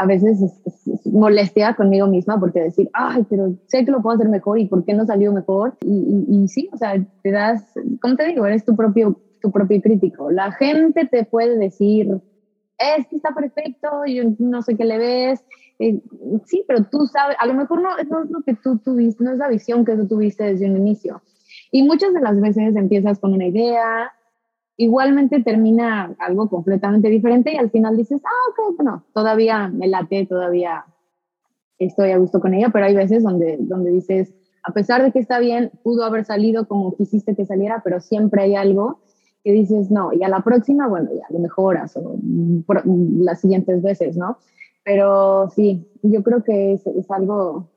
a 0.00 0.06
veces 0.06 0.38
molestia 1.04 1.74
conmigo 1.74 2.06
misma 2.06 2.38
porque 2.38 2.60
decir, 2.60 2.88
ay, 2.92 3.26
pero 3.28 3.54
sé 3.66 3.84
que 3.84 3.90
lo 3.90 4.00
puedo 4.00 4.14
hacer 4.14 4.28
mejor 4.28 4.58
y 4.58 4.66
por 4.66 4.84
qué 4.84 4.94
no 4.94 5.04
salió 5.04 5.32
mejor. 5.32 5.76
Y, 5.80 6.24
y, 6.28 6.48
sí, 6.48 6.70
o 6.72 6.76
sea, 6.76 7.04
te 7.22 7.32
das, 7.32 7.64
como 8.00 8.14
te 8.14 8.26
digo, 8.26 8.46
eres 8.46 8.64
tu 8.64 8.76
propio, 8.76 9.20
tu 9.42 9.50
propio 9.50 9.82
crítico. 9.82 10.30
La 10.30 10.52
gente 10.52 11.06
te 11.06 11.24
puede 11.24 11.58
decir, 11.58 12.20
es 12.78 13.06
que 13.08 13.16
está 13.16 13.34
perfecto, 13.34 14.04
yo 14.06 14.24
no 14.38 14.62
sé 14.62 14.76
qué 14.76 14.84
le 14.84 14.98
ves, 14.98 15.44
eh, 15.78 16.00
sí, 16.46 16.64
pero 16.66 16.84
tú 16.84 17.06
sabes, 17.06 17.36
a 17.38 17.46
lo 17.46 17.54
mejor 17.54 17.80
no, 17.80 17.90
no, 18.08 18.22
es 18.22 18.30
lo 18.30 18.42
que 18.42 18.54
tú 18.54 18.78
tuviste, 18.78 19.22
no 19.22 19.32
es 19.32 19.38
la 19.38 19.48
visión 19.48 19.84
que 19.84 19.96
tú 19.96 20.06
tuviste 20.06 20.44
desde 20.44 20.70
un 20.70 20.76
inicio. 20.76 21.22
Y 21.70 21.82
muchas 21.82 22.14
de 22.14 22.20
las 22.20 22.40
veces 22.40 22.74
empiezas 22.76 23.18
con 23.18 23.32
una 23.34 23.46
idea, 23.46 24.12
igualmente 24.76 25.42
termina 25.42 26.14
algo 26.18 26.48
completamente 26.48 27.08
diferente 27.08 27.52
y 27.52 27.56
al 27.56 27.70
final 27.70 27.96
dices, 27.96 28.22
ah, 28.24 28.50
ok, 28.50 28.76
bueno, 28.76 29.04
todavía 29.12 29.68
me 29.68 29.88
late, 29.88 30.26
todavía 30.26 30.84
estoy 31.78 32.12
a 32.12 32.18
gusto 32.18 32.40
con 32.40 32.54
ella, 32.54 32.70
pero 32.72 32.86
hay 32.86 32.94
veces 32.94 33.22
donde, 33.22 33.56
donde 33.60 33.90
dices, 33.90 34.34
a 34.62 34.72
pesar 34.72 35.02
de 35.02 35.12
que 35.12 35.18
está 35.18 35.38
bien, 35.38 35.70
pudo 35.82 36.04
haber 36.04 36.24
salido 36.24 36.66
como 36.66 36.96
quisiste 36.96 37.34
que 37.34 37.44
saliera, 37.44 37.82
pero 37.84 38.00
siempre 38.00 38.42
hay 38.42 38.54
algo 38.54 39.00
que 39.44 39.52
dices, 39.52 39.90
no, 39.90 40.12
y 40.12 40.22
a 40.22 40.28
la 40.28 40.40
próxima, 40.40 40.88
bueno, 40.88 41.10
ya 41.14 41.24
lo 41.30 41.38
mejoras 41.38 41.96
o 41.96 42.18
las 43.20 43.40
siguientes 43.40 43.82
veces, 43.82 44.16
¿no? 44.16 44.38
Pero 44.84 45.50
sí, 45.54 45.86
yo 46.02 46.22
creo 46.22 46.42
que 46.42 46.72
es, 46.72 47.10
algo 47.10 47.68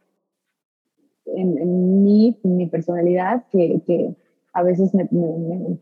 en, 1.26 2.04
mí, 2.04 2.40
en 2.44 2.58
mi 2.58 2.68
personalidad, 2.68 3.46
que, 3.52 3.82
que 3.86 4.16
a 4.54 4.64
veces 4.64 4.94
me, 4.94 5.08
me, 5.12 5.78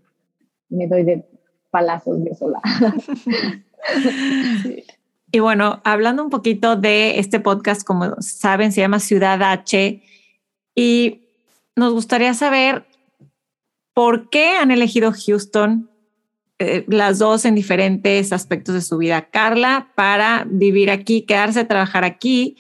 me, 0.69 0.88
doy 0.88 1.03
de 1.03 1.25
palazos 1.71 2.23
de 2.23 2.36
sola. 2.36 2.61
Y 5.32 5.39
bueno, 5.39 5.80
hablando 5.84 6.23
un 6.23 6.32
poquito 6.32 6.75
de 6.75 7.19
este 7.19 7.39
podcast, 7.39 7.84
como 7.84 8.15
saben, 8.19 8.71
se 8.71 8.82
llama 8.82 8.99
Ciudad 8.99 9.43
H 9.43 10.01
y 10.73 11.21
nos 11.75 11.93
gustaría 11.93 12.34
saber 12.34 12.89
¿Por 13.94 14.30
qué 14.30 14.52
han 14.52 14.72
elegido 14.72 15.12
Houston, 15.12 15.90
eh, 16.60 16.86
las 16.88 17.20
dos 17.20 17.46
en 17.46 17.56
diferentes 17.56 18.32
aspectos 18.32 18.76
de 18.76 18.82
su 18.82 18.98
vida? 18.98 19.30
Carla, 19.30 19.92
para 19.96 20.46
vivir 20.50 20.90
aquí, 20.92 21.24
quedarse, 21.24 21.66
trabajar 21.66 22.04
aquí. 22.04 22.58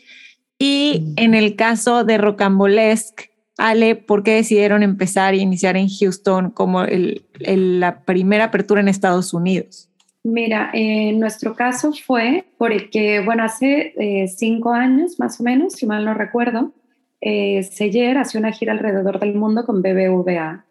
Y 0.57 1.01
mm. 1.01 1.13
en 1.17 1.33
el 1.35 1.55
caso 1.55 2.03
de 2.03 2.17
Rocambolesque, 2.17 3.29
Ale, 3.57 3.95
¿por 3.95 4.23
qué 4.23 4.35
decidieron 4.35 4.83
empezar 4.83 5.33
e 5.33 5.37
iniciar 5.37 5.75
en 5.75 5.89
Houston 5.89 6.49
como 6.51 6.85
la 6.85 8.03
primera 8.03 8.45
apertura 8.45 8.79
en 8.79 8.87
Estados 8.87 9.33
Unidos? 9.33 9.89
Mira, 10.23 10.69
en 10.73 11.19
nuestro 11.19 11.55
caso 11.55 11.91
fue 11.93 12.45
porque, 12.57 13.21
bueno, 13.21 13.43
hace 13.43 13.93
eh, 13.97 14.27
cinco 14.27 14.71
años 14.71 15.19
más 15.19 15.39
o 15.39 15.43
menos, 15.43 15.73
si 15.73 15.85
mal 15.85 16.05
no 16.05 16.13
recuerdo, 16.13 16.73
eh, 17.21 17.63
Seller 17.63 18.17
hacía 18.17 18.39
una 18.39 18.51
gira 18.51 18.71
alrededor 18.71 19.19
del 19.19 19.35
mundo 19.35 19.65
con 19.65 19.81
BBVA. 19.81 20.65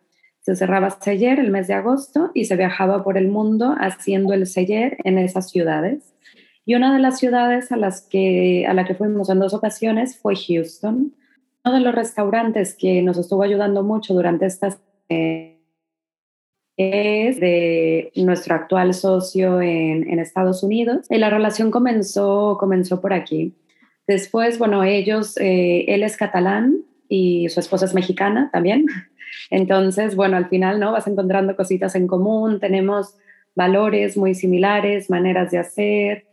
Se 0.48 0.56
cerraba 0.56 0.88
Seller 0.88 1.40
el 1.40 1.50
mes 1.50 1.66
de 1.68 1.74
agosto 1.74 2.30
y 2.32 2.46
se 2.46 2.56
viajaba 2.56 3.04
por 3.04 3.18
el 3.18 3.28
mundo 3.28 3.74
haciendo 3.78 4.32
el 4.32 4.46
Seller 4.46 4.96
en 5.04 5.18
esas 5.18 5.50
ciudades. 5.50 6.14
Y 6.64 6.74
una 6.74 6.94
de 6.94 7.00
las 7.00 7.18
ciudades 7.18 7.70
a, 7.70 7.76
las 7.76 8.00
que, 8.00 8.64
a 8.66 8.72
la 8.72 8.86
que 8.86 8.94
fuimos 8.94 9.28
en 9.28 9.40
dos 9.40 9.52
ocasiones 9.52 10.18
fue 10.18 10.36
Houston. 10.36 11.14
Uno 11.66 11.74
de 11.74 11.82
los 11.82 11.94
restaurantes 11.94 12.74
que 12.74 13.02
nos 13.02 13.18
estuvo 13.18 13.42
ayudando 13.42 13.82
mucho 13.82 14.14
durante 14.14 14.46
estas 14.46 14.80
eh, 15.10 15.60
es 16.78 17.38
de 17.40 18.10
nuestro 18.16 18.54
actual 18.54 18.94
socio 18.94 19.60
en, 19.60 20.18
Estados 20.18 20.62
Unidos. 20.62 21.04
Y 21.10 21.18
la 21.18 21.28
relación 21.28 21.70
comenzó, 21.70 22.56
comenzó 22.58 23.02
por 23.02 23.12
aquí. 23.12 23.54
Después, 24.06 24.58
bueno, 24.58 24.82
ellos, 24.82 25.36
eh, 25.36 25.84
él 25.88 26.02
es 26.02 26.16
catalán 26.16 26.86
y 27.06 27.50
su 27.50 27.60
esposa 27.60 27.84
es 27.84 27.92
mexicana 27.92 28.48
también. 28.50 28.86
Entonces, 29.50 30.16
bueno, 30.16 30.36
al 30.36 30.48
final, 30.48 30.80
¿no? 30.80 30.92
Vas 30.92 31.06
encontrando 31.06 31.56
cositas 31.56 31.94
en 31.94 32.06
común, 32.06 32.60
tenemos 32.60 33.14
valores 33.54 34.16
muy 34.16 34.34
similares, 34.34 35.10
maneras 35.10 35.50
de 35.50 35.58
hacer, 35.58 36.26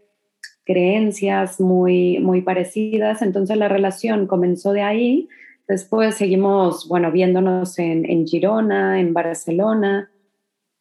creencias 0.63 1.59
muy, 1.59 2.19
muy 2.19 2.41
parecidas. 2.41 3.21
Entonces, 3.21 3.57
la 3.57 3.67
relación 3.67 4.27
comenzó 4.27 4.73
de 4.73 4.81
ahí. 4.81 5.27
Después 5.67 6.15
seguimos, 6.15 6.87
bueno, 6.87 7.11
viéndonos 7.11 7.79
en, 7.79 8.09
en 8.09 8.27
Girona, 8.27 8.99
en 8.99 9.13
Barcelona, 9.13 10.11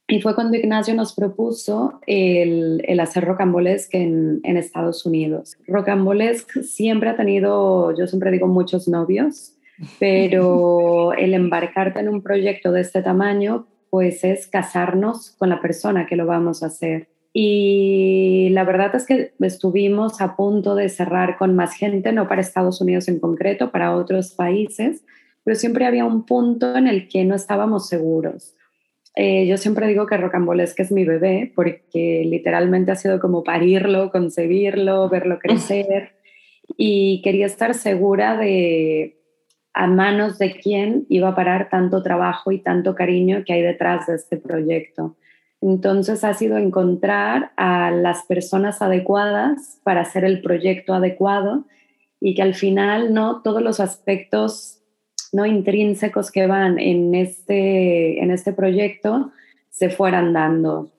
y 0.07 0.21
fue 0.21 0.35
cuando 0.35 0.59
Ignacio 0.59 0.93
nos 0.95 1.15
propuso 1.15 1.99
el, 2.07 2.83
el 2.87 3.01
hacer 3.01 3.25
rocambolesque 3.25 4.03
en, 4.03 4.41
en 4.43 4.59
Estados 4.59 5.07
Unidos. 5.07 5.57
Rocambolesque 5.67 6.63
siempre 6.63 7.09
ha 7.09 7.17
tenido, 7.17 7.97
yo 7.97 8.07
siempre 8.07 8.31
digo, 8.31 8.47
muchos 8.47 8.87
novios, 8.87 9.55
pero 9.99 11.13
el 11.19 11.35
embarcarte 11.35 12.01
en 12.01 12.09
un 12.09 12.23
proyecto 12.23 12.73
de 12.73 12.81
este 12.81 13.03
tamaño, 13.03 13.67
pues 13.91 14.25
es 14.25 14.47
casarnos 14.47 15.33
con 15.39 15.49
la 15.49 15.61
persona 15.61 16.07
que 16.07 16.17
lo 16.17 16.27
vamos 16.27 16.63
a 16.63 16.67
hacer. 16.67 17.09
Y 17.33 18.49
la 18.51 18.65
verdad 18.65 18.95
es 18.95 19.07
que 19.07 19.33
estuvimos 19.41 20.21
a 20.21 20.37
punto 20.37 20.75
de 20.75 20.89
cerrar 20.89 21.37
con 21.37 21.57
más 21.57 21.75
gente, 21.75 22.13
no 22.13 22.29
para 22.29 22.41
Estados 22.41 22.81
Unidos 22.81 23.09
en 23.09 23.19
concreto, 23.19 23.73
para 23.73 23.97
otros 23.97 24.35
países, 24.35 25.05
pero 25.43 25.57
siempre 25.57 25.85
había 25.85 26.05
un 26.05 26.27
punto 26.27 26.77
en 26.77 26.87
el 26.87 27.09
que 27.09 27.25
no 27.25 27.35
estábamos 27.35 27.89
seguros 27.89 28.55
eh, 29.17 29.47
yo 29.47 29.57
siempre 29.59 29.87
digo 29.87 30.07
que 30.07 30.17
Rocambolesque 30.17 30.83
es 30.83 30.91
mi 30.91 31.05
bebé 31.05 31.53
porque 31.55 32.25
literalmente 32.27 32.91
ha 32.91 32.97
sido 32.97 33.21
como 33.21 33.45
parirlo, 33.45 34.11
concebirlo, 34.11 35.09
verlo 35.09 35.39
crecer 35.43 36.15
y 36.77 37.23
quería 37.23 37.47
estar 37.47 37.75
segura 37.75 38.37
de 38.37 39.21
a 39.75 39.87
manos 39.89 40.39
de 40.39 40.53
quién 40.53 41.05
iba 41.09 41.29
a 41.29 41.35
parar 41.35 41.69
tanto 41.69 42.03
trabajo 42.03 42.53
y 42.53 42.61
tanto 42.61 42.95
cariño 42.95 43.43
que 43.45 43.53
hay 43.53 43.63
detrás 43.63 44.07
de 44.07 44.15
este 44.15 44.37
proyecto. 44.37 45.17
Entonces 45.61 46.25
ha 46.25 46.35
sido 46.35 46.59
encontrar 46.59 47.53
a 47.57 47.91
las 47.91 48.25
personas 48.25 48.83
adecuadas 48.83 49.81
para 49.83 50.03
hacer 50.03 50.25
el 50.25 50.43
proyecto 50.43 50.95
adecuado 50.95 51.65
y 52.21 52.35
que 52.35 52.43
al 52.43 52.55
final 52.55 53.13
no 53.13 53.43
todos 53.43 53.63
los 53.63 53.81
aspectos 53.81 54.81
¿no? 55.33 55.45
intrínsecos 55.45 56.31
que 56.31 56.47
van 56.47 56.79
en 56.79 57.15
este, 57.15 58.23
en 58.23 58.31
este 58.31 58.53
proyecto 58.53 59.33
se 59.71 59.91
fueran 59.91 60.33
dando. 60.33 60.91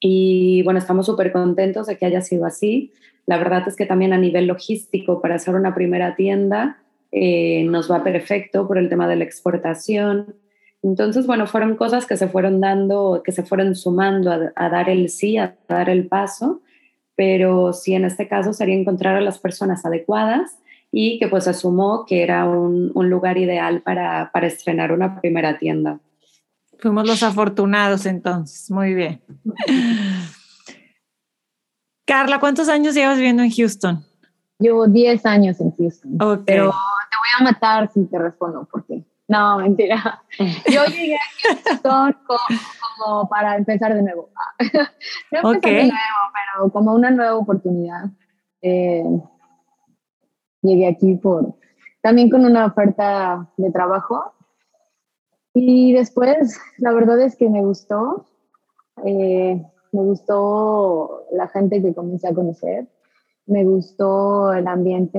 Y 0.00 0.62
bueno, 0.62 0.78
estamos 0.78 1.06
súper 1.06 1.32
contentos 1.32 1.86
de 1.88 1.98
que 1.98 2.06
haya 2.06 2.22
sido 2.22 2.46
así. 2.46 2.92
La 3.26 3.36
verdad 3.36 3.64
es 3.66 3.76
que 3.76 3.84
también 3.84 4.12
a 4.12 4.18
nivel 4.18 4.46
logístico, 4.46 5.20
para 5.20 5.34
hacer 5.34 5.54
una 5.54 5.74
primera 5.74 6.16
tienda, 6.16 6.78
eh, 7.10 7.64
nos 7.64 7.90
va 7.90 8.04
perfecto 8.04 8.66
por 8.66 8.78
el 8.78 8.88
tema 8.88 9.08
de 9.08 9.16
la 9.16 9.24
exportación. 9.24 10.36
Entonces, 10.82 11.26
bueno, 11.26 11.46
fueron 11.46 11.76
cosas 11.76 12.06
que 12.06 12.16
se 12.16 12.28
fueron 12.28 12.60
dando, 12.60 13.22
que 13.24 13.32
se 13.32 13.42
fueron 13.42 13.74
sumando 13.74 14.30
a, 14.30 14.52
a 14.54 14.68
dar 14.68 14.88
el 14.88 15.08
sí, 15.08 15.36
a 15.36 15.56
dar 15.68 15.90
el 15.90 16.06
paso, 16.06 16.62
pero 17.16 17.72
sí 17.72 17.94
en 17.94 18.04
este 18.04 18.28
caso 18.28 18.52
sería 18.52 18.76
encontrar 18.76 19.16
a 19.16 19.20
las 19.20 19.38
personas 19.38 19.84
adecuadas 19.84 20.58
y 20.90 21.18
que 21.18 21.28
pues 21.28 21.48
asumó 21.48 22.06
que 22.06 22.22
era 22.22 22.44
un, 22.46 22.92
un 22.94 23.10
lugar 23.10 23.38
ideal 23.38 23.82
para, 23.82 24.30
para 24.32 24.46
estrenar 24.46 24.92
una 24.92 25.20
primera 25.20 25.58
tienda. 25.58 26.00
Fuimos 26.78 27.06
los 27.06 27.22
afortunados 27.22 28.06
entonces, 28.06 28.70
muy 28.70 28.94
bien. 28.94 29.20
Carla, 32.06 32.38
¿cuántos 32.38 32.68
años 32.68 32.94
llevas 32.94 33.16
viviendo 33.16 33.42
en 33.42 33.50
Houston? 33.50 34.04
Llevo 34.58 34.86
10 34.86 35.26
años 35.26 35.60
en 35.60 35.72
Houston. 35.76 36.18
Pero 36.18 36.44
te 36.44 36.60
voy 37.38 37.48
a 37.48 37.52
matar 37.52 37.90
si 37.92 38.04
te 38.06 38.18
respondo, 38.18 38.66
porque 38.70 39.04
no, 39.28 39.58
mentira. 39.58 40.22
Yo 40.70 40.84
llegué 40.86 41.16
a 41.16 41.68
Houston 41.68 42.16
como, 42.26 43.28
para 43.28 43.56
empezar 43.56 43.94
de 43.94 44.02
nuevo. 44.02 44.30
no 45.32 45.52
empezar 45.52 45.72
de 45.72 45.82
nuevo, 45.82 45.92
pero 46.32 46.72
como 46.72 46.94
una 46.94 47.10
nueva 47.10 47.36
oportunidad. 47.36 48.06
Eh, 48.62 49.04
llegué 50.62 50.88
aquí 50.88 51.14
por 51.14 51.54
también 52.00 52.30
con 52.30 52.44
una 52.44 52.66
oferta 52.66 53.48
de 53.56 53.70
trabajo 53.70 54.32
y 55.52 55.92
después 55.92 56.58
la 56.78 56.92
verdad 56.92 57.20
es 57.20 57.36
que 57.36 57.48
me 57.48 57.60
gustó, 57.60 58.26
eh, 59.04 59.62
me 59.92 60.02
gustó 60.02 61.24
la 61.32 61.48
gente 61.48 61.82
que 61.82 61.94
comencé 61.94 62.28
a 62.28 62.34
conocer, 62.34 62.88
me 63.48 63.64
gustó 63.64 64.52
el 64.52 64.66
ambiente 64.66 65.18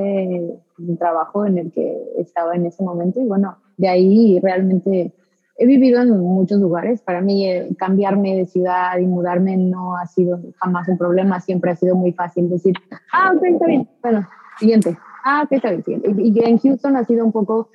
de 0.78 0.96
trabajo 0.96 1.46
en 1.46 1.58
el 1.58 1.72
que 1.72 1.98
estaba 2.18 2.56
en 2.56 2.66
ese 2.66 2.84
momento 2.84 3.20
y 3.20 3.26
bueno, 3.26 3.58
de 3.78 3.90
ahí 3.90 4.40
realmente 4.40 5.14
he 5.58 5.66
vivido 5.66 6.02
en 6.02 6.18
muchos 6.18 6.60
lugares. 6.60 7.02
Para 7.02 7.20
mí 7.22 7.50
eh, 7.50 7.70
cambiarme 7.78 8.38
de 8.38 8.46
ciudad 8.46 8.98
y 8.98 9.06
mudarme 9.06 9.58
no 9.58 9.98
ha 9.98 10.06
sido 10.06 10.40
jamás 10.56 10.88
un 10.88 10.98
problema, 10.98 11.42
siempre 11.42 11.72
ha 11.72 11.76
sido 11.76 11.96
muy 11.96 12.14
fácil 12.14 12.50
decir, 12.50 12.76
ah, 13.12 13.34
ok, 13.36 13.44
está 13.44 13.66
bien, 13.66 13.90
bueno, 14.02 14.28
siguiente 14.58 14.98
ah, 15.24 15.46
¿qué 15.50 15.56
está 15.58 15.72
bien. 15.72 16.02
Y, 16.18 16.40
y, 16.40 16.44
en 16.44 16.58
Houston 16.58 16.96
ha 16.96 17.04
sido 17.04 17.26
un 17.26 17.32
poco 17.32 17.70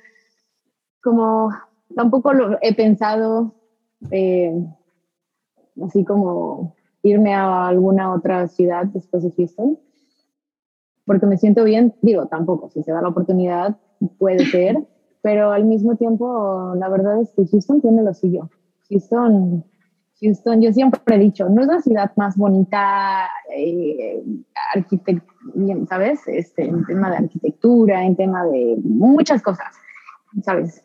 como, 1.03 1.49
tampoco 1.95 2.33
lo 2.33 2.57
he 2.61 2.73
pensado 2.73 3.55
eh, 4.11 4.53
así 5.83 6.03
como 6.03 6.75
irme 7.03 7.33
a 7.33 7.67
alguna 7.67 8.13
otra 8.13 8.47
ciudad 8.47 8.85
después 8.85 9.23
de 9.23 9.31
Houston, 9.31 9.77
porque 11.05 11.25
me 11.25 11.37
siento 11.37 11.63
bien, 11.63 11.93
digo, 12.01 12.27
tampoco, 12.27 12.69
si 12.69 12.83
se 12.83 12.91
da 12.91 13.01
la 13.01 13.09
oportunidad, 13.09 13.77
puede 14.17 14.45
ser, 14.45 14.83
pero 15.21 15.51
al 15.51 15.65
mismo 15.65 15.95
tiempo, 15.95 16.73
la 16.77 16.89
verdad 16.89 17.21
es 17.21 17.31
que 17.31 17.45
Houston 17.47 17.81
tiene 17.81 18.03
lo 18.03 18.13
suyo. 18.13 18.49
Houston 18.89 19.63
Houston, 20.21 20.61
yo 20.61 20.71
siempre 20.71 21.15
he 21.15 21.19
dicho, 21.19 21.49
no 21.49 21.61
es 21.61 21.67
la 21.67 21.81
ciudad 21.81 22.11
más 22.15 22.37
bonita, 22.37 23.27
eh, 23.53 24.23
¿sabes? 25.89 26.21
Este, 26.27 26.63
en 26.65 26.85
tema 26.85 27.09
de 27.11 27.17
arquitectura, 27.17 28.05
en 28.05 28.15
tema 28.15 28.45
de 28.45 28.77
muchas 28.83 29.41
cosas, 29.41 29.67
¿sabes? 30.41 30.83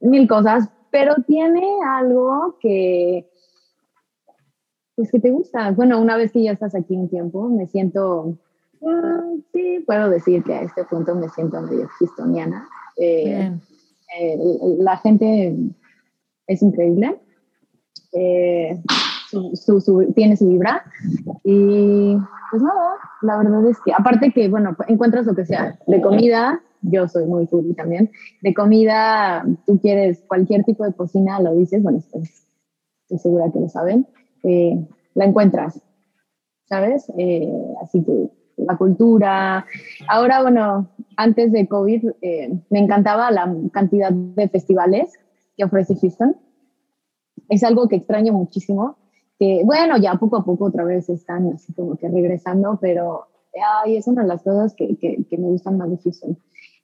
mil 0.00 0.28
cosas, 0.28 0.70
pero 0.90 1.14
tiene 1.26 1.62
algo 1.86 2.56
que, 2.60 3.28
pues 4.96 5.10
que 5.10 5.20
te 5.20 5.30
gusta. 5.30 5.70
Bueno, 5.72 6.00
una 6.00 6.16
vez 6.16 6.32
que 6.32 6.42
ya 6.42 6.52
estás 6.52 6.74
aquí 6.74 6.94
un 6.94 7.08
tiempo, 7.08 7.48
me 7.48 7.66
siento, 7.66 8.38
mm, 8.80 9.42
sí, 9.52 9.84
puedo 9.86 10.10
decir 10.10 10.42
que 10.44 10.54
a 10.54 10.62
este 10.62 10.84
punto 10.84 11.14
me 11.14 11.28
siento 11.28 11.60
medio 11.60 11.88
houstoniana. 12.00 12.68
Eh, 12.96 13.52
eh, 14.18 14.38
la 14.78 14.96
gente 14.98 15.56
es 16.46 16.62
increíble 16.62 17.20
eh, 18.12 18.80
tiene 20.14 20.36
su 20.36 20.48
vibra. 20.48 20.82
Y 21.44 22.16
pues 22.50 22.62
nada, 22.62 22.94
la 23.22 23.38
verdad 23.38 23.66
es 23.66 23.78
que, 23.84 23.92
aparte 23.92 24.32
que, 24.32 24.48
bueno, 24.48 24.76
encuentras 24.88 25.26
lo 25.26 25.34
que 25.34 25.44
sea, 25.44 25.78
de 25.86 26.00
comida, 26.00 26.60
yo 26.82 27.06
soy 27.06 27.26
muy 27.26 27.46
foodie 27.46 27.74
también, 27.74 28.10
de 28.42 28.54
comida, 28.54 29.44
tú 29.66 29.78
quieres 29.80 30.24
cualquier 30.26 30.64
tipo 30.64 30.84
de 30.84 30.92
cocina, 30.92 31.40
lo 31.40 31.54
dices, 31.54 31.82
bueno, 31.82 31.98
estoy, 31.98 32.22
segura 33.18 33.50
que 33.52 33.60
lo 33.60 33.68
saben, 33.68 34.06
eh, 34.42 34.84
la 35.14 35.26
encuentras, 35.26 35.80
¿sabes? 36.68 37.10
Eh, 37.18 37.52
así 37.82 38.02
que 38.02 38.30
la 38.66 38.76
cultura. 38.76 39.66
Ahora, 40.08 40.42
bueno, 40.42 40.88
antes 41.16 41.52
de 41.52 41.66
COVID, 41.68 42.04
me 42.70 42.78
encantaba 42.78 43.30
la 43.30 43.54
cantidad 43.72 44.10
de 44.10 44.48
festivales 44.48 45.18
que 45.56 45.64
ofrece 45.64 45.96
Houston 45.96 46.36
es 47.50 47.64
algo 47.64 47.88
que 47.88 47.96
extraño 47.96 48.32
muchísimo, 48.32 48.96
que 49.38 49.62
bueno, 49.64 49.98
ya 49.98 50.14
poco 50.14 50.36
a 50.36 50.44
poco 50.44 50.66
otra 50.66 50.84
vez 50.84 51.08
están 51.10 51.52
así 51.54 51.72
como 51.74 51.96
que 51.96 52.08
regresando, 52.08 52.78
pero 52.80 53.26
ay, 53.82 53.96
es 53.96 54.06
una 54.06 54.22
de 54.22 54.28
las 54.28 54.42
cosas 54.42 54.74
que, 54.74 54.96
que, 54.96 55.36
me 55.36 55.48
gustan 55.48 55.76
más 55.76 55.90
de 55.90 55.98
Houston. 55.98 56.38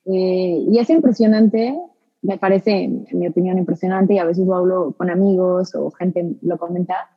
Eh, 0.06 0.64
y 0.68 0.78
es 0.78 0.90
impresionante, 0.90 1.78
me 2.22 2.36
parece, 2.36 2.84
en 2.84 3.06
mi 3.12 3.28
opinión, 3.28 3.58
impresionante, 3.58 4.14
y 4.14 4.18
a 4.18 4.24
veces 4.24 4.44
lo 4.44 4.56
hablo 4.56 4.94
con 4.98 5.08
amigos 5.08 5.74
o 5.76 5.90
gente 5.92 6.34
lo 6.42 6.58
comenta, 6.58 7.10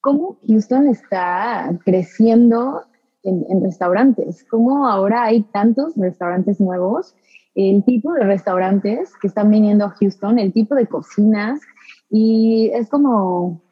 cómo 0.00 0.38
Houston 0.48 0.88
está 0.88 1.78
creciendo 1.84 2.82
en, 3.22 3.44
en 3.48 3.62
restaurantes, 3.62 4.44
cómo 4.48 4.88
ahora 4.88 5.24
hay 5.24 5.42
tantos 5.42 5.94
restaurantes 5.96 6.60
nuevos, 6.60 7.14
el 7.54 7.84
tipo 7.84 8.12
de 8.12 8.24
restaurantes 8.24 9.12
que 9.20 9.26
están 9.26 9.50
viniendo 9.50 9.84
a 9.84 9.90
Houston, 9.90 10.38
el 10.38 10.52
tipo 10.52 10.74
de 10.74 10.86
cocinas, 10.86 11.60
y 12.08 12.70
es 12.72 12.88
como, 12.88 13.62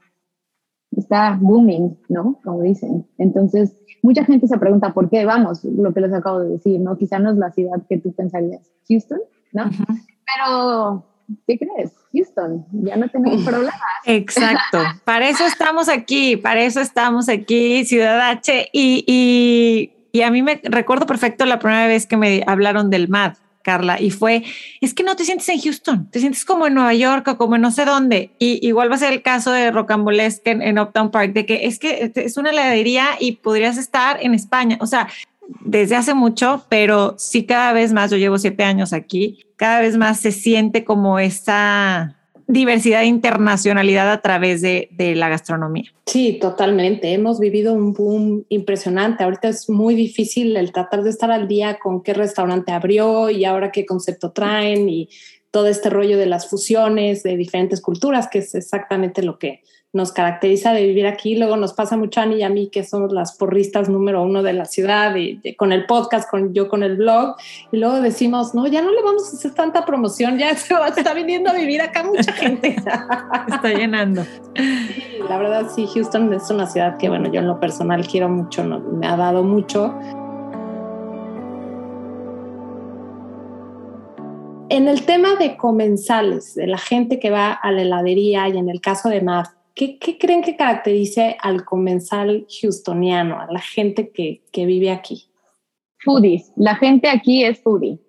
está 0.96 1.38
booming, 1.40 1.99
¿no? 2.09 2.38
Como 2.44 2.62
dicen. 2.62 3.07
Entonces, 3.18 3.76
mucha 4.03 4.24
gente 4.24 4.46
se 4.46 4.59
pregunta 4.59 4.92
por 4.92 5.09
qué, 5.09 5.24
vamos, 5.24 5.64
lo 5.64 5.92
que 5.92 6.01
les 6.01 6.12
acabo 6.12 6.40
de 6.40 6.51
decir, 6.51 6.80
¿no? 6.80 6.96
Quizá 6.96 7.18
no 7.18 7.30
es 7.30 7.36
la 7.36 7.51
ciudad 7.51 7.82
que 7.88 7.99
tú 7.99 8.12
pensarías, 8.12 8.70
Houston, 8.88 9.20
¿no? 9.53 9.64
Pero, 10.26 11.05
¿qué 11.46 11.58
crees? 11.58 11.92
Houston, 12.12 12.64
ya 12.72 12.96
no 12.96 13.08
tenemos 13.08 13.42
problemas. 13.44 13.80
Exacto, 14.04 14.78
para 15.04 15.28
eso 15.28 15.44
estamos 15.46 15.88
aquí, 15.88 16.36
para 16.36 16.62
eso 16.62 16.80
estamos 16.80 17.28
aquí, 17.28 17.84
Ciudad 17.84 18.20
H, 18.30 18.70
y, 18.72 19.04
y, 19.06 19.92
y 20.12 20.22
a 20.22 20.30
mí 20.30 20.42
me 20.42 20.60
recuerdo 20.64 21.06
perfecto 21.06 21.44
la 21.44 21.58
primera 21.58 21.86
vez 21.86 22.06
que 22.06 22.16
me 22.16 22.42
hablaron 22.46 22.90
del 22.90 23.08
MAD 23.08 23.34
Carla, 23.62 24.00
y 24.00 24.10
fue, 24.10 24.44
es 24.80 24.94
que 24.94 25.02
no 25.02 25.14
te 25.14 25.26
sientes 25.26 25.46
en 25.50 25.60
Houston, 25.60 26.10
te 26.10 26.20
sientes 26.20 26.46
como 26.46 26.66
en 26.66 26.72
Nueva 26.72 26.94
York 26.94 27.28
o 27.28 27.36
como 27.36 27.56
en 27.56 27.60
no 27.60 27.70
sé 27.70 27.84
dónde. 27.84 28.30
Y 28.38 28.66
igual 28.66 28.90
va 28.90 28.94
a 28.94 28.98
ser 28.98 29.12
el 29.12 29.20
caso 29.20 29.52
de 29.52 29.70
Rocambolesque 29.70 30.50
en, 30.52 30.62
en 30.62 30.78
Uptown 30.78 31.10
Park, 31.10 31.34
de 31.34 31.44
que 31.44 31.66
es 31.66 31.78
que 31.78 32.10
es 32.14 32.38
una 32.38 32.48
heladería 32.48 33.08
y 33.20 33.32
podrías 33.32 33.76
estar 33.76 34.22
en 34.22 34.32
España. 34.32 34.78
O 34.80 34.86
sea, 34.86 35.08
desde 35.64 35.96
hace 35.96 36.14
mucho, 36.14 36.64
pero 36.68 37.14
sí 37.18 37.44
cada 37.46 37.72
vez 37.72 37.92
más, 37.92 38.11
yo 38.11 38.16
llevo 38.16 38.38
siete 38.38 38.64
años 38.64 38.92
aquí, 38.92 39.46
cada 39.57 39.80
vez 39.80 39.96
más 39.96 40.20
se 40.20 40.32
siente 40.32 40.84
como 40.84 41.18
esa 41.18 42.14
diversidad 42.46 43.03
e 43.03 43.07
internacionalidad 43.07 44.11
a 44.11 44.22
través 44.22 44.62
de, 44.62 44.88
de, 44.92 45.14
la 45.14 45.28
gastronomía. 45.28 45.92
Sí, 46.07 46.38
totalmente. 46.40 47.12
Hemos 47.12 47.38
vivido 47.38 47.74
un 47.74 47.92
boom 47.92 48.46
impresionante. 48.49 49.22
Ahorita 49.22 49.49
es 49.49 49.68
muy 49.68 49.94
difícil 49.94 50.57
el 50.57 50.72
tratar 50.72 51.03
de 51.03 51.11
estar 51.11 51.30
al 51.30 51.46
día 51.46 51.78
con 51.78 52.03
qué 52.03 52.14
restaurante 52.14 52.72
abrió 52.72 53.28
y 53.28 53.44
ahora 53.44 53.70
qué 53.70 53.84
concepto 53.84 54.32
traen 54.32 54.88
y 54.88 55.11
todo 55.51 55.66
este 55.66 55.90
rollo 55.90 56.16
de 56.18 56.26
las 56.26 56.49
fusiones 56.49 57.22
de 57.22 57.36
diferentes 57.36 57.80
culturas, 57.80 58.28
que 58.28 58.38
es 58.38 58.55
exactamente 58.55 59.22
lo 59.22 59.38
que 59.38 59.62
nos 59.93 60.12
caracteriza 60.12 60.72
de 60.72 60.84
vivir 60.84 61.07
aquí. 61.07 61.36
Luego 61.36 61.57
nos 61.57 61.72
pasa 61.72 61.97
mucho 61.97 62.20
a 62.20 62.24
Ani 62.24 62.36
y 62.36 62.43
a 62.43 62.49
mí, 62.49 62.68
que 62.68 62.84
somos 62.84 63.12
las 63.12 63.36
porristas 63.36 63.89
número 63.89 64.22
uno 64.22 64.43
de 64.43 64.53
la 64.53 64.66
ciudad, 64.66 65.14
y, 65.16 65.55
con 65.55 65.72
el 65.72 65.86
podcast, 65.86 66.30
con 66.30 66.53
yo 66.53 66.68
con 66.68 66.82
el 66.82 66.97
blog. 66.97 67.36
Y 67.72 67.78
luego 67.78 68.01
decimos, 68.01 68.55
no, 68.55 68.66
ya 68.66 68.82
no 68.82 68.93
le 68.93 69.03
vamos 69.03 69.32
a 69.32 69.36
hacer 69.36 69.55
tanta 69.55 69.84
promoción, 69.86 70.39
ya 70.39 70.55
se 70.57 70.74
está 70.97 71.14
viniendo 71.14 71.51
a 71.51 71.55
vivir 71.55 71.80
acá 71.80 72.03
mucha 72.05 72.32
gente. 72.32 72.76
está 73.49 73.72
llenando. 73.72 74.24
La 75.28 75.39
verdad, 75.39 75.70
sí, 75.74 75.86
Houston 75.86 76.32
es 76.34 76.51
una 76.51 76.66
ciudad 76.66 76.97
que, 76.99 77.09
bueno, 77.09 77.32
yo 77.32 77.41
en 77.41 77.47
lo 77.47 77.59
personal 77.59 78.07
quiero 78.07 78.28
mucho, 78.28 78.64
me 78.64 79.07
ha 79.07 79.16
dado 79.16 79.43
mucho. 79.43 79.95
En 84.70 84.86
el 84.86 85.07
tema 85.07 85.34
de 85.36 85.57
comensales, 85.57 86.55
de 86.55 86.66
la 86.66 86.76
gente 86.76 87.18
que 87.18 87.30
va 87.30 87.53
a 87.53 87.72
la 87.72 87.82
heladería 87.82 88.49
y 88.49 88.59
en 88.59 88.68
el 88.68 88.82
caso 88.82 89.09
de 89.09 89.22
Matt, 89.22 89.57
¿Qué, 89.78 90.18
creen 90.18 90.42
que 90.42 90.56
caracterice 90.56 91.36
al 91.40 91.64
comensal 91.64 92.48
houstoniano, 92.48 93.38
a 93.38 93.46
la 93.46 93.60
gente 93.60 94.10
que, 94.10 94.42
vive 94.52 94.90
aquí? 94.90 95.30
Foodies. 96.00 96.52
La 96.56 96.74
gente 96.74 97.08
aquí 97.08 97.44
es 97.44 97.62
foodie. 97.62 98.00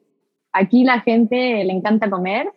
Aquí 0.51 0.83
la 0.83 1.01
gente 1.01 1.63
le 1.63 1.71
encanta 1.71 2.09
comer. 2.09 2.51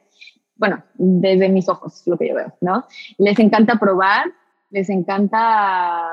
Bueno, 0.56 0.82
desde 0.94 1.50
mis 1.50 1.68
ojos, 1.68 2.02
lo 2.06 2.16
que 2.16 2.28
yo 2.28 2.36
veo, 2.36 2.54
¿no? 2.62 2.86
Les 3.18 3.38
encanta 3.38 3.78
probar, 3.78 4.32
les 4.70 4.88
encanta 4.88 6.08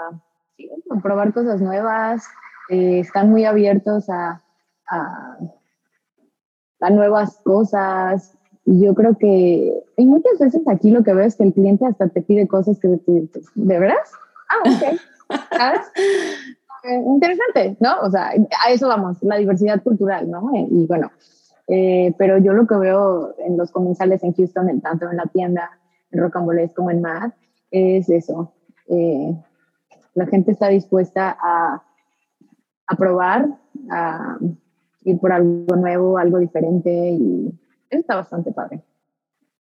probar 1.02 1.34
cosas 1.34 1.62
nuevas, 1.62 2.28
eh, 2.70 3.00
están 3.00 3.30
muy 3.30 3.46
abiertos 3.46 4.10
a, 4.10 4.44
a 4.90 6.90
nuevas 6.90 7.40
cosas, 7.46 8.38
yo 8.78 8.94
creo 8.94 9.18
que 9.18 9.84
hay 9.98 10.06
muchas 10.06 10.38
veces 10.40 10.62
aquí 10.68 10.92
lo 10.92 11.04
que 11.04 11.14
veo 11.14 11.26
es 11.26 11.36
que 11.36 11.44
el 11.44 11.54
cliente 11.54 11.86
hasta 11.86 12.08
te 12.08 12.22
pide 12.22 12.48
cosas 12.48 12.80
que 12.80 12.88
tú 13.06 13.28
¿de 13.56 13.80
veras? 13.80 14.12
Ah, 14.50 14.70
ok. 14.70 15.00
¿Sabes? 15.58 15.82
Eh, 16.82 17.04
interesante, 17.08 17.76
¿no? 17.82 18.00
O 18.04 18.10
sea, 18.10 18.30
a 18.30 18.72
eso 18.72 18.88
vamos, 18.88 19.22
la 19.22 19.36
diversidad 19.36 19.84
cultural, 19.84 20.32
¿no? 20.32 20.50
Eh, 20.56 20.66
y 20.72 20.86
bueno, 20.88 21.12
eh, 21.68 22.16
pero 22.18 22.38
yo 22.38 22.54
lo 22.54 22.68
que 22.68 22.76
veo 22.76 23.36
en 23.38 23.58
los 23.58 23.70
comensales 23.72 24.24
en 24.24 24.34
Houston, 24.34 24.80
tanto 24.80 25.12
en 25.12 25.18
la 25.18 25.26
tienda, 25.26 25.72
en 26.10 26.22
Rocambolés 26.22 26.72
como 26.74 26.90
en 26.90 27.02
Mad, 27.02 27.32
es 27.70 28.10
eso. 28.10 28.54
la 30.14 30.26
gente 30.28 30.54
está 30.54 30.70
dispuesta 30.70 31.38
a, 31.44 31.84
a 32.88 32.96
probar, 32.96 33.50
a 33.92 34.38
ir 35.04 35.20
por 35.20 35.34
algo 35.34 35.76
nuevo, 35.76 36.18
algo 36.18 36.38
diferente 36.38 36.90
y 36.92 37.59
está 37.90 38.16
bastante 38.16 38.52
padre. 38.52 38.82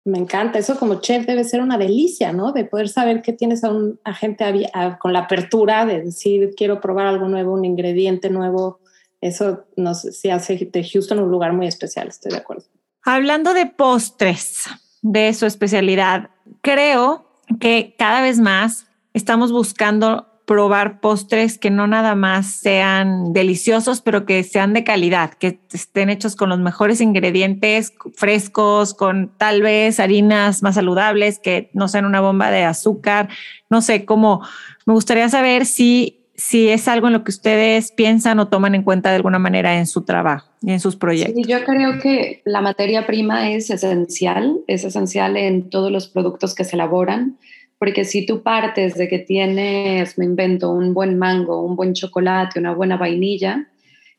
Me 0.05 0.17
encanta, 0.17 0.57
eso 0.59 0.79
como 0.79 1.01
chef 1.01 1.25
debe 1.25 1.43
ser 1.43 1.61
una 1.61 1.77
delicia, 1.77 2.31
¿no? 2.31 2.51
De 2.51 2.65
poder 2.65 2.89
saber 2.89 3.21
que 3.21 3.33
tienes 3.33 3.63
a 3.63 3.69
un 3.69 3.99
agente 4.03 4.71
con 4.99 5.13
la 5.13 5.19
apertura 5.19 5.85
de 5.85 6.01
decir, 6.01 6.53
quiero 6.55 6.79
probar 6.79 7.05
algo 7.05 7.27
nuevo, 7.27 7.53
un 7.53 7.65
ingrediente 7.65 8.29
nuevo. 8.29 8.79
Eso 9.21 9.65
nos 9.75 10.01
sí 10.01 10.29
hace 10.29 10.69
de 10.71 10.83
Houston 10.83 11.19
un 11.19 11.29
lugar 11.29 11.53
muy 11.53 11.67
especial, 11.67 12.07
estoy 12.07 12.31
de 12.31 12.37
acuerdo. 12.37 12.63
Hablando 13.03 13.53
de 13.53 13.65
postres, 13.65 14.65
de 15.01 15.33
su 15.33 15.45
especialidad, 15.45 16.29
creo 16.61 17.25
que 17.59 17.95
cada 17.97 18.21
vez 18.21 18.39
más 18.39 18.87
estamos 19.13 19.51
buscando 19.51 20.28
probar 20.49 20.99
postres 20.99 21.59
que 21.59 21.69
no 21.69 21.85
nada 21.85 22.15
más 22.15 22.47
sean 22.47 23.33
deliciosos, 23.33 24.01
pero 24.01 24.25
que 24.25 24.41
sean 24.41 24.73
de 24.73 24.83
calidad, 24.83 25.29
que 25.35 25.59
estén 25.71 26.09
hechos 26.09 26.35
con 26.35 26.49
los 26.49 26.57
mejores 26.57 27.01
ingredientes 27.01 27.93
frescos, 28.15 28.95
con 28.95 29.31
tal 29.37 29.61
vez 29.61 29.99
harinas 29.99 30.63
más 30.63 30.73
saludables, 30.73 31.37
que 31.37 31.69
no 31.73 31.87
sean 31.87 32.05
una 32.05 32.19
bomba 32.19 32.49
de 32.49 32.63
azúcar. 32.63 33.29
No 33.69 33.83
sé, 33.83 34.05
cómo 34.05 34.41
me 34.87 34.95
gustaría 34.95 35.29
saber 35.29 35.67
si, 35.67 36.25
si 36.33 36.69
es 36.69 36.87
algo 36.87 37.05
en 37.05 37.13
lo 37.13 37.23
que 37.23 37.29
ustedes 37.29 37.91
piensan 37.91 38.39
o 38.39 38.47
toman 38.47 38.73
en 38.73 38.81
cuenta 38.81 39.11
de 39.11 39.17
alguna 39.17 39.37
manera 39.37 39.77
en 39.77 39.85
su 39.85 40.01
trabajo 40.01 40.49
y 40.63 40.71
en 40.71 40.79
sus 40.79 40.95
proyectos. 40.95 41.45
yo 41.47 41.63
creo 41.63 41.99
que 41.99 42.41
la 42.43 42.61
materia 42.61 43.05
prima 43.05 43.51
es 43.51 43.69
esencial, 43.69 44.61
es 44.65 44.83
esencial 44.83 45.37
en 45.37 45.69
todos 45.69 45.91
los 45.91 46.07
productos 46.07 46.55
que 46.55 46.63
se 46.63 46.75
elaboran 46.75 47.37
porque 47.79 48.03
si 48.03 48.25
tú 48.25 48.43
partes 48.43 48.95
de 48.95 49.07
que 49.07 49.19
tienes, 49.19 50.17
me 50.17 50.25
invento, 50.25 50.69
un 50.69 50.93
buen 50.93 51.17
mango, 51.17 51.63
un 51.63 51.77
buen 51.77 51.93
chocolate, 51.93 52.59
una 52.59 52.73
buena 52.75 52.97
vainilla, 52.97 53.69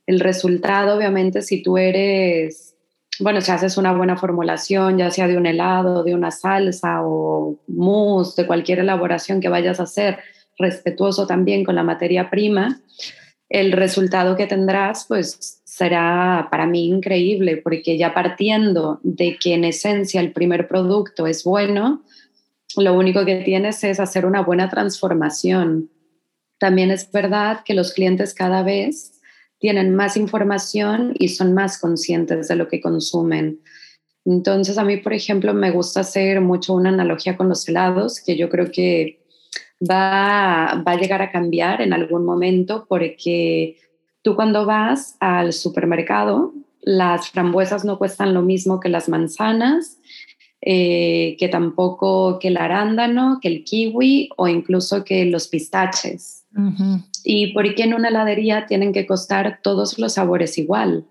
el 0.07 0.19
resultado, 0.19 0.97
obviamente, 0.97 1.43
si 1.43 1.63
tú 1.63 1.77
eres, 1.77 2.75
bueno, 3.21 3.43
si 3.43 3.53
haces 3.53 3.77
una 3.77 3.93
buena 3.93 4.17
formulación, 4.17 4.97
ya 4.97 5.11
sea 5.11 5.29
de 5.29 5.37
un 5.37 5.45
helado, 5.45 6.03
de 6.03 6.15
una 6.15 6.31
salsa 6.31 7.03
o 7.05 7.61
mousse, 7.69 8.41
de 8.41 8.47
cualquier 8.47 8.79
elaboración 8.79 9.43
que 9.43 9.51
vayas 9.51 9.79
a 9.79 9.85
hacer, 9.85 10.19
respetuoso 10.59 11.27
también 11.27 11.63
con 11.63 11.75
la 11.75 11.83
materia 11.83 12.31
prima, 12.31 12.81
el 13.51 13.73
resultado 13.73 14.37
que 14.37 14.47
tendrás, 14.47 15.05
pues 15.07 15.61
será 15.65 16.49
para 16.51 16.67
mí 16.67 16.87
increíble, 16.87 17.59
porque 17.59 17.99
ya 17.99 18.15
partiendo 18.15 19.01
de 19.03 19.37
que 19.37 19.53
en 19.53 19.65
esencia 19.65 20.21
el 20.21 20.33
primer 20.33 20.67
producto 20.67 21.27
es 21.27 21.45
bueno, 21.45 22.03
lo 22.77 22.95
único 22.95 23.25
que 23.25 23.37
tienes 23.37 23.83
es 23.85 24.01
hacer 24.01 24.27
una 24.27 24.43
buena 24.43 24.69
transformación. 24.69 25.91
También 26.59 26.91
es 26.91 27.11
verdad 27.11 27.61
que 27.65 27.75
los 27.75 27.93
clientes 27.93 28.35
cada 28.35 28.63
vez 28.63 29.21
tienen 29.59 29.95
más 29.95 30.17
información 30.17 31.15
y 31.19 31.29
son 31.29 31.55
más 31.55 31.79
conscientes 31.79 32.49
de 32.49 32.57
lo 32.57 32.69
que 32.69 32.81
consumen. 32.81 33.61
Entonces, 34.25 34.79
a 34.79 34.85
mí, 34.85 34.99
por 34.99 35.13
ejemplo, 35.13 35.55
me 35.55 35.71
gusta 35.71 36.01
hacer 36.01 36.41
mucho 36.41 36.75
una 36.75 36.91
analogía 36.91 37.37
con 37.37 37.49
los 37.49 37.69
helados, 37.69 38.21
que 38.21 38.37
yo 38.37 38.49
creo 38.49 38.71
que 38.71 39.21
va, 39.81 40.83
va 40.87 40.93
a 40.93 40.97
llegar 40.97 41.23
a 41.23 41.31
cambiar 41.31 41.81
en 41.81 41.93
algún 41.93 42.25
momento, 42.25 42.87
porque 42.89 43.79
tú 44.23 44.37
cuando 44.37 44.67
vas 44.67 45.17
al 45.21 45.53
supermercado, 45.53 46.53
las 46.83 47.31
frambuesas 47.31 47.85
no 47.85 47.99
cuestan 47.99 48.35
lo 48.35 48.43
mismo 48.43 48.81
que 48.81 48.89
las 48.89 49.09
manzanas 49.09 50.00
eh, 50.63 51.37
que 51.39 51.49
tampoco 51.49 52.39
que 52.39 52.49
el 52.49 52.57
arándano, 52.57 53.39
que 53.41 53.49
el 53.49 53.65
kiwi 53.65 54.31
o 54.37 54.49
incluso 54.49 55.05
que 55.05 55.25
los 55.25 55.49
pistaches. 55.49 56.45
¿Y 57.25 57.53
por 57.53 57.75
qué 57.75 57.85
en 57.85 57.95
una 57.95 58.09
heladería 58.09 58.67
tienen 58.67 58.93
que 58.93 59.07
costar 59.07 59.61
todos 59.63 59.99
los 59.99 60.15
sabores 60.15 60.59
igual? 60.59 61.05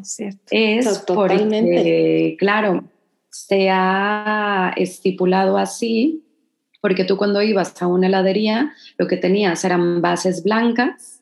Es 0.00 0.16
cierto. 0.16 0.40
Es 0.50 0.98
porque, 1.06 2.36
claro, 2.38 2.84
se 3.30 3.68
ha 3.70 4.72
estipulado 4.76 5.56
así 5.56 6.24
porque 6.80 7.04
tú 7.04 7.16
cuando 7.16 7.40
ibas 7.40 7.80
a 7.80 7.86
una 7.86 8.08
heladería 8.08 8.74
lo 8.98 9.06
que 9.08 9.16
tenías 9.16 9.64
eran 9.64 10.02
bases 10.02 10.44
blancas 10.44 11.13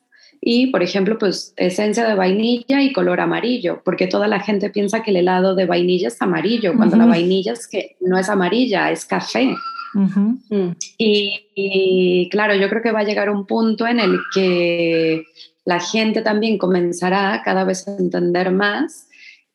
y, 0.45 0.67
por 0.67 0.83
ejemplo, 0.83 1.17
pues 1.17 1.53
esencia 1.55 2.05
de 2.05 2.15
vainilla 2.15 2.81
y 2.81 2.91
color 2.91 3.21
amarillo, 3.21 3.81
porque 3.85 4.07
toda 4.07 4.27
la 4.27 4.41
gente 4.41 4.69
piensa 4.69 5.01
que 5.01 5.11
el 5.11 5.17
helado 5.17 5.55
de 5.55 5.65
vainilla 5.65 6.09
es 6.09 6.21
amarillo, 6.21 6.75
cuando 6.75 6.97
la 6.97 7.05
vainilla 7.05 7.53
es 7.53 7.65
que 7.65 7.95
no 8.01 8.17
es 8.17 8.27
amarilla, 8.27 8.91
es 8.91 9.05
café. 9.05 9.55
Mm. 9.93 10.71
y, 10.97 12.27
claro, 12.29 12.55
yo 12.55 12.67
creo 12.67 12.81
que 12.81 12.91
va 12.91 13.01
a 13.01 13.05
llegar 13.05 13.29
un 13.29 13.45
punto 13.45 13.87
en 13.87 13.99
el 13.99 14.19
que 14.33 15.23
la 15.63 15.79
gente 15.79 16.21
también 16.23 16.57
comenzará 16.57 17.41
cada 17.45 17.63
vez 17.63 17.87
a 17.87 17.95
entender 17.95 18.51
más 18.51 19.07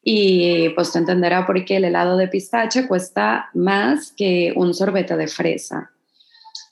y 0.03 0.71
pues 0.71 0.93
te 0.93 1.01
entenderá 1.01 1.45
por 1.45 1.63
qué 1.67 1.77
el 1.77 1.85
helado 1.85 2.17
de 2.17 2.29
pistache 2.29 2.87
cuesta 2.87 3.51
más 3.53 4.13
que 4.17 4.55
un 4.57 4.73
sorbete 4.73 5.17
de 5.17 5.27
fresa. 5.27 5.91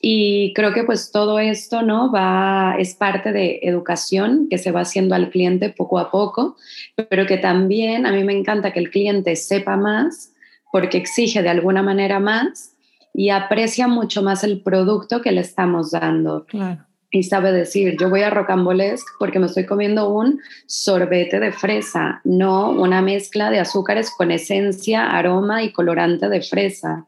Y 0.09 0.53
creo 0.55 0.73
que 0.73 0.85
pues 0.85 1.11
todo 1.11 1.41
esto, 1.41 1.83
¿no? 1.83 2.13
Va, 2.13 2.77
es 2.79 2.95
parte 2.95 3.33
de 3.33 3.59
educación 3.65 4.47
que 4.49 4.57
se 4.57 4.71
va 4.71 4.83
haciendo 4.83 5.17
al 5.17 5.31
cliente 5.31 5.71
poco 5.71 5.99
a 5.99 6.13
poco, 6.13 6.55
pero 7.11 7.27
que 7.27 7.39
también 7.39 8.07
a 8.07 8.13
mí 8.13 8.23
me 8.23 8.33
encanta 8.33 8.73
que 8.73 8.79
el 8.79 8.91
cliente 8.91 9.35
sepa 9.35 9.77
más 9.77 10.33
porque 10.71 10.97
exige 10.97 11.43
de 11.43 11.49
alguna 11.49 11.83
manera 11.83 12.21
más 12.21 12.77
y 13.13 13.31
aprecia 13.31 13.89
mucho 13.89 14.23
más 14.23 14.45
el 14.45 14.61
producto 14.61 15.23
que 15.23 15.33
le 15.33 15.41
estamos 15.41 15.91
dando. 15.91 16.45
Claro. 16.47 16.85
Y 17.11 17.25
sabe 17.25 17.51
decir, 17.51 17.97
yo 17.99 18.09
voy 18.09 18.23
a 18.23 18.31
Rocambolesque 18.31 19.11
porque 19.19 19.41
me 19.41 19.47
estoy 19.47 19.67
comiendo 19.67 20.09
un 20.11 20.41
sorbete 20.67 21.41
de 21.41 21.51
fresa, 21.51 22.21
no 22.23 22.71
una 22.71 23.03
mezcla 23.03 23.51
de 23.51 23.59
azúcares 23.59 24.13
con 24.17 24.31
esencia, 24.31 25.11
aroma 25.11 25.65
y 25.65 25.73
colorante 25.73 26.29
de 26.29 26.43
fresa. 26.43 27.07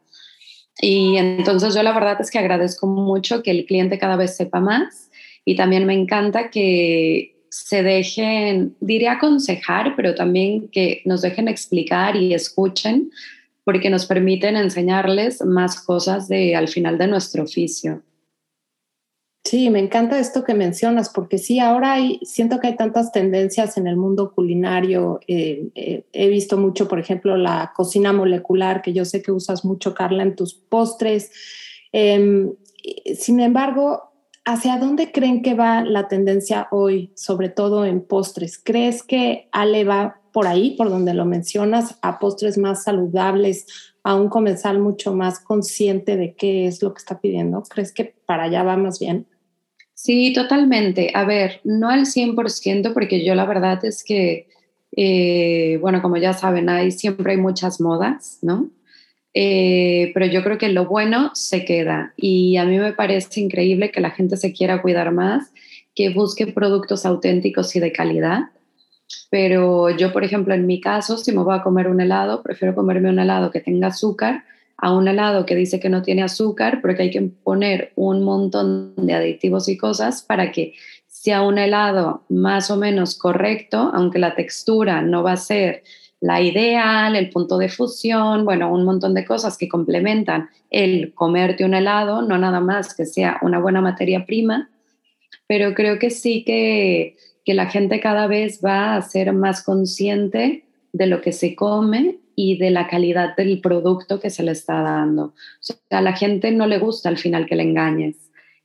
Y 0.81 1.17
entonces 1.17 1.75
yo 1.75 1.83
la 1.83 1.93
verdad 1.93 2.17
es 2.21 2.31
que 2.31 2.39
agradezco 2.39 2.87
mucho 2.87 3.43
que 3.43 3.51
el 3.51 3.65
cliente 3.65 3.99
cada 3.99 4.15
vez 4.15 4.35
sepa 4.35 4.59
más 4.59 5.09
y 5.45 5.55
también 5.55 5.85
me 5.85 5.93
encanta 5.93 6.49
que 6.49 7.35
se 7.49 7.83
dejen, 7.83 8.75
diré 8.79 9.09
aconsejar, 9.09 9.95
pero 9.95 10.15
también 10.15 10.69
que 10.69 11.01
nos 11.05 11.21
dejen 11.21 11.47
explicar 11.47 12.15
y 12.15 12.33
escuchen 12.33 13.11
porque 13.63 13.89
nos 13.89 14.05
permiten 14.05 14.55
enseñarles 14.55 15.43
más 15.45 15.81
cosas 15.81 16.27
de, 16.27 16.55
al 16.55 16.67
final 16.67 16.97
de 16.97 17.07
nuestro 17.07 17.43
oficio. 17.43 18.01
Sí, 19.49 19.71
me 19.71 19.79
encanta 19.79 20.19
esto 20.19 20.43
que 20.43 20.53
mencionas, 20.53 21.09
porque 21.09 21.39
sí, 21.39 21.59
ahora 21.59 21.93
hay, 21.93 22.19
siento 22.21 22.59
que 22.59 22.67
hay 22.67 22.75
tantas 22.75 23.11
tendencias 23.11 23.77
en 23.77 23.87
el 23.87 23.97
mundo 23.97 24.31
culinario. 24.35 25.19
Eh, 25.27 25.69
eh, 25.73 26.05
he 26.13 26.27
visto 26.27 26.55
mucho, 26.55 26.87
por 26.87 26.99
ejemplo, 26.99 27.35
la 27.35 27.73
cocina 27.75 28.13
molecular, 28.13 28.83
que 28.83 28.93
yo 28.93 29.05
sé 29.05 29.23
que 29.23 29.31
usas 29.31 29.65
mucho, 29.65 29.95
Carla, 29.95 30.21
en 30.21 30.35
tus 30.35 30.53
postres. 30.53 31.31
Em, 31.91 32.53
sin 33.15 33.39
embargo, 33.39 34.11
¿hacia 34.45 34.77
dónde 34.77 35.11
creen 35.11 35.41
que 35.41 35.55
va 35.55 35.83
la 35.83 36.07
tendencia 36.07 36.67
hoy, 36.69 37.11
sobre 37.15 37.49
todo 37.49 37.85
en 37.85 38.01
postres? 38.01 38.61
¿Crees 38.63 39.01
que 39.01 39.49
Ale 39.51 39.83
va 39.83 40.21
por 40.31 40.45
ahí, 40.45 40.75
por 40.77 40.91
donde 40.91 41.15
lo 41.15 41.25
mencionas, 41.25 41.97
a 42.03 42.19
postres 42.19 42.59
más 42.59 42.83
saludables, 42.83 43.65
a 44.03 44.13
un 44.13 44.29
comensal 44.29 44.77
mucho 44.77 45.15
más 45.15 45.39
consciente 45.39 46.17
de 46.17 46.35
qué 46.35 46.67
es 46.67 46.83
lo 46.83 46.93
que 46.93 46.99
está 46.99 47.19
pidiendo? 47.19 47.63
¿Crees 47.67 47.91
que 47.91 48.13
para 48.27 48.43
allá 48.43 48.61
vamos 48.61 48.99
bien? 48.99 49.25
Sí, 50.01 50.31
totalmente. 50.33 51.11
A 51.13 51.25
ver, 51.25 51.59
no 51.65 51.89
al 51.89 52.05
100% 52.05 52.93
porque 52.93 53.25
yo 53.25 53.35
la 53.35 53.45
verdad 53.45 53.83
es 53.83 54.05
que, 54.05 54.47
eh, 54.95 55.77
bueno, 55.81 56.01
como 56.01 56.15
ya 56.15 56.31
saben, 56.31 56.69
hay, 56.69 56.91
siempre 56.91 57.33
hay 57.33 57.37
muchas 57.37 57.81
modas, 57.81 58.39
¿no? 58.41 58.69
Eh, 59.33 60.11
pero 60.13 60.25
yo 60.25 60.41
creo 60.41 60.57
que 60.57 60.69
lo 60.69 60.85
bueno 60.85 61.31
se 61.35 61.65
queda 61.65 62.13
y 62.15 62.55
a 62.57 62.65
mí 62.65 62.79
me 62.79 62.93
parece 62.93 63.41
increíble 63.41 63.91
que 63.91 63.99
la 63.99 64.11
gente 64.11 64.37
se 64.37 64.53
quiera 64.53 64.81
cuidar 64.81 65.11
más, 65.11 65.51
que 65.93 66.09
busque 66.09 66.47
productos 66.47 67.05
auténticos 67.05 67.75
y 67.75 67.81
de 67.81 67.91
calidad 67.91 68.43
pero 69.29 69.89
yo, 69.89 70.11
por 70.11 70.23
ejemplo, 70.23 70.53
en 70.53 70.65
mi 70.65 70.81
caso, 70.81 71.17
si 71.17 71.31
me 71.31 71.43
voy 71.43 71.55
a 71.55 71.63
comer 71.63 71.87
un 71.87 72.01
helado, 72.01 72.43
prefiero 72.43 72.75
comerme 72.75 73.09
un 73.09 73.19
helado 73.19 73.51
que 73.51 73.59
tenga 73.59 73.87
azúcar 73.87 74.43
a 74.81 74.93
un 74.93 75.07
helado 75.07 75.45
que 75.45 75.55
dice 75.55 75.79
que 75.79 75.89
no 75.89 76.01
tiene 76.01 76.23
azúcar, 76.23 76.79
pero 76.81 76.95
que 76.95 77.03
hay 77.03 77.11
que 77.11 77.21
poner 77.21 77.91
un 77.95 78.23
montón 78.23 78.95
de 78.95 79.13
aditivos 79.13 79.67
y 79.69 79.77
cosas 79.77 80.21
para 80.21 80.51
que 80.51 80.73
sea 81.07 81.41
un 81.41 81.57
helado 81.57 82.23
más 82.29 82.71
o 82.71 82.77
menos 82.77 83.17
correcto, 83.17 83.91
aunque 83.93 84.19
la 84.19 84.35
textura 84.35 85.01
no 85.01 85.23
va 85.23 85.33
a 85.33 85.37
ser 85.37 85.83
la 86.21 86.41
ideal, 86.41 87.15
el 87.15 87.29
punto 87.29 87.57
de 87.57 87.69
fusión, 87.69 88.45
bueno, 88.45 88.71
un 88.71 88.83
montón 88.83 89.13
de 89.13 89.25
cosas 89.25 89.57
que 89.57 89.69
complementan 89.69 90.49
el 90.69 91.13
comerte 91.13 91.65
un 91.65 91.73
helado, 91.73 92.21
no 92.21 92.37
nada 92.37 92.59
más 92.59 92.93
que 92.93 93.05
sea 93.05 93.39
una 93.41 93.59
buena 93.59 93.81
materia 93.81 94.25
prima, 94.25 94.69
pero 95.47 95.73
creo 95.73 95.97
que 95.97 96.09
sí 96.09 96.43
que 96.43 97.15
que 97.49 97.55
la 97.55 97.65
gente 97.65 97.99
cada 97.99 98.27
vez 98.27 98.61
va 98.63 98.95
a 98.95 99.01
ser 99.01 99.33
más 99.33 99.63
consciente 99.63 100.65
de 100.93 101.07
lo 101.07 101.19
que 101.19 101.31
se 101.31 101.55
come 101.55 102.19
y 102.41 102.57
de 102.57 102.69
la 102.69 102.87
calidad 102.87 103.35
del 103.35 103.59
producto 103.59 104.21
que 104.21 104.29
se 104.29 104.43
le 104.43 104.53
está 104.53 104.81
dando. 104.81 105.23
O 105.25 105.33
sea, 105.59 105.75
a 105.89 106.01
la 106.01 106.13
gente 106.13 106.51
no 106.51 106.67
le 106.67 106.79
gusta 106.79 107.09
al 107.09 107.17
final 107.17 107.45
que 107.45 107.57
le 107.57 107.63
engañes. 107.63 108.15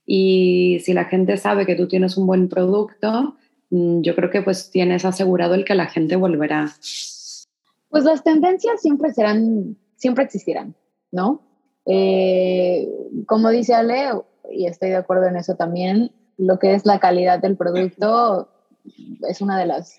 Y 0.06 0.78
si 0.84 0.92
la 0.92 1.06
gente 1.06 1.36
sabe 1.38 1.66
que 1.66 1.74
tú 1.74 1.88
tienes 1.88 2.16
un 2.16 2.28
buen 2.28 2.48
producto, 2.48 3.34
mm, 3.70 4.02
yo 4.02 4.14
creo 4.14 4.30
que 4.30 4.42
pues 4.42 4.70
tienes 4.70 5.04
asegurado 5.04 5.54
el 5.54 5.64
que 5.64 5.74
la 5.74 5.86
gente 5.86 6.14
volverá. 6.14 6.70
Pues 7.88 8.04
las 8.04 8.22
tendencias 8.22 8.80
siempre 8.80 9.12
serán, 9.12 9.76
siempre 9.96 10.22
existirán, 10.22 10.76
¿no? 11.10 11.42
Eh, 11.84 12.88
como 13.26 13.50
dice 13.50 13.74
Ale, 13.74 14.04
y 14.52 14.66
estoy 14.66 14.90
de 14.90 14.96
acuerdo 15.02 15.26
en 15.26 15.34
eso 15.34 15.56
también, 15.56 16.12
lo 16.38 16.60
que 16.60 16.74
es 16.74 16.86
la 16.86 17.00
calidad 17.00 17.40
del 17.40 17.56
producto 17.56 18.48
es 19.28 19.40
una 19.40 19.58
de 19.58 19.66
las 19.66 19.98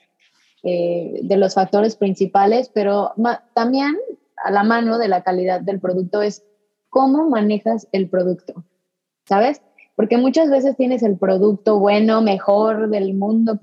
eh, 0.68 1.20
de 1.22 1.38
los 1.38 1.54
factores 1.54 1.96
principales, 1.96 2.72
pero 2.74 3.14
también 3.54 3.96
a 4.44 4.50
la 4.50 4.64
mano 4.64 4.98
de 4.98 5.08
la 5.08 5.22
calidad 5.22 5.62
del 5.62 5.80
producto 5.80 6.24
es 6.24 6.44
cómo 6.90 7.30
manejas 7.30 7.88
el 7.92 8.10
producto, 8.10 8.64
¿sabes? 9.26 9.62
Porque 9.96 10.18
muchas 10.18 10.50
veces 10.50 10.76
tienes 10.76 11.04
el 11.04 11.18
producto 11.18 11.78
bueno, 11.78 12.24
mejor 12.24 12.90
del 12.90 13.14
mundo, 13.14 13.60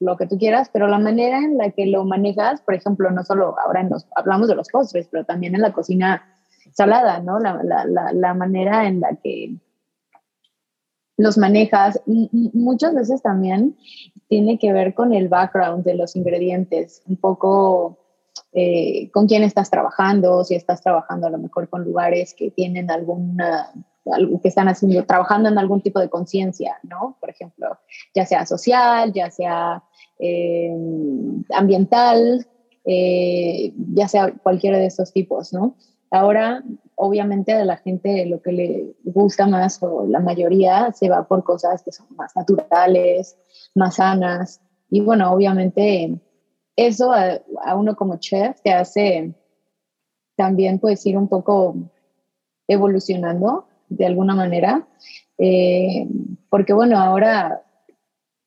lo 0.00 0.16
que 0.16 0.26
tú 0.26 0.38
quieras, 0.38 0.70
pero 0.72 0.88
la 0.88 0.98
manera 0.98 1.40
en 1.40 1.58
la 1.58 1.72
que 1.72 1.84
lo 1.84 2.06
manejas, 2.06 2.62
por 2.62 2.72
ejemplo, 2.72 3.10
no 3.10 3.22
solo 3.22 3.54
ahora 3.66 3.82
nos, 3.82 4.06
hablamos 4.16 4.48
de 4.48 4.54
los 4.54 4.70
postres, 4.70 5.08
pero 5.10 5.26
también 5.26 5.54
en 5.54 5.60
la 5.60 5.74
cocina 5.74 6.24
salada, 6.72 7.20
¿no? 7.20 7.38
La, 7.38 7.60
la, 7.62 8.12
la 8.14 8.32
manera 8.32 8.86
en 8.86 9.00
la 9.00 9.14
que 9.16 9.56
los 11.18 11.36
manejas. 11.36 12.00
Muchas 12.06 12.94
veces 12.94 13.20
también 13.20 13.76
tiene 14.28 14.58
que 14.58 14.72
ver 14.72 14.94
con 14.94 15.12
el 15.12 15.28
background 15.28 15.84
de 15.84 15.94
los 15.94 16.16
ingredientes, 16.16 17.02
un 17.06 17.16
poco 17.16 17.98
eh, 18.52 19.10
con 19.12 19.26
quién 19.26 19.42
estás 19.42 19.70
trabajando, 19.70 20.44
si 20.44 20.54
estás 20.54 20.82
trabajando 20.82 21.26
a 21.26 21.30
lo 21.30 21.38
mejor 21.38 21.68
con 21.68 21.84
lugares 21.84 22.34
que 22.34 22.50
tienen 22.50 22.90
alguna 22.90 23.72
que 24.40 24.48
están 24.48 24.68
haciendo, 24.68 25.04
trabajando 25.04 25.48
en 25.48 25.58
algún 25.58 25.80
tipo 25.80 25.98
de 25.98 26.08
conciencia, 26.08 26.78
¿no? 26.84 27.16
Por 27.20 27.30
ejemplo, 27.30 27.78
ya 28.14 28.24
sea 28.24 28.46
social, 28.46 29.12
ya 29.12 29.30
sea 29.30 29.82
eh, 30.18 30.72
ambiental, 31.52 32.46
eh, 32.84 33.72
ya 33.94 34.06
sea 34.06 34.32
cualquiera 34.42 34.78
de 34.78 34.86
estos 34.86 35.12
tipos, 35.12 35.52
¿no? 35.52 35.74
Ahora, 36.10 36.62
obviamente 36.94 37.52
a 37.52 37.64
la 37.64 37.78
gente 37.78 38.26
lo 38.26 38.40
que 38.40 38.52
le 38.52 38.94
gusta 39.02 39.46
más 39.48 39.82
o 39.82 40.06
la 40.06 40.20
mayoría 40.20 40.92
se 40.92 41.08
va 41.08 41.26
por 41.26 41.42
cosas 41.42 41.82
que 41.82 41.90
son 41.90 42.06
más 42.10 42.34
naturales, 42.36 43.36
más 43.76 43.96
sanas. 43.96 44.60
Y 44.90 45.00
bueno, 45.00 45.32
obviamente 45.32 46.18
eso 46.74 47.12
a, 47.12 47.74
uno 47.76 47.96
como 47.96 48.18
chef 48.18 48.60
te 48.62 48.72
hace 48.72 49.34
también 50.36 50.78
pues 50.78 51.04
ir 51.06 51.16
un 51.16 51.28
poco 51.28 51.76
evolucionando 52.68 53.66
de 53.88 54.06
alguna 54.06 54.34
manera. 54.34 54.86
Eh, 55.38 56.08
porque 56.48 56.72
bueno, 56.72 56.98
ahora 56.98 57.62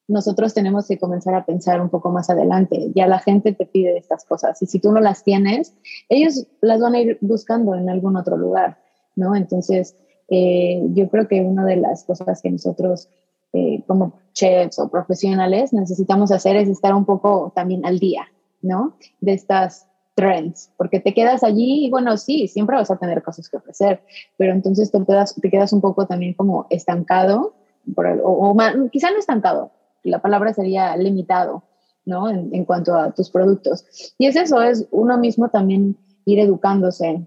nosotros 0.08 0.56
tenemos 0.56 0.88
que 0.88 0.98
comenzar 0.98 1.36
a 1.36 1.46
pensar 1.46 1.82
un 1.82 1.90
poco 1.90 2.10
más 2.10 2.30
adelante. 2.30 2.92
Ya 2.96 3.08
la 3.08 3.20
gente 3.20 3.54
te 3.54 3.66
pide 3.66 3.98
estas 3.98 4.26
cosas 4.26 4.62
y 4.62 4.66
si 4.66 4.80
tú 4.80 4.92
no 4.92 5.00
las 5.00 5.24
tienes, 5.24 5.76
ellos 6.10 6.48
las 6.62 6.82
van 6.82 6.96
a 6.96 7.00
ir 7.00 7.18
buscando 7.22 7.76
en 7.76 7.90
algún 7.90 8.18
otro 8.18 8.36
lugar, 8.36 8.80
¿no? 9.16 9.36
Entonces, 9.36 9.96
eh, 10.30 10.82
yo 10.94 11.10
creo 11.10 11.28
que 11.28 11.42
una 11.42 11.64
de 11.66 11.76
las 11.76 12.04
cosas 12.04 12.42
que 12.42 12.50
nosotros 12.50 13.10
eh, 13.54 13.84
como 13.88 14.20
chefs 14.34 14.80
o 14.80 14.90
profesionales 14.90 15.74
necesitamos 15.74 16.32
hacer 16.32 16.56
es 16.56 16.70
estar 16.70 16.94
un 16.94 17.06
poco 17.06 17.52
también 17.56 17.86
al 17.86 18.00
día, 18.00 18.28
¿no? 18.62 18.96
De 19.22 19.34
estas 19.34 19.88
trends, 20.16 20.72
porque 20.78 21.00
te 21.00 21.14
quedas 21.14 21.44
allí 21.44 21.86
y 21.86 21.90
bueno, 21.90 22.18
sí, 22.18 22.48
siempre 22.48 22.76
vas 22.76 22.92
a 22.92 22.98
tener 22.98 23.24
cosas 23.24 23.48
que 23.50 23.58
ofrecer, 23.58 24.02
pero 24.38 24.52
entonces 24.52 24.92
te 24.92 25.04
quedas, 25.06 25.34
te 25.34 25.50
quedas 25.50 25.72
un 25.72 25.82
poco 25.82 26.06
también 26.08 26.34
como 26.34 26.68
estancado, 26.70 27.54
o, 27.96 28.50
o 28.52 28.90
quizá 28.92 29.12
no 29.12 29.18
estancado, 29.18 29.72
la 30.04 30.22
palabra 30.22 30.54
sería 30.54 30.96
limitado, 30.98 31.64
¿no? 32.06 32.30
En, 32.30 32.66
cuanto 32.66 32.96
a 32.96 33.12
tus 33.12 33.30
productos. 33.30 33.86
Y 34.18 34.28
es 34.28 34.36
eso, 34.36 34.62
es 34.62 34.88
uno 34.92 35.18
mismo 35.18 35.50
también 35.50 35.98
ir 36.26 36.40
educándose 36.40 37.26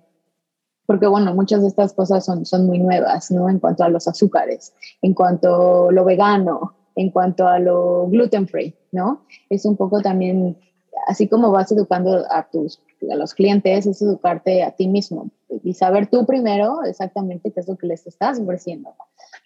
porque 0.93 1.07
bueno, 1.07 1.34
muchas 1.34 1.62
de 1.62 1.68
estas 1.68 1.95
cosas 1.95 2.22
son, 2.22 2.45
son 2.45 2.66
muy 2.66 2.78
nuevas, 2.78 3.30
¿no? 3.30 3.49
En 3.49 3.59
cuanto 3.59 3.82
a 3.82 3.88
los 3.88 4.07
azúcares, 4.07 4.74
en 5.01 5.14
cuanto 5.14 5.88
a 5.88 5.93
lo 5.93 6.05
vegano, 6.05 6.74
en 6.97 7.11
cuanto 7.11 7.49
a 7.49 7.59
lo 7.59 8.09
gluten 8.09 8.47
free, 8.47 8.76
¿no? 8.90 9.24
Es 9.49 9.64
un 9.64 9.74
poco 9.74 10.03
también, 10.03 10.59
así 11.07 11.28
como 11.28 11.51
vas 11.51 11.72
educando 11.72 12.26
a 12.30 12.47
tus 12.51 12.82
a 13.11 13.16
los 13.16 13.32
clientes, 13.32 13.86
es 13.86 14.03
educarte 14.03 14.62
a 14.62 14.72
ti 14.72 14.86
mismo 14.86 15.30
y 15.64 15.72
saber 15.72 16.09
tú 16.09 16.26
primero 16.26 16.84
exactamente 16.84 17.51
qué 17.51 17.61
es 17.61 17.68
lo 17.68 17.76
que 17.78 17.86
les 17.86 18.07
estás 18.07 18.38
ofreciendo, 18.38 18.95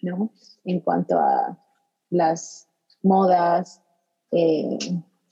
¿no? 0.01 0.29
En 0.65 0.81
cuanto 0.81 1.17
a 1.17 1.57
las 2.09 2.67
modas, 3.03 3.81
eh, 4.31 4.77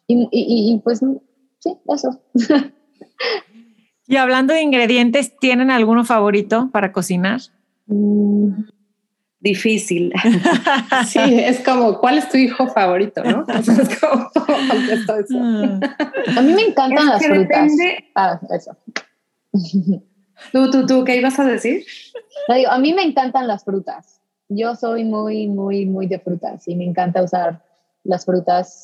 y, 0.08 0.30
y, 0.32 0.80
pues 0.80 1.02
sí, 1.60 1.78
eso. 1.90 2.22
Y 4.08 4.18
hablando 4.18 4.54
de 4.54 4.62
ingredientes, 4.62 5.36
¿tienen 5.38 5.72
alguno 5.72 6.06
favorito 6.06 6.70
para 6.72 6.92
cocinar? 6.92 7.42
Mm, 7.88 8.66
difícil. 9.40 10.14
sí, 11.08 11.20
es 11.20 11.60
como, 11.62 12.00
¿cuál 12.00 12.20
es 12.20 12.30
tu 12.30 12.38
hijo 12.38 12.68
favorito? 12.68 13.24
¿no? 13.24 13.46
es 13.48 14.00
como, 14.00 14.30
eso? 15.20 15.40
A 16.38 16.42
mí 16.42 16.54
me 16.54 16.64
encantan 16.64 17.08
las 17.08 17.26
frutas. 17.26 17.72
Ah, 18.14 18.40
eso. 18.52 18.78
¿Tú, 20.52 20.70
tú, 20.70 20.86
tú, 20.86 21.04
qué 21.04 21.16
ibas 21.16 21.40
a 21.40 21.46
decir? 21.46 21.86
a 22.70 22.78
mí 22.78 22.94
me 22.94 23.04
encantan 23.04 23.48
las 23.48 23.64
frutas. 23.64 24.22
Yo 24.50 24.76
soy 24.76 25.04
muy, 25.04 25.48
muy, 25.48 25.86
muy 25.86 26.06
de 26.08 26.20
frutas 26.20 26.68
y 26.68 26.76
me 26.76 26.86
encanta 26.86 27.24
usar 27.24 27.64
las 28.04 28.26
frutas 28.26 28.84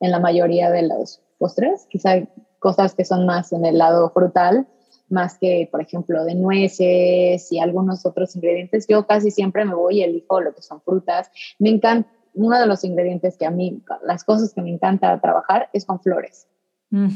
en 0.00 0.10
la 0.10 0.20
mayoría 0.20 0.70
de 0.70 0.82
los 0.82 1.20
postres. 1.38 1.86
Quizá 1.90 2.22
cosas 2.66 2.96
que 2.96 3.04
son 3.04 3.26
más 3.26 3.52
en 3.52 3.64
el 3.64 3.78
lado 3.78 4.10
frutal, 4.10 4.66
más 5.08 5.38
que, 5.38 5.68
por 5.70 5.80
ejemplo, 5.80 6.24
de 6.24 6.34
nueces 6.34 7.52
y 7.52 7.60
algunos 7.60 8.04
otros 8.04 8.34
ingredientes. 8.34 8.88
Yo 8.88 9.06
casi 9.06 9.30
siempre 9.30 9.64
me 9.64 9.76
voy 9.76 10.00
y 10.00 10.02
elijo 10.02 10.40
lo 10.40 10.52
que 10.52 10.62
son 10.62 10.80
frutas. 10.80 11.30
Me 11.60 11.70
encanta, 11.70 12.10
uno 12.34 12.58
de 12.58 12.66
los 12.66 12.82
ingredientes 12.82 13.36
que 13.36 13.46
a 13.46 13.52
mí, 13.52 13.84
las 14.02 14.24
cosas 14.24 14.52
que 14.52 14.62
me 14.62 14.70
encanta 14.70 15.20
trabajar 15.20 15.70
es 15.72 15.84
con 15.84 16.00
flores. 16.00 16.48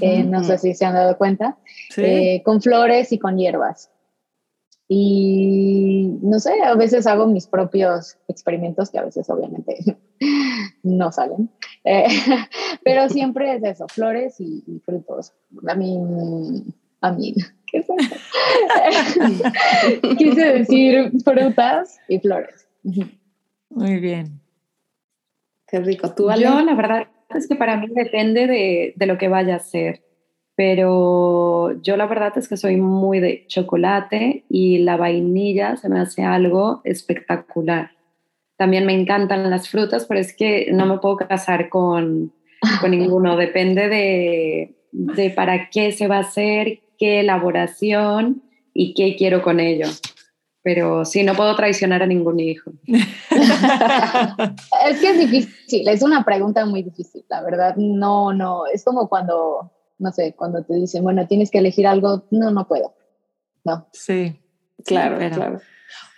Eh, 0.00 0.22
no 0.22 0.44
sé 0.44 0.56
si 0.58 0.72
se 0.72 0.84
han 0.84 0.94
dado 0.94 1.18
cuenta. 1.18 1.58
Eh, 1.96 2.44
con 2.44 2.62
flores 2.62 3.10
y 3.10 3.18
con 3.18 3.36
hierbas. 3.36 3.90
Y 4.92 6.18
no 6.20 6.40
sé, 6.40 6.52
a 6.64 6.74
veces 6.74 7.06
hago 7.06 7.28
mis 7.28 7.46
propios 7.46 8.18
experimentos 8.26 8.90
que 8.90 8.98
a 8.98 9.04
veces 9.04 9.30
obviamente 9.30 9.76
no 10.82 11.12
salen. 11.12 11.48
Eh, 11.84 12.08
pero 12.84 13.08
siempre 13.08 13.54
es 13.54 13.62
eso, 13.62 13.86
flores 13.86 14.40
y, 14.40 14.82
frutos. 14.84 15.32
A 15.68 15.76
mí, 15.76 15.96
a 17.02 17.12
mí, 17.12 17.34
¿qué 17.68 17.78
es 17.78 17.86
eso? 17.88 19.44
Quise 20.18 20.44
decir 20.54 21.12
frutas 21.24 22.00
y 22.08 22.18
flores. 22.18 22.66
Muy 23.68 24.00
bien. 24.00 24.40
Qué 25.68 25.78
rico. 25.78 26.12
¿Tú, 26.16 26.32
Yo, 26.32 26.62
la 26.62 26.74
verdad 26.74 27.06
es 27.28 27.46
que 27.46 27.54
para 27.54 27.76
mí 27.76 27.86
depende 27.94 28.48
de, 28.48 28.94
de 28.96 29.06
lo 29.06 29.18
que 29.18 29.28
vaya 29.28 29.54
a 29.54 29.60
ser 29.60 30.02
pero 30.60 31.80
yo 31.80 31.96
la 31.96 32.04
verdad 32.04 32.36
es 32.36 32.46
que 32.46 32.58
soy 32.58 32.76
muy 32.76 33.18
de 33.18 33.46
chocolate 33.46 34.44
y 34.50 34.80
la 34.80 34.98
vainilla 34.98 35.78
se 35.78 35.88
me 35.88 36.00
hace 36.00 36.22
algo 36.22 36.82
espectacular. 36.84 37.92
También 38.58 38.84
me 38.84 38.92
encantan 38.92 39.48
las 39.48 39.70
frutas, 39.70 40.04
pero 40.04 40.20
es 40.20 40.36
que 40.36 40.70
no 40.70 40.84
me 40.84 40.98
puedo 40.98 41.16
casar 41.16 41.70
con, 41.70 42.34
con 42.82 42.90
ninguno, 42.98 43.38
depende 43.38 43.88
de, 43.88 44.76
de 44.92 45.30
para 45.30 45.70
qué 45.70 45.92
se 45.92 46.08
va 46.08 46.18
a 46.18 46.26
hacer, 46.28 46.80
qué 46.98 47.20
elaboración 47.20 48.42
y 48.74 48.92
qué 48.92 49.16
quiero 49.16 49.40
con 49.40 49.60
ello 49.60 49.86
pero 50.62 51.06
sí, 51.06 51.22
no 51.22 51.32
puedo 51.32 51.56
traicionar 51.56 52.02
a 52.02 52.06
ningún 52.06 52.38
hijo. 52.38 52.70
es 52.86 55.00
que 55.00 55.08
es 55.08 55.18
difícil, 55.18 55.88
es 55.88 56.02
una 56.02 56.22
pregunta 56.22 56.66
muy 56.66 56.82
difícil, 56.82 57.24
la 57.30 57.40
verdad. 57.40 57.76
No, 57.76 58.34
no, 58.34 58.66
es 58.66 58.84
como 58.84 59.08
cuando 59.08 59.72
no 60.00 60.10
sé, 60.12 60.34
cuando 60.36 60.64
te 60.64 60.74
dicen, 60.74 61.02
bueno, 61.02 61.26
tienes 61.26 61.50
que 61.50 61.58
elegir 61.58 61.86
algo, 61.86 62.24
no, 62.30 62.50
no 62.50 62.66
puedo. 62.66 62.94
No. 63.64 63.86
Sí, 63.92 64.40
claro, 64.84 65.18
claro. 65.18 65.60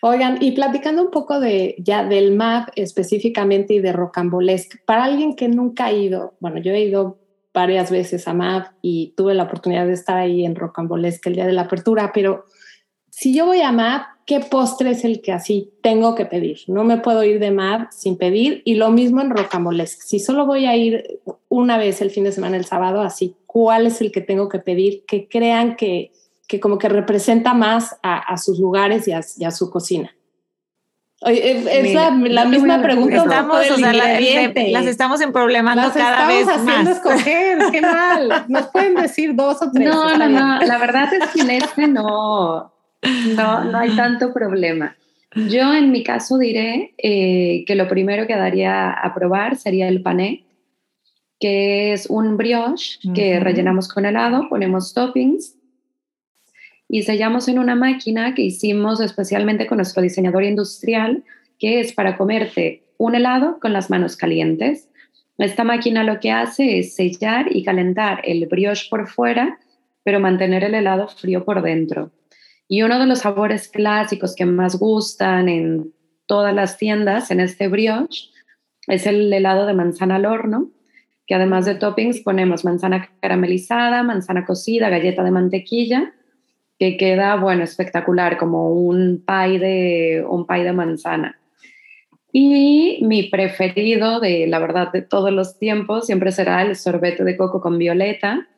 Oigan, 0.01 0.39
y 0.41 0.53
platicando 0.53 1.03
un 1.03 1.11
poco 1.11 1.41
de 1.41 1.77
ya 1.79 2.05
del 2.05 2.33
MAP 2.33 2.71
específicamente 2.77 3.75
y 3.75 3.81
de 3.81 3.93
Rocambolesque, 3.93 4.79
para 4.85 5.05
alguien 5.05 5.35
que 5.35 5.49
nunca 5.49 5.87
ha 5.87 5.93
ido, 5.93 6.35
bueno, 6.41 6.59
yo 6.59 6.73
he 6.73 6.81
ido 6.81 7.19
varias 7.55 7.91
veces 7.91 8.27
a 8.27 8.35
MAP 8.35 8.73
y 8.83 9.15
tuve 9.17 9.35
la 9.35 9.45
oportunidad 9.45 9.87
de 9.87 9.93
estar 9.93 10.17
ahí 10.19 10.45
en 10.45 10.55
Rocambolesque 10.55 11.29
el 11.29 11.37
día 11.37 11.47
de 11.47 11.53
la 11.53 11.63
apertura, 11.63 12.11
pero 12.13 12.47
si 13.15 13.35
yo 13.35 13.45
voy 13.45 13.61
a 13.61 13.73
MAP, 13.73 14.07
¿qué 14.25 14.41
postre 14.41 14.93
es 14.93 15.05
el 15.05 15.21
que 15.21 15.33
así 15.33 15.71
tengo 15.83 16.15
que 16.15 16.25
pedir? 16.25 16.61
No 16.67 16.83
me 16.83 16.97
puedo 16.97 17.23
ir 17.25 17.39
de 17.41 17.51
MAP 17.51 17.93
sin 17.93 18.17
pedir 18.17 18.63
y 18.65 18.77
lo 18.77 18.91
mismo 18.91 19.21
en 19.21 19.29
Rocambolesque. 19.29 20.01
Si 20.03 20.19
solo 20.19 20.47
voy 20.47 20.65
a 20.65 20.75
ir 20.77 21.21
una 21.51 21.77
vez 21.77 22.01
el 22.01 22.11
fin 22.11 22.25
de 22.25 22.33
semana, 22.33 22.57
el 22.57 22.65
sábado, 22.65 23.03
así 23.03 23.37
cuál 23.47 23.87
es 23.87 24.01
el 24.01 24.13
que 24.13 24.23
tengo 24.23 24.49
que 24.49 24.61
pedir, 24.61 25.05
que 25.07 25.29
crean 25.29 25.77
que, 25.77 26.11
que 26.49 26.59
como 26.59 26.79
que 26.79 26.89
representa 26.89 27.53
más 27.53 27.99
a, 28.03 28.35
sus 28.39 28.59
lugares 28.59 29.07
y 29.07 29.13
a, 29.45 29.51
su 29.51 29.71
cocina. 29.71 30.17
Es, 31.21 31.93
la, 31.93 32.47
misma 32.47 32.81
pregunta. 32.81 33.17
Estamos, 33.17 33.71
o 33.71 33.77
sea, 33.77 33.93
las 33.93 34.87
estamos 34.87 35.21
en 35.21 35.33
problemas 35.33 35.93
cada 35.93 36.27
vez 36.29 36.47
más. 36.47 36.61
haciendo 36.61 36.91
escoger, 36.93 37.59
qué 37.71 37.83
mal. 37.83 38.47
Nos 38.49 38.69
pueden 38.69 38.95
decir 38.95 39.35
dos 39.35 39.61
o 39.61 39.71
tres. 39.73 39.87
No, 39.87 40.17
no, 40.17 40.29
no. 40.31 40.63
La 40.63 40.79
verdad 40.79 41.13
es 41.13 41.29
que 41.29 41.43
en 41.43 41.51
este 41.51 41.87
no, 41.87 42.72
no, 43.37 43.65
no 43.65 43.79
hay 43.79 43.95
tanto 43.97 44.33
problema. 44.33 44.97
Yo 45.35 45.73
en 45.73 45.93
mi 45.93 46.05
caso 46.05 46.39
diré 46.39 46.95
eh, 46.99 47.65
que 47.67 47.75
lo 47.75 47.89
primero 47.89 48.27
que 48.27 48.37
daría 48.37 48.91
a 48.91 49.15
probar 49.15 49.57
sería 49.57 49.89
el 49.89 50.03
pané, 50.03 50.45
que 51.41 51.93
es 51.93 52.07
un 52.07 52.37
brioche 52.37 52.99
que 53.15 53.41
rellenamos 53.41 53.89
con 53.89 54.05
helado, 54.05 54.49
ponemos 54.49 54.93
toppings 54.93 55.57
y 56.89 57.03
sellamos 57.03 57.49
en 57.49 57.59
una 57.59 57.75
máquina 57.75 58.35
que 58.35 58.43
hicimos 58.43 59.01
especialmente 59.01 59.67
con 59.67 59.79
nuestro 59.79 60.03
diseñador 60.03 60.45
industrial, 60.45 61.25
que 61.59 61.81
es 61.81 61.95
para 61.95 62.19
comerte 62.19 62.83
un 62.99 63.15
helado 63.15 63.59
con 63.59 63.73
las 63.73 63.89
manos 63.89 64.17
calientes. 64.17 64.91
Esta 65.39 65.65
máquina 65.65 66.05
lo 66.05 66.21
que 66.21 66.31
hace 66.31 66.79
es 66.79 66.95
sellar 66.95 67.47
y 67.51 67.65
calentar 67.65 68.21
el 68.25 68.47
brioche 68.47 68.89
por 68.91 69.09
fuera, 69.09 69.59
pero 70.05 70.21
mantener 70.21 70.63
el 70.65 70.75
helado 70.75 71.09
frío 71.09 71.45
por 71.45 71.63
dentro. 71.63 72.11
Y 72.73 72.83
uno 72.83 72.99
de 72.99 73.05
los 73.05 73.19
sabores 73.19 73.69
clásicos 73.69 74.35
que 74.35 74.47
más 74.47 74.79
gustan 74.79 75.51
en 75.51 75.93
todas 76.25 76.55
las 76.55 76.79
tiendas 76.79 77.31
en 77.31 77.41
este 77.41 77.69
brioche 77.69 78.31
es 78.87 79.07
el 79.07 79.31
helado 79.31 79.67
de 79.67 79.75
manzana 79.75 80.17
al 80.17 80.25
horno, 80.25 80.71
que 81.27 81.35
además 81.35 81.67
de 81.67 81.75
toppings 81.75 82.21
ponemos 82.21 82.65
manzana 82.65 83.11
caramelizada, 83.21 84.03
manzana 84.03 84.47
cocida, 84.47 84.89
galleta 84.89 85.23
de 85.23 85.31
mantequilla, 85.31 86.15
que 86.79 86.97
queda, 86.97 87.37
bueno, 87.37 87.63
espectacular, 87.63 88.39
como 88.39 88.71
un 88.73 89.23
pie 89.27 89.59
de, 89.59 90.25
un 90.27 90.47
pie 90.47 90.65
de 90.65 90.73
manzana. 90.73 91.39
Y 92.33 93.01
mi 93.03 93.25
preferido 93.25 94.19
de, 94.19 94.47
la 94.47 94.61
verdad, 94.61 94.91
de 94.91 95.03
todos 95.03 95.31
los 95.31 95.59
tiempos 95.59 96.07
siempre 96.07 96.33
será 96.33 96.63
el 96.63 96.75
sorbete 96.77 97.23
de 97.23 97.37
coco 97.37 97.61
con 97.61 97.77
violeta, 97.77 98.49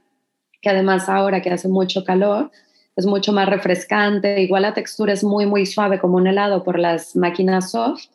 que 0.63 0.71
además 0.71 1.09
ahora 1.09 1.43
que 1.43 1.51
hace 1.51 1.67
mucho 1.67 2.05
calor, 2.05 2.53
es 2.97 3.07
mucho 3.07 3.33
más 3.33 3.49
refrescante. 3.49 4.43
Igual 4.43 4.63
la 4.63 4.75
textura 4.75 5.13
es 5.13 5.25
muy, 5.25 5.47
muy 5.47 5.67
suave 5.67 5.99
como 5.99 6.17
un 6.17 6.27
helado 6.27 6.63
por 6.63 6.79
las 6.79 7.17
máquinas 7.17 7.71
soft, 7.71 8.07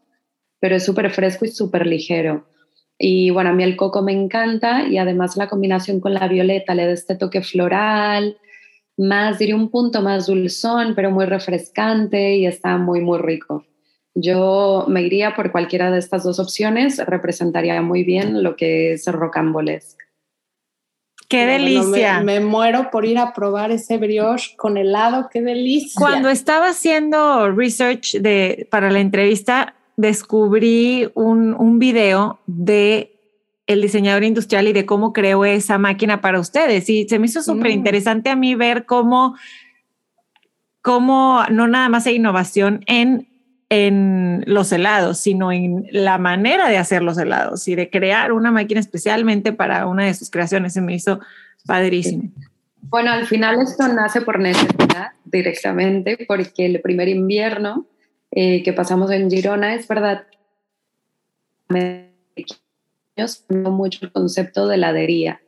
pero 0.60 0.76
es 0.76 0.86
súper 0.86 1.12
fresco 1.12 1.46
y 1.46 1.50
súper 1.50 1.86
ligero. 1.86 2.46
Y 2.98 3.30
bueno, 3.30 3.52
a 3.52 3.54
mí 3.54 3.64
el 3.64 3.78
coco 3.78 4.02
me 4.02 4.12
encanta 4.12 4.88
y 4.88 4.98
además 4.98 5.38
la 5.38 5.48
combinación 5.48 6.00
con 6.02 6.14
la 6.14 6.28
violeta 6.28 6.76
le 6.76 6.86
da 6.86 6.92
este 6.92 7.16
toque 7.16 7.42
floral, 7.42 8.38
más, 8.98 9.40
diría 9.40 9.56
un 9.56 9.70
punto 9.70 10.02
más 10.02 10.28
dulzón, 10.28 10.94
pero 10.94 11.10
muy 11.10 11.26
refrescante 11.26 12.36
y 12.36 12.46
está 12.46 12.78
muy, 12.78 13.00
muy 13.00 13.18
rico. 13.20 13.66
Yo 14.14 14.86
me 14.90 15.04
iría 15.04 15.36
por 15.36 15.54
cualquiera 15.54 15.90
de 15.90 16.00
estas 16.00 16.26
dos 16.26 16.40
opciones, 16.40 16.98
representaría 17.06 17.82
muy 17.82 18.04
bien 18.04 18.44
lo 18.44 18.58
que 18.58 18.92
es 18.92 19.06
rocambolesque. 19.08 20.09
¡Qué 21.30 21.46
delicia! 21.46 22.22
me, 22.22 22.40
muero 22.40 22.90
por 22.92 23.06
ir 23.06 23.20
a 23.20 23.34
probar 23.34 23.72
ese 23.72 23.98
brioche 23.98 24.56
con 24.58 24.78
helado, 24.78 25.30
¡qué 25.32 25.42
delicia! 25.42 25.94
Cuando 25.96 26.28
estaba 26.30 26.70
haciendo 26.70 27.52
research 27.52 28.14
de, 28.20 28.68
para 28.72 28.90
la 28.90 29.00
entrevista, 29.00 29.76
descubrí 29.96 31.10
un, 31.14 31.54
un 31.54 31.78
video 31.78 32.40
de 32.48 33.16
el 33.70 33.84
diseñador 33.84 34.24
industrial 34.24 34.68
y 34.68 34.74
de 34.74 34.88
cómo 34.88 35.14
creó 35.14 35.46
esa 35.46 35.78
máquina 35.78 36.22
para 36.22 36.40
ustedes. 36.40 36.90
Y 36.90 37.08
se 37.08 37.20
me 37.20 37.28
hizo 37.28 37.44
súper 37.44 37.70
interesante 37.70 38.32
a 38.32 38.36
mí 38.36 38.56
ver 38.56 38.88
cómo, 38.88 39.36
cómo 40.82 41.44
no 41.52 41.68
nada 41.68 41.88
más 41.88 42.08
hay 42.08 42.16
innovación 42.16 42.84
en, 42.88 43.29
en 43.70 44.44
los 44.48 44.72
helados, 44.72 45.20
sino 45.20 45.52
en 45.52 45.88
la 45.92 46.18
manera 46.18 46.68
de 46.68 46.78
hacer 46.78 47.04
los 47.04 47.18
helados 47.18 47.68
y 47.68 47.76
de 47.76 47.90
crear 47.90 48.32
una 48.32 48.52
máquina 48.52 48.80
especialmente 48.80 49.54
para 49.54 49.86
una 49.86 50.06
de 50.06 50.14
sus 50.16 50.32
creaciones. 50.32 50.74
Se 50.74 50.82
me 50.82 50.96
hizo 50.96 51.20
padrísimo. 51.66 52.32
Bueno, 52.82 53.12
al 53.12 53.28
final 53.28 53.62
esto 53.62 53.88
nace 53.88 54.22
por 54.22 54.40
necesidad 54.40 55.12
directamente, 55.26 56.26
porque 56.28 56.66
el 56.66 56.82
primer 56.82 57.08
invierno 57.08 57.86
eh, 58.32 58.64
que 58.64 58.74
pasamos 58.74 59.12
en 59.12 59.30
Girona 59.30 59.76
es 59.76 59.88
verdad 59.88 60.24
mucho 63.50 64.00
el 64.02 64.12
concepto 64.12 64.68
de 64.68 64.76
heladería. 64.76 65.42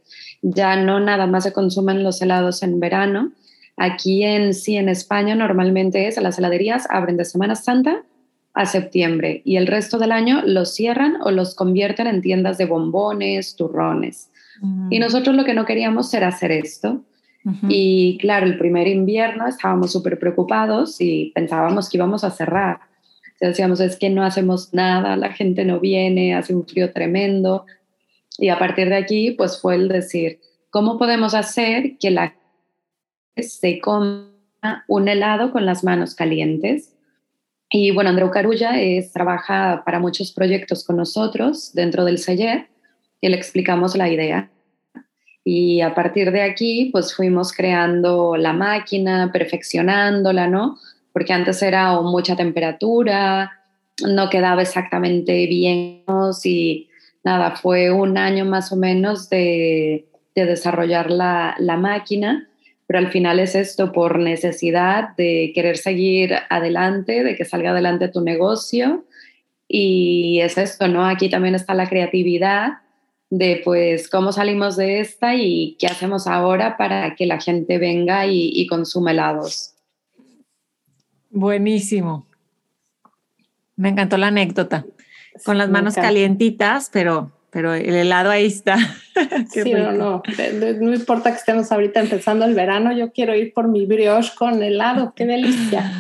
Ya 0.44 0.76
no 0.76 1.00
nada 1.00 1.26
más 1.26 1.44
se 1.46 1.54
consumen 1.54 2.04
los 2.04 2.22
helados 2.22 2.62
en 2.62 2.80
verano. 2.80 3.32
Aquí 3.78 4.24
en 4.24 4.54
sí, 4.54 4.76
en 4.76 4.90
España, 4.90 5.34
normalmente 5.34 6.08
es 6.08 6.22
las 6.22 6.38
heladerías 6.38 6.86
abren 6.92 7.18
de 7.18 7.26
Semana 7.26 7.56
Santa 7.56 8.04
a 8.54 8.66
septiembre 8.66 9.42
y 9.46 9.56
el 9.56 9.68
resto 9.68 9.98
del 9.98 10.12
año 10.12 10.42
los 10.46 10.74
cierran 10.74 11.18
o 11.24 11.32
los 11.32 11.56
convierten 11.56 12.08
en 12.08 12.22
tiendas 12.22 12.58
de 12.58 12.66
bombones, 12.66 13.56
turrones. 13.56 14.30
Y 14.92 15.00
nosotros 15.00 15.36
lo 15.36 15.44
que 15.44 15.56
no 15.56 15.66
queríamos 15.66 16.14
era 16.14 16.28
hacer 16.28 16.52
esto. 16.52 17.04
Y 17.68 18.20
claro, 18.20 18.46
el 18.46 18.60
primer 18.60 18.88
invierno 18.88 19.48
estábamos 19.48 19.92
súper 19.92 20.20
preocupados 20.20 21.02
y 21.02 21.32
pensábamos 21.34 21.90
que 21.90 21.98
íbamos 21.98 22.24
a 22.24 22.30
cerrar. 22.30 22.80
Decíamos, 23.40 23.80
es 23.80 23.98
que 23.98 24.12
no 24.12 24.24
hacemos 24.24 24.72
nada, 24.72 25.16
la 25.16 25.32
gente 25.34 25.66
no 25.66 25.80
viene, 25.80 26.36
hace 26.36 26.54
un 26.54 26.68
frío 26.68 26.94
tremendo. 26.94 27.66
Y 28.38 28.50
a 28.50 28.60
partir 28.60 28.90
de 28.90 28.98
aquí, 28.98 29.32
pues 29.32 29.60
fue 29.60 29.76
el 29.76 29.88
decir, 29.88 30.40
¿cómo 30.70 31.00
podemos 31.00 31.34
hacer 31.34 31.98
que 31.98 32.12
la 32.12 32.36
gente 33.36 33.50
se 33.50 33.80
coma 33.80 34.28
un 34.88 35.08
helado 35.08 35.52
con 35.52 35.66
las 35.66 35.84
manos 35.84 36.14
calientes? 36.14 36.94
Y 37.74 37.92
bueno, 37.92 38.10
Andreu 38.10 38.30
Carulla 38.30 38.82
es, 38.82 39.14
trabaja 39.14 39.84
para 39.86 40.00
muchos 40.00 40.34
proyectos 40.34 40.84
con 40.84 40.98
nosotros 40.98 41.72
dentro 41.74 42.04
del 42.04 42.18
Seller 42.18 42.68
y 43.22 43.30
le 43.30 43.38
explicamos 43.38 43.96
la 43.96 44.10
idea. 44.10 44.52
Y 45.46 45.80
a 45.80 45.96
partir 45.96 46.32
de 46.32 46.42
aquí, 46.42 46.90
pues 46.92 47.16
fuimos 47.16 47.54
creando 47.54 48.36
la 48.36 48.52
máquina, 48.52 49.32
perfeccionándola, 49.32 50.48
¿no? 50.48 50.78
Porque 51.14 51.32
antes 51.32 51.62
era 51.62 52.00
mucha 52.02 52.36
temperatura, 52.36 53.52
no 54.06 54.30
quedaba 54.30 54.62
exactamente 54.62 55.48
bien 55.48 56.04
y 56.44 56.90
nada, 57.24 57.56
fue 57.56 57.90
un 57.90 58.18
año 58.18 58.44
más 58.44 58.74
o 58.74 58.76
menos 58.76 59.30
de, 59.30 60.08
de 60.36 60.46
desarrollar 60.46 61.10
la, 61.10 61.56
la 61.58 61.78
máquina, 61.78 62.50
pero 62.92 63.06
al 63.06 63.12
final 63.14 63.40
es 63.40 63.56
esto 63.56 63.94
por 63.94 64.20
necesidad 64.20 65.16
de 65.16 65.54
querer 65.56 65.78
seguir 65.78 66.34
adelante, 66.50 67.24
de 67.24 67.38
que 67.38 67.46
salga 67.46 67.72
adelante 67.72 68.10
tu 68.10 68.20
negocio 68.20 69.06
y 69.66 70.42
es 70.42 70.58
esto, 70.58 70.90
¿no? 70.90 71.06
Aquí 71.06 71.30
también 71.30 71.56
está 71.56 71.74
la 71.74 71.88
creatividad 71.88 72.80
de 73.30 73.62
pues 73.64 74.10
cómo 74.10 74.34
salimos 74.34 74.76
de 74.76 75.00
esta 75.00 75.36
y 75.36 75.78
qué 75.80 75.88
hacemos 75.88 76.28
ahora 76.28 76.76
para 76.76 77.16
que 77.16 77.26
la 77.28 77.40
gente 77.40 77.78
venga 77.78 78.26
y, 78.26 78.52
y 78.54 78.68
consuma 78.68 79.12
helados. 79.12 79.74
Buenísimo. 81.30 82.28
Me 83.78 83.88
encantó 83.88 84.18
la 84.18 84.28
anécdota. 84.28 84.86
Con 85.46 85.58
las 85.58 85.70
manos 85.70 85.96
calientitas, 85.96 86.90
pero, 86.92 87.32
pero 87.52 87.74
el 87.74 87.94
helado 87.94 88.32
ahí 88.32 88.46
está. 88.46 88.78
sí, 89.52 89.72
no, 89.74 89.92
no. 89.92 90.24
No 90.80 90.94
importa 90.94 91.32
que 91.32 91.38
estemos 91.38 91.72
ahorita 91.72 92.00
empezando 92.00 92.46
el 92.46 92.56
verano, 92.56 92.94
yo 92.94 93.12
quiero 93.12 93.36
ir 93.36 93.54
por 93.54 93.68
mi 93.68 93.86
brioche 93.86 94.32
con 94.36 94.64
helado. 94.64 95.14
¡Qué 95.16 95.26
delicia! 95.26 95.92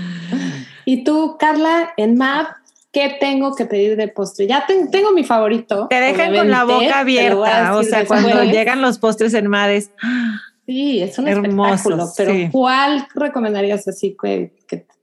Y 0.85 1.03
tú, 1.03 1.35
Carla, 1.37 1.93
en 1.97 2.17
MAP, 2.17 2.47
¿qué 2.91 3.17
tengo 3.19 3.53
que 3.55 3.65
pedir 3.65 3.97
de 3.97 4.07
postre? 4.07 4.47
Ya 4.47 4.65
tengo 4.65 5.11
mi 5.11 5.25
favorito. 5.25 5.87
Te 5.89 5.99
dejan 5.99 6.33
con 6.33 6.49
la 6.49 6.63
boca 6.63 7.01
abierta, 7.01 7.75
o 7.75 7.83
sea, 7.83 8.05
cuando 8.05 8.43
llegan 8.45 8.81
los 8.81 8.97
postres 8.97 9.33
en 9.33 9.47
Mades. 9.47 9.91
Sí, 10.65 11.01
es 11.01 11.19
un 11.19 11.27
Hermoso, 11.27 11.73
espectáculo, 11.73 12.13
pero 12.15 12.51
¿cuál 12.51 13.05
recomendarías 13.13 13.87
así 13.89 14.15
que, 14.21 14.53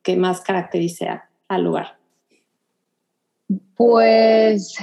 que, 0.03 0.17
más 0.17 0.41
caracterice 0.41 1.11
al 1.47 1.65
lugar? 1.65 1.99
Pues 3.77 4.79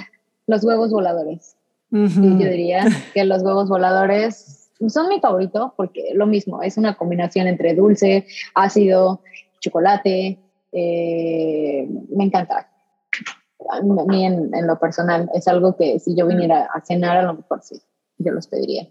los 0.45 0.63
huevos 0.63 0.91
voladores. 0.91 1.54
Yo 1.91 2.49
diría 2.49 2.85
que 3.13 3.25
los 3.25 3.41
huevos 3.43 3.69
voladores 3.69 4.69
son 4.87 5.07
mi 5.07 5.19
favorito 5.19 5.73
porque 5.77 6.11
lo 6.13 6.25
mismo, 6.27 6.61
es 6.61 6.77
una 6.77 6.95
combinación 6.95 7.47
entre 7.47 7.73
dulce, 7.73 8.25
ácido, 8.53 9.21
chocolate. 9.59 10.39
Eh, 10.71 11.87
me 12.09 12.25
encanta 12.25 12.69
a 13.69 13.81
mí 13.81 14.25
en, 14.25 14.51
lo 14.67 14.79
personal 14.79 15.29
es 15.33 15.47
algo 15.47 15.75
que 15.75 15.99
si 15.99 16.15
yo 16.15 16.27
viniera 16.27 16.69
a 16.73 16.81
cenar 16.81 17.17
a 17.17 17.23
lo 17.23 17.35
mejor 17.35 17.61
sí, 17.63 17.81
yo 18.17 18.31
los 18.31 18.47
pediría. 18.47 18.87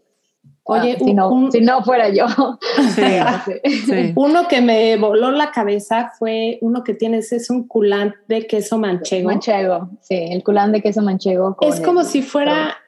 Oye, 0.67 0.97
ah, 0.97 1.05
si, 1.05 1.13
no, 1.13 1.51
si, 1.51 1.61
no, 1.61 1.85
fuera 1.85 2.09
yo. 2.09 2.27
Uno 4.17 4.49
que 4.49 4.63
me 4.63 4.97
voló 4.97 5.31
la 5.31 5.51
cabeza 5.51 6.13
fue 6.19 6.59
uno 6.63 6.83
que 6.83 6.95
tienes, 6.95 7.33
es 7.33 7.51
un 7.51 7.69
culán 7.69 8.15
de 8.29 8.47
queso 8.47 8.79
manchego. 8.79 9.29
Manchego, 9.29 9.91
sí, 10.01 10.15
el 10.31 10.43
culán 10.43 10.73
de 10.73 10.81
queso 10.81 11.03
manchego. 11.03 11.57
es 11.61 11.81
como 11.81 12.03
si 12.03 12.23
fuera, 12.23 12.79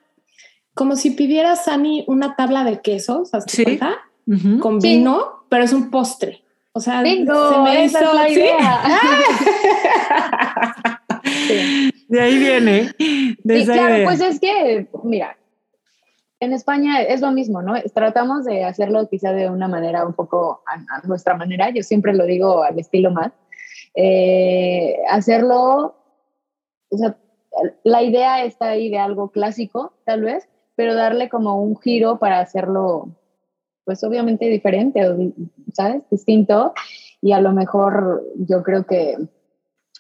como 0.77 0.95
si 0.95 1.13
pidieras, 1.13 1.69
Ani, 1.69 2.05
una 2.07 2.37
tabla 2.37 2.63
de 2.63 2.83
quesos, 2.83 3.33
¿hasta 3.33 3.65
cuenta? 3.65 3.97
Con 4.61 4.79
vino, 4.79 5.47
pero 5.49 5.65
es 5.65 5.73
un 5.73 5.91
postre. 5.91 6.45
O 6.73 6.81
sea, 6.81 7.03
se 7.03 7.25
me 7.25 7.85
hizo 7.85 8.13
la 8.13 8.29
idea. 8.29 8.83
De 12.09 12.21
ahí 12.21 12.39
viene. 12.39 12.93
De 13.43 13.65
claro, 13.65 14.05
pues 14.05 14.21
es 14.21 14.39
que, 14.39 14.87
mira, 15.03 15.39
en 16.41 16.53
España 16.53 17.01
es 17.01 17.23
lo 17.23 17.33
mismo, 17.33 17.63
¿no? 17.63 17.73
Tratamos 17.95 18.45
de 18.45 18.65
hacerlo 18.65 19.09
quizá 19.09 19.33
de 19.33 19.49
una 19.49 19.69
manera 19.69 20.05
un 20.05 20.13
poco 20.13 20.63
a, 20.67 21.07
nuestra 21.07 21.35
manera, 21.35 21.71
yo 21.71 21.83
siempre 21.83 22.13
lo 22.13 22.27
digo 22.27 22.63
al 22.63 22.79
estilo 22.79 23.11
más. 23.11 23.33
Eh, 23.95 24.99
hacerlo, 25.09 25.97
o 26.91 26.99
sea, 26.99 27.17
la 27.83 28.03
idea 28.03 28.45
está 28.45 28.69
ahí 28.69 28.91
de 28.91 28.99
algo 28.99 29.31
clásico, 29.31 29.95
tal 30.05 30.21
vez, 30.21 30.47
pero 30.77 30.95
darle 30.95 31.29
como 31.29 31.61
un 31.61 31.77
giro 31.77 32.19
para 32.19 32.39
hacerlo, 32.39 33.09
pues 33.85 34.05
obviamente 34.05 34.47
diferente, 34.47 35.01
¿sabes? 35.73 36.03
Distinto. 36.11 36.75
Y 37.21 37.33
a 37.33 37.41
lo 37.41 37.53
mejor 37.53 38.23
yo 38.37 38.63
creo 38.63 38.85
que 38.87 39.17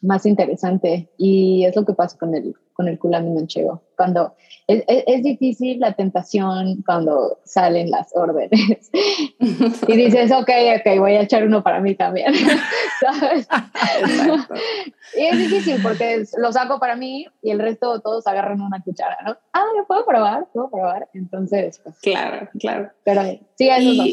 más 0.03 0.26
interesante 0.26 1.09
y 1.16 1.64
es 1.64 1.74
lo 1.76 1.84
que 1.84 1.94
pasa 1.94 2.16
con 2.18 2.34
el, 2.34 2.55
con 2.72 2.88
el 2.88 2.99
culami 2.99 3.30
manchego. 3.30 3.82
Cuando 3.97 4.34
es, 4.66 4.84
es, 4.86 5.22
difícil 5.22 5.80
la 5.80 5.92
tentación 5.92 6.82
cuando 6.84 7.38
salen 7.44 7.90
las 7.90 8.14
órdenes 8.14 8.90
y 9.38 9.97
dices, 9.97 10.32
ok, 10.32 10.51
ok, 10.78 10.99
voy 10.99 11.12
a 11.12 11.22
echar 11.22 11.44
uno 11.44 11.62
para 11.62 11.80
mí 11.80 11.94
también, 11.94 12.34
¿sabes? 13.01 13.49
y 15.16 15.24
es 15.24 15.38
difícil 15.38 15.80
porque 15.82 16.24
lo 16.38 16.53
saco 16.53 16.78
para 16.78 16.97
mí 16.97 17.26
y 17.42 17.51
el 17.51 17.59
resto 17.59 18.01
todos 18.01 18.26
agarran 18.26 18.61
una 18.61 18.82
cuchara, 18.82 19.16
¿no? 19.24 19.36
Ah, 19.53 19.64
¿lo 19.76 19.86
puedo 19.86 20.05
probar? 20.05 20.47
¿Puedo 20.53 20.70
probar? 20.70 21.09
Entonces, 21.14 21.80
pues, 21.82 21.99
Claro, 22.01 22.49
claro. 22.59 22.90
Pero 23.05 23.22
sí, 23.57 23.68
eso 23.68 24.05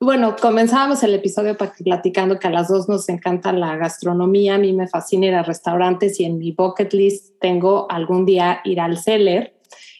bueno, 0.00 0.34
comenzábamos 0.40 1.02
el 1.02 1.14
episodio 1.14 1.58
platicando 1.58 2.38
que 2.38 2.46
a 2.46 2.50
las 2.50 2.68
dos 2.68 2.88
nos 2.88 3.08
encanta 3.10 3.52
la 3.52 3.76
gastronomía, 3.76 4.54
a 4.54 4.58
mí 4.58 4.72
me 4.72 4.88
fascina 4.88 5.26
ir 5.26 5.34
a 5.34 5.42
restaurantes 5.42 6.18
y 6.18 6.24
en 6.24 6.38
mi 6.38 6.52
bucket 6.52 6.94
list 6.94 7.38
tengo 7.38 7.86
algún 7.90 8.24
día 8.24 8.62
ir 8.64 8.80
al 8.80 8.96
Cellar. 8.96 9.52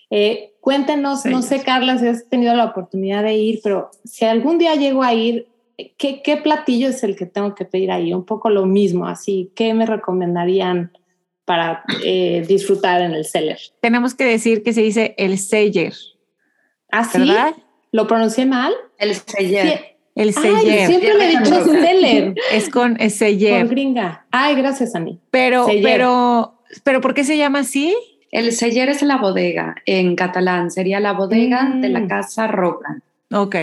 Eh, 0.08 0.54
cuéntenos, 0.60 1.26
no 1.26 1.42
sé 1.42 1.62
Carla 1.62 1.98
si 1.98 2.06
has 2.06 2.26
tenido 2.30 2.54
la 2.54 2.64
oportunidad 2.64 3.22
de 3.22 3.34
ir, 3.34 3.60
pero 3.62 3.90
si 4.04 4.24
algún 4.24 4.56
día 4.56 4.74
llego 4.74 5.02
a 5.02 5.12
ir, 5.12 5.48
¿qué, 5.98 6.22
qué 6.22 6.38
platillo 6.38 6.88
es 6.88 7.02
el 7.02 7.14
que 7.14 7.26
tengo 7.26 7.54
que 7.54 7.66
pedir 7.66 7.90
ahí? 7.90 8.14
Un 8.14 8.24
poco 8.24 8.48
lo 8.48 8.64
mismo, 8.64 9.06
así, 9.06 9.52
¿qué 9.54 9.74
me 9.74 9.84
recomendarían 9.84 10.92
para 11.44 11.84
eh, 12.02 12.42
disfrutar 12.48 13.02
en 13.02 13.12
el 13.12 13.26
Cellar? 13.26 13.58
Tenemos 13.82 14.14
que 14.14 14.24
decir 14.24 14.62
que 14.62 14.72
se 14.72 14.80
dice 14.80 15.14
el 15.18 15.38
Cellar. 15.38 15.92
¿Ah, 16.90 17.04
sí? 17.04 17.30
¿Lo 17.92 18.06
pronuncié 18.06 18.46
mal? 18.46 18.72
El 19.00 19.14
Cellar. 19.16 19.80
El 20.14 20.34
seller. 20.34 20.86
siempre 20.86 21.14
le 21.16 21.24
he 21.24 21.38
dicho 21.38 21.64
seller. 21.64 22.34
Es 22.52 22.68
con 22.68 23.00
el 23.00 23.10
seller. 23.10 23.60
Con 23.60 23.70
gringa. 23.70 24.26
Ay, 24.30 24.54
gracias, 24.56 24.94
Ani. 24.94 25.18
Pero, 25.30 25.66
pero, 25.82 26.58
pero, 26.84 27.00
¿por 27.00 27.14
qué 27.14 27.24
se 27.24 27.38
llama 27.38 27.60
así? 27.60 27.96
El 28.30 28.52
seller 28.52 28.88
es 28.88 29.02
la 29.02 29.16
bodega 29.16 29.76
en 29.86 30.16
catalán. 30.16 30.70
Sería 30.70 31.00
la 31.00 31.12
bodega 31.12 31.72
de 31.74 31.88
la 31.88 32.00
mm. 32.00 32.08
casa 32.08 32.46
Roca. 32.48 33.00
Ok. 33.32 33.56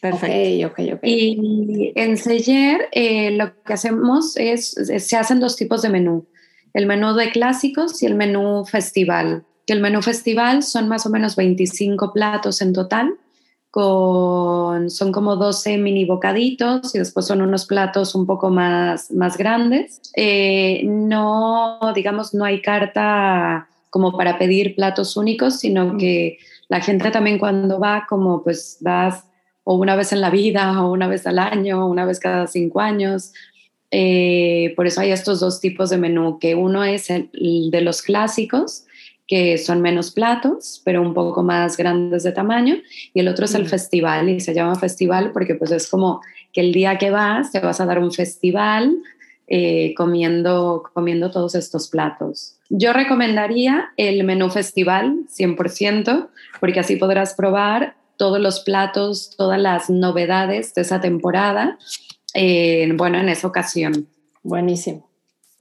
Perfecto. 0.00 0.26
Okay, 0.26 0.64
okay, 0.64 0.98
Y 1.04 1.92
en 1.94 2.16
Seller 2.16 2.88
eh, 2.90 3.30
lo 3.30 3.52
que 3.62 3.72
hacemos 3.72 4.36
es, 4.36 4.70
se 4.70 5.16
hacen 5.16 5.38
dos 5.38 5.56
tipos 5.56 5.82
de 5.82 5.90
menú. 5.90 6.26
El 6.74 6.86
menú 6.86 7.14
de 7.14 7.30
clásicos 7.30 8.02
y 8.02 8.06
el 8.06 8.16
menú 8.16 8.64
festival. 8.64 9.44
Que 9.66 9.74
el 9.74 9.80
menú 9.80 10.02
festival 10.02 10.64
son 10.64 10.88
más 10.88 11.06
o 11.06 11.10
menos 11.10 11.36
25 11.36 12.12
platos 12.12 12.60
en 12.60 12.72
total 12.72 13.14
con, 13.72 14.90
son 14.90 15.12
como 15.12 15.36
12 15.36 15.78
mini 15.78 16.04
bocaditos 16.04 16.94
y 16.94 16.98
después 16.98 17.26
son 17.26 17.40
unos 17.40 17.64
platos 17.64 18.14
un 18.14 18.26
poco 18.26 18.50
más, 18.50 19.10
más 19.10 19.38
grandes. 19.38 20.02
Eh, 20.14 20.82
no, 20.84 21.80
digamos, 21.94 22.34
no 22.34 22.44
hay 22.44 22.60
carta 22.60 23.66
como 23.88 24.14
para 24.14 24.38
pedir 24.38 24.76
platos 24.76 25.16
únicos, 25.16 25.58
sino 25.58 25.96
que 25.96 26.36
la 26.68 26.82
gente 26.82 27.10
también 27.10 27.38
cuando 27.38 27.80
va, 27.80 28.04
como 28.06 28.42
pues 28.42 28.76
vas 28.80 29.24
o 29.64 29.76
una 29.76 29.96
vez 29.96 30.12
en 30.12 30.20
la 30.20 30.28
vida, 30.28 30.82
o 30.82 30.92
una 30.92 31.08
vez 31.08 31.26
al 31.26 31.38
año, 31.38 31.86
o 31.86 31.88
una 31.88 32.04
vez 32.04 32.20
cada 32.20 32.46
cinco 32.48 32.80
años. 32.80 33.32
Eh, 33.90 34.74
por 34.76 34.86
eso 34.86 35.00
hay 35.00 35.12
estos 35.12 35.40
dos 35.40 35.60
tipos 35.60 35.88
de 35.88 35.96
menú, 35.96 36.38
que 36.38 36.54
uno 36.54 36.84
es 36.84 37.08
el, 37.08 37.30
de 37.32 37.80
los 37.80 38.02
clásicos, 38.02 38.84
que 39.32 39.56
son 39.56 39.80
menos 39.80 40.10
platos, 40.10 40.82
pero 40.84 41.00
un 41.00 41.14
poco 41.14 41.42
más 41.42 41.78
grandes 41.78 42.22
de 42.22 42.32
tamaño, 42.32 42.76
y 43.14 43.20
el 43.20 43.28
otro 43.28 43.46
es 43.46 43.54
el 43.54 43.66
festival, 43.66 44.28
y 44.28 44.40
se 44.40 44.52
llama 44.52 44.74
festival 44.74 45.32
porque 45.32 45.54
pues 45.54 45.70
es 45.70 45.88
como 45.88 46.20
que 46.52 46.60
el 46.60 46.70
día 46.70 46.98
que 46.98 47.10
vas 47.10 47.50
te 47.50 47.58
vas 47.58 47.80
a 47.80 47.86
dar 47.86 47.98
un 47.98 48.12
festival 48.12 48.94
eh, 49.46 49.94
comiendo, 49.96 50.82
comiendo 50.92 51.30
todos 51.30 51.54
estos 51.54 51.88
platos. 51.88 52.58
Yo 52.68 52.92
recomendaría 52.92 53.94
el 53.96 54.22
menú 54.22 54.50
festival 54.50 55.20
100%, 55.34 56.28
porque 56.60 56.80
así 56.80 56.96
podrás 56.96 57.32
probar 57.32 57.96
todos 58.18 58.38
los 58.38 58.60
platos, 58.60 59.30
todas 59.38 59.58
las 59.58 59.88
novedades 59.88 60.74
de 60.74 60.82
esa 60.82 61.00
temporada, 61.00 61.78
eh, 62.34 62.86
bueno, 62.96 63.18
en 63.18 63.30
esa 63.30 63.46
ocasión. 63.46 64.08
Buenísimo. 64.42 65.08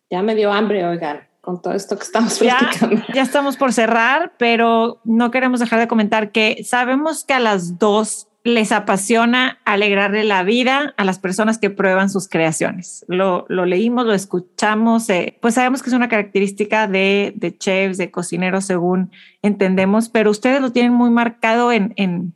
Ya 0.09 0.21
me 0.21 0.35
dio 0.35 0.51
hambre, 0.51 0.85
oigan, 0.85 1.21
con 1.41 1.61
todo 1.61 1.73
esto 1.73 1.97
que 1.97 2.03
estamos 2.03 2.39
platicando. 2.39 2.95
Ya, 3.07 3.13
ya 3.13 3.21
estamos 3.23 3.57
por 3.57 3.73
cerrar, 3.73 4.33
pero 4.37 5.01
no 5.03 5.31
queremos 5.31 5.59
dejar 5.59 5.79
de 5.79 5.87
comentar 5.87 6.31
que 6.31 6.63
sabemos 6.63 7.25
que 7.25 7.33
a 7.33 7.39
las 7.39 7.79
dos 7.79 8.27
les 8.43 8.71
apasiona 8.71 9.59
alegrarle 9.65 10.23
la 10.23 10.43
vida 10.43 10.93
a 10.97 11.05
las 11.05 11.19
personas 11.19 11.59
que 11.59 11.69
prueban 11.69 12.09
sus 12.09 12.27
creaciones. 12.27 13.05
Lo, 13.07 13.45
lo 13.49 13.65
leímos, 13.65 14.05
lo 14.05 14.13
escuchamos, 14.13 15.09
eh, 15.09 15.37
pues 15.41 15.55
sabemos 15.55 15.83
que 15.83 15.89
es 15.89 15.95
una 15.95 16.09
característica 16.09 16.87
de, 16.87 17.33
de, 17.35 17.55
chefs, 17.55 17.97
de 17.97 18.09
cocineros, 18.09 18.65
según 18.65 19.11
entendemos, 19.43 20.09
pero 20.09 20.31
ustedes 20.31 20.59
lo 20.59 20.71
tienen 20.71 20.93
muy 20.93 21.11
marcado 21.11 21.71
en, 21.71 21.93
en, 21.97 22.33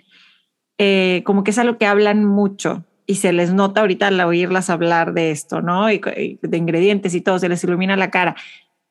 eh, 0.78 1.24
como 1.26 1.44
que 1.44 1.52
es 1.52 1.58
algo 1.58 1.80
que 1.80 1.88
hablan 1.88 2.24
mucho 2.24 2.86
y 3.08 3.16
se 3.16 3.34
les 3.34 3.54
nota 3.54 3.82
ahorita 3.82 4.08
al 4.08 4.20
oírlas 4.22 4.70
hablar 4.70 5.14
de 5.14 5.32
esto, 5.32 5.62
¿no? 5.62 5.92
Y, 5.92 6.02
y 6.18 6.40
de 6.42 6.58
ingredientes 6.58 7.16
y 7.16 7.22
todo, 7.22 7.40
se 7.40 7.50
les 7.50 7.64
ilumina 7.64 7.96
la 7.96 8.12
cara. 8.12 8.36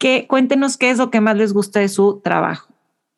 ¿Qué, 0.05 0.27
cuéntenos 0.29 0.77
qué 0.77 0.91
es 0.91 0.99
lo 0.99 1.11
que 1.11 1.23
más 1.23 1.35
les 1.35 1.55
gusta 1.55 1.81
de 1.81 1.89
su 1.89 2.21
trabajo. 2.23 2.69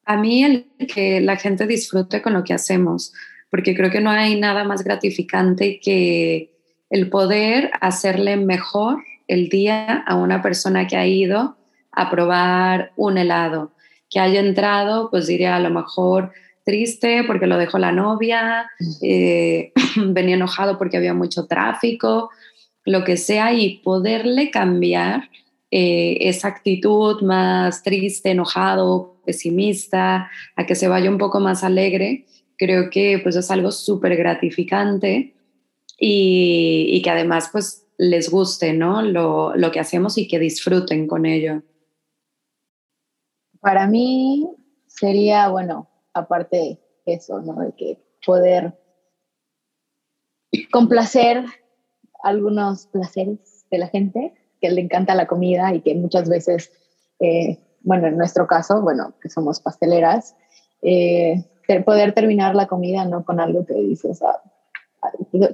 A 0.04 0.16
mí 0.16 0.44
el 0.44 0.68
que 0.86 1.20
la 1.20 1.34
gente 1.34 1.66
disfrute 1.66 2.22
con 2.22 2.32
lo 2.34 2.44
que 2.44 2.54
hacemos, 2.54 3.12
porque 3.50 3.74
creo 3.74 3.90
que 3.90 4.00
no 4.00 4.08
hay 4.08 4.38
nada 4.38 4.62
más 4.62 4.84
gratificante 4.84 5.80
que 5.80 6.52
el 6.88 7.10
poder 7.10 7.72
hacerle 7.80 8.36
mejor 8.36 9.02
el 9.26 9.48
día 9.48 10.04
a 10.06 10.14
una 10.14 10.42
persona 10.42 10.86
que 10.86 10.96
ha 10.96 11.04
ido 11.08 11.56
a 11.90 12.08
probar 12.08 12.92
un 12.94 13.18
helado, 13.18 13.72
que 14.08 14.20
haya 14.20 14.38
entrado, 14.38 15.10
pues 15.10 15.26
diría 15.26 15.56
a 15.56 15.60
lo 15.60 15.70
mejor 15.70 16.30
triste 16.64 17.24
porque 17.26 17.48
lo 17.48 17.58
dejó 17.58 17.78
la 17.78 17.90
novia, 17.90 18.70
eh, 19.02 19.72
venía 19.96 20.36
enojado 20.36 20.78
porque 20.78 20.98
había 20.98 21.14
mucho 21.14 21.48
tráfico, 21.48 22.30
lo 22.84 23.02
que 23.02 23.16
sea, 23.16 23.52
y 23.52 23.78
poderle 23.78 24.52
cambiar 24.52 25.30
eh, 25.78 26.30
esa 26.30 26.48
actitud 26.48 27.20
más 27.20 27.82
triste, 27.82 28.30
enojado, 28.30 29.20
pesimista, 29.26 30.30
a 30.56 30.64
que 30.64 30.74
se 30.74 30.88
vaya 30.88 31.10
un 31.10 31.18
poco 31.18 31.38
más 31.38 31.62
alegre, 31.62 32.24
creo 32.56 32.88
que 32.88 33.20
pues 33.22 33.36
es 33.36 33.50
algo 33.50 33.70
súper 33.70 34.16
gratificante 34.16 35.34
y, 35.98 37.02
que 37.04 37.10
además 37.10 37.50
pues 37.52 37.86
les 37.98 38.30
guste, 38.30 38.72
¿no? 38.72 39.02
Lo, 39.02 39.54
lo 39.54 39.70
que 39.70 39.78
hacemos 39.78 40.16
y 40.16 40.26
que 40.26 40.38
disfruten 40.38 41.06
con 41.06 41.26
ello. 41.26 41.62
Para 43.60 43.86
mí 43.86 44.48
sería, 44.86 45.48
bueno, 45.50 45.90
aparte 46.14 46.80
eso, 47.04 47.42
¿no? 47.42 47.60
De 47.60 47.74
que 47.74 47.98
poder 48.24 48.72
complacer 50.72 51.44
algunos 52.22 52.86
placeres 52.86 53.66
de 53.70 53.76
la 53.76 53.88
gente, 53.88 54.32
que 54.66 54.74
le 54.74 54.80
encanta 54.80 55.14
la 55.14 55.26
comida 55.26 55.72
y 55.74 55.80
que 55.80 55.94
muchas 55.94 56.28
veces, 56.28 56.72
eh, 57.20 57.58
bueno, 57.82 58.08
en 58.08 58.16
nuestro 58.16 58.46
caso, 58.46 58.82
bueno, 58.82 59.12
que 59.20 59.28
somos 59.28 59.60
pasteleras, 59.60 60.34
eh, 60.82 61.44
poder 61.84 62.12
terminar 62.12 62.54
la 62.54 62.66
comida 62.66 63.04
no 63.04 63.24
con 63.24 63.40
algo 63.40 63.64
que 63.64 63.74
dices, 63.74 64.22
ah, 64.22 64.40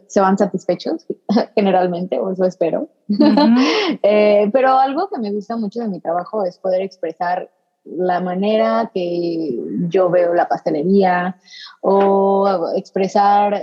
se 0.06 0.20
van 0.20 0.38
satisfechos 0.38 1.06
generalmente, 1.54 2.18
o 2.18 2.30
eso 2.30 2.44
espero. 2.44 2.88
Uh 3.08 3.14
-huh. 3.18 3.98
eh, 4.02 4.50
pero 4.52 4.78
algo 4.78 5.08
que 5.08 5.18
me 5.18 5.32
gusta 5.32 5.56
mucho 5.56 5.80
de 5.80 5.88
mi 5.88 6.00
trabajo 6.00 6.44
es 6.44 6.58
poder 6.58 6.82
expresar 6.82 7.50
la 7.84 8.20
manera 8.20 8.90
que 8.94 9.58
yo 9.88 10.08
veo 10.08 10.34
la 10.34 10.48
pastelería 10.48 11.36
o 11.80 12.72
expresar 12.76 13.60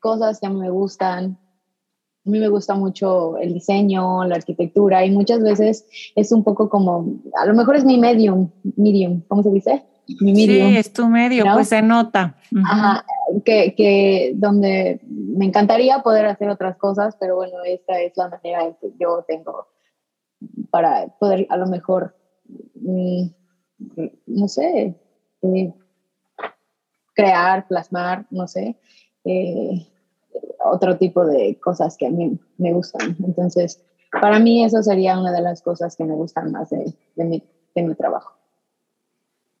cosas 0.00 0.40
que 0.40 0.48
me 0.48 0.70
gustan. 0.70 1.38
A 2.28 2.30
mí 2.30 2.38
me 2.38 2.48
gusta 2.48 2.74
mucho 2.74 3.38
el 3.38 3.54
diseño, 3.54 4.24
la 4.24 4.36
arquitectura 4.36 5.04
y 5.04 5.10
muchas 5.10 5.42
veces 5.42 5.86
es 6.14 6.30
un 6.30 6.44
poco 6.44 6.68
como, 6.68 7.20
a 7.40 7.46
lo 7.46 7.54
mejor 7.54 7.76
es 7.76 7.84
mi 7.84 7.98
medium, 7.98 8.50
medium, 8.76 9.22
¿cómo 9.28 9.42
se 9.42 9.50
dice? 9.50 9.82
Mi 10.20 10.34
medium, 10.34 10.68
sí, 10.68 10.76
es 10.76 10.92
tu 10.92 11.08
medio, 11.08 11.44
¿no? 11.44 11.54
pues 11.54 11.68
se 11.68 11.80
nota. 11.80 12.36
Uh 12.52 12.56
-huh. 12.56 12.62
Ajá, 12.66 13.04
que, 13.46 13.74
que 13.74 14.32
donde 14.34 15.00
me 15.08 15.46
encantaría 15.46 16.02
poder 16.02 16.26
hacer 16.26 16.50
otras 16.50 16.76
cosas, 16.76 17.16
pero 17.18 17.36
bueno, 17.36 17.54
esta 17.64 17.98
es 18.00 18.12
la 18.16 18.28
manera 18.28 18.64
en 18.64 18.74
que 18.74 18.92
yo 19.00 19.24
tengo 19.26 19.68
para 20.70 21.08
poder 21.18 21.46
a 21.48 21.56
lo 21.56 21.66
mejor 21.66 22.14
no 24.26 24.48
sé, 24.48 24.94
eh, 25.42 25.74
crear, 27.14 27.66
plasmar, 27.66 28.26
no 28.30 28.46
sé, 28.46 28.76
eh, 29.24 29.86
otro 30.64 30.96
tipo 30.96 31.24
de 31.24 31.58
cosas 31.60 31.96
que 31.96 32.06
a 32.06 32.10
mí 32.10 32.38
me 32.58 32.72
gustan. 32.72 33.16
Entonces, 33.24 33.82
para 34.10 34.38
mí 34.38 34.64
eso 34.64 34.82
sería 34.82 35.18
una 35.18 35.32
de 35.32 35.42
las 35.42 35.62
cosas 35.62 35.96
que 35.96 36.04
me 36.04 36.14
gustan 36.14 36.52
más 36.52 36.70
de, 36.70 36.92
de, 37.14 37.24
mi, 37.24 37.42
de 37.74 37.82
mi, 37.82 37.94
trabajo. 37.94 38.32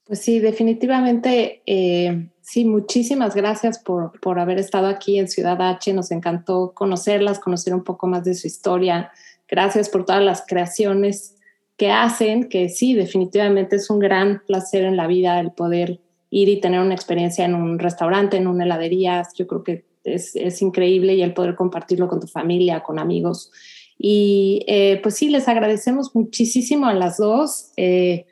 Pues 0.06 0.20
sí, 0.20 0.40
definitivamente, 0.40 1.62
eh, 1.66 2.30
sí, 2.40 2.64
muchísimas 2.64 3.34
gracias 3.34 3.78
por, 3.78 4.18
por 4.20 4.38
haber 4.38 4.58
estado 4.58 4.86
aquí 4.86 5.18
en 5.18 5.28
Ciudad 5.28 5.60
H. 5.60 5.92
Nos 5.92 6.10
encantó 6.10 6.72
conocerlas, 6.74 7.38
conocer 7.38 7.74
un 7.74 7.84
poco 7.84 8.06
más 8.06 8.24
de 8.24 8.34
su 8.34 8.46
historia. 8.46 9.12
Gracias 9.46 9.88
por 9.90 10.06
todas 10.06 10.22
las 10.22 10.44
creaciones 10.46 11.36
que 11.76 11.92
hacen 11.92 12.48
que 12.48 12.68
sí, 12.68 12.94
definitivamente 12.94 13.76
es 13.76 13.88
un 13.88 14.00
gran 14.00 14.42
placer 14.46 14.84
en 14.84 14.96
la 14.96 15.06
vida 15.06 15.38
el 15.38 15.52
poder 15.52 16.00
ir 16.30 16.48
y 16.48 16.60
tener 16.60 16.80
una 16.80 16.94
experiencia 16.94 17.44
en 17.44 17.54
un 17.54 17.78
restaurante, 17.78 18.36
en 18.36 18.48
una 18.48 18.64
heladería. 18.64 19.22
Yo 19.34 19.46
creo 19.46 19.62
que 19.62 19.84
es, 20.14 20.34
es 20.36 20.62
increíble 20.62 21.14
y 21.14 21.22
el 21.22 21.34
poder 21.34 21.54
compartirlo 21.54 22.08
con 22.08 22.20
tu 22.20 22.26
familia, 22.26 22.82
con 22.82 22.98
amigos. 22.98 23.50
Y 23.98 24.64
eh, 24.68 25.00
pues 25.02 25.16
sí, 25.16 25.28
les 25.28 25.48
agradecemos 25.48 26.14
muchísimo 26.14 26.86
a 26.86 26.94
las 26.94 27.18
dos 27.18 27.72
eh, 27.76 28.26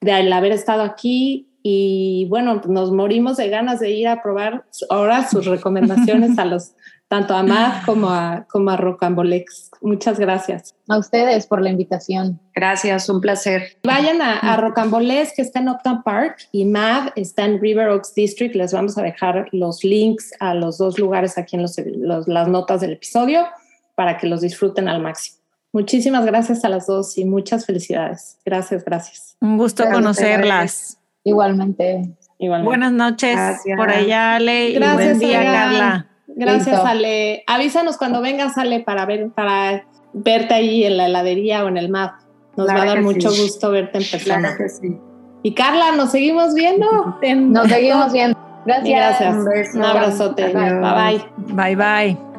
de 0.00 0.12
haber 0.12 0.52
estado 0.52 0.82
aquí 0.82 1.48
y 1.62 2.26
bueno, 2.28 2.60
nos 2.68 2.92
morimos 2.92 3.38
de 3.38 3.48
ganas 3.48 3.80
de 3.80 3.90
ir 3.90 4.06
a 4.06 4.22
probar 4.22 4.66
ahora 4.90 5.28
sus 5.28 5.46
recomendaciones 5.46 6.38
a 6.38 6.44
los 6.44 6.74
tanto 7.08 7.34
a 7.34 7.42
Matt 7.42 7.84
como 7.86 8.10
a, 8.10 8.46
como 8.48 8.70
a 8.70 8.76
Rocambolex. 8.76 9.70
Muchas 9.80 10.18
gracias. 10.18 10.74
A 10.88 10.98
ustedes 10.98 11.46
por 11.46 11.62
la 11.62 11.70
invitación. 11.70 12.40
Gracias, 12.54 13.08
un 13.08 13.20
placer. 13.20 13.76
Vayan 13.84 14.22
a, 14.22 14.38
a 14.38 14.56
Rocambolex, 14.56 15.34
que 15.34 15.42
está 15.42 15.60
en 15.60 15.68
Uptown 15.68 16.02
Park, 16.02 16.48
y 16.52 16.64
Mav 16.64 17.12
está 17.16 17.44
en 17.44 17.60
River 17.60 17.88
Oaks 17.88 18.14
District. 18.14 18.54
Les 18.54 18.72
vamos 18.72 18.98
a 18.98 19.02
dejar 19.02 19.48
los 19.52 19.84
links 19.84 20.32
a 20.40 20.54
los 20.54 20.78
dos 20.78 20.98
lugares 20.98 21.38
aquí 21.38 21.56
en 21.56 21.62
los, 21.62 21.76
los, 21.78 22.28
las 22.28 22.48
notas 22.48 22.80
del 22.80 22.92
episodio 22.92 23.46
para 23.94 24.18
que 24.18 24.26
los 24.26 24.40
disfruten 24.40 24.88
al 24.88 25.02
máximo. 25.02 25.38
Muchísimas 25.72 26.24
gracias 26.24 26.64
a 26.64 26.68
las 26.68 26.86
dos 26.86 27.18
y 27.18 27.24
muchas 27.24 27.66
felicidades. 27.66 28.38
Gracias, 28.44 28.84
gracias. 28.84 29.36
Un 29.40 29.58
gusto 29.58 29.82
gracias, 29.82 30.00
conocerlas. 30.00 30.98
Igualmente. 31.22 32.16
Igualmente. 32.38 32.68
Buenas 32.68 32.92
noches 32.92 33.34
gracias. 33.34 33.76
por 33.76 33.90
allá, 33.90 34.36
Ale. 34.36 34.72
Gracias, 34.72 35.02
y 35.02 35.06
buen 35.06 35.18
día, 35.18 35.42
Carla. 35.44 36.06
Gracias, 36.36 36.66
Listo. 36.66 36.86
Ale. 36.86 37.42
Avísanos 37.46 37.96
cuando 37.96 38.20
vengas, 38.20 38.56
Ale, 38.58 38.80
para 38.80 39.06
ver, 39.06 39.30
para 39.30 39.86
verte 40.12 40.54
ahí 40.54 40.84
en 40.84 40.98
la 40.98 41.06
heladería 41.06 41.64
o 41.64 41.68
en 41.68 41.78
el 41.78 41.88
MAP. 41.88 42.12
Nos 42.56 42.66
claro 42.66 42.78
va 42.78 42.84
a 42.84 42.94
dar 42.94 43.02
mucho 43.02 43.30
sí. 43.30 43.42
gusto 43.42 43.70
verte 43.70 43.98
en 43.98 44.04
persona. 44.04 44.40
Claro 44.40 44.56
que 44.58 44.68
sí. 44.68 44.98
Y 45.42 45.54
Carla, 45.54 45.92
nos 45.96 46.10
seguimos 46.10 46.54
viendo. 46.54 47.18
En... 47.22 47.52
Nos 47.52 47.68
seguimos 47.72 48.12
viendo. 48.12 48.38
Gracias. 48.66 48.96
Gracias. 48.96 49.34
Un, 49.34 49.44
beso. 49.46 49.78
Un 49.78 49.84
abrazote. 49.84 50.52
Bye 50.52 50.80
bye. 50.80 51.24
Bye 51.54 51.76
bye. 51.76 52.35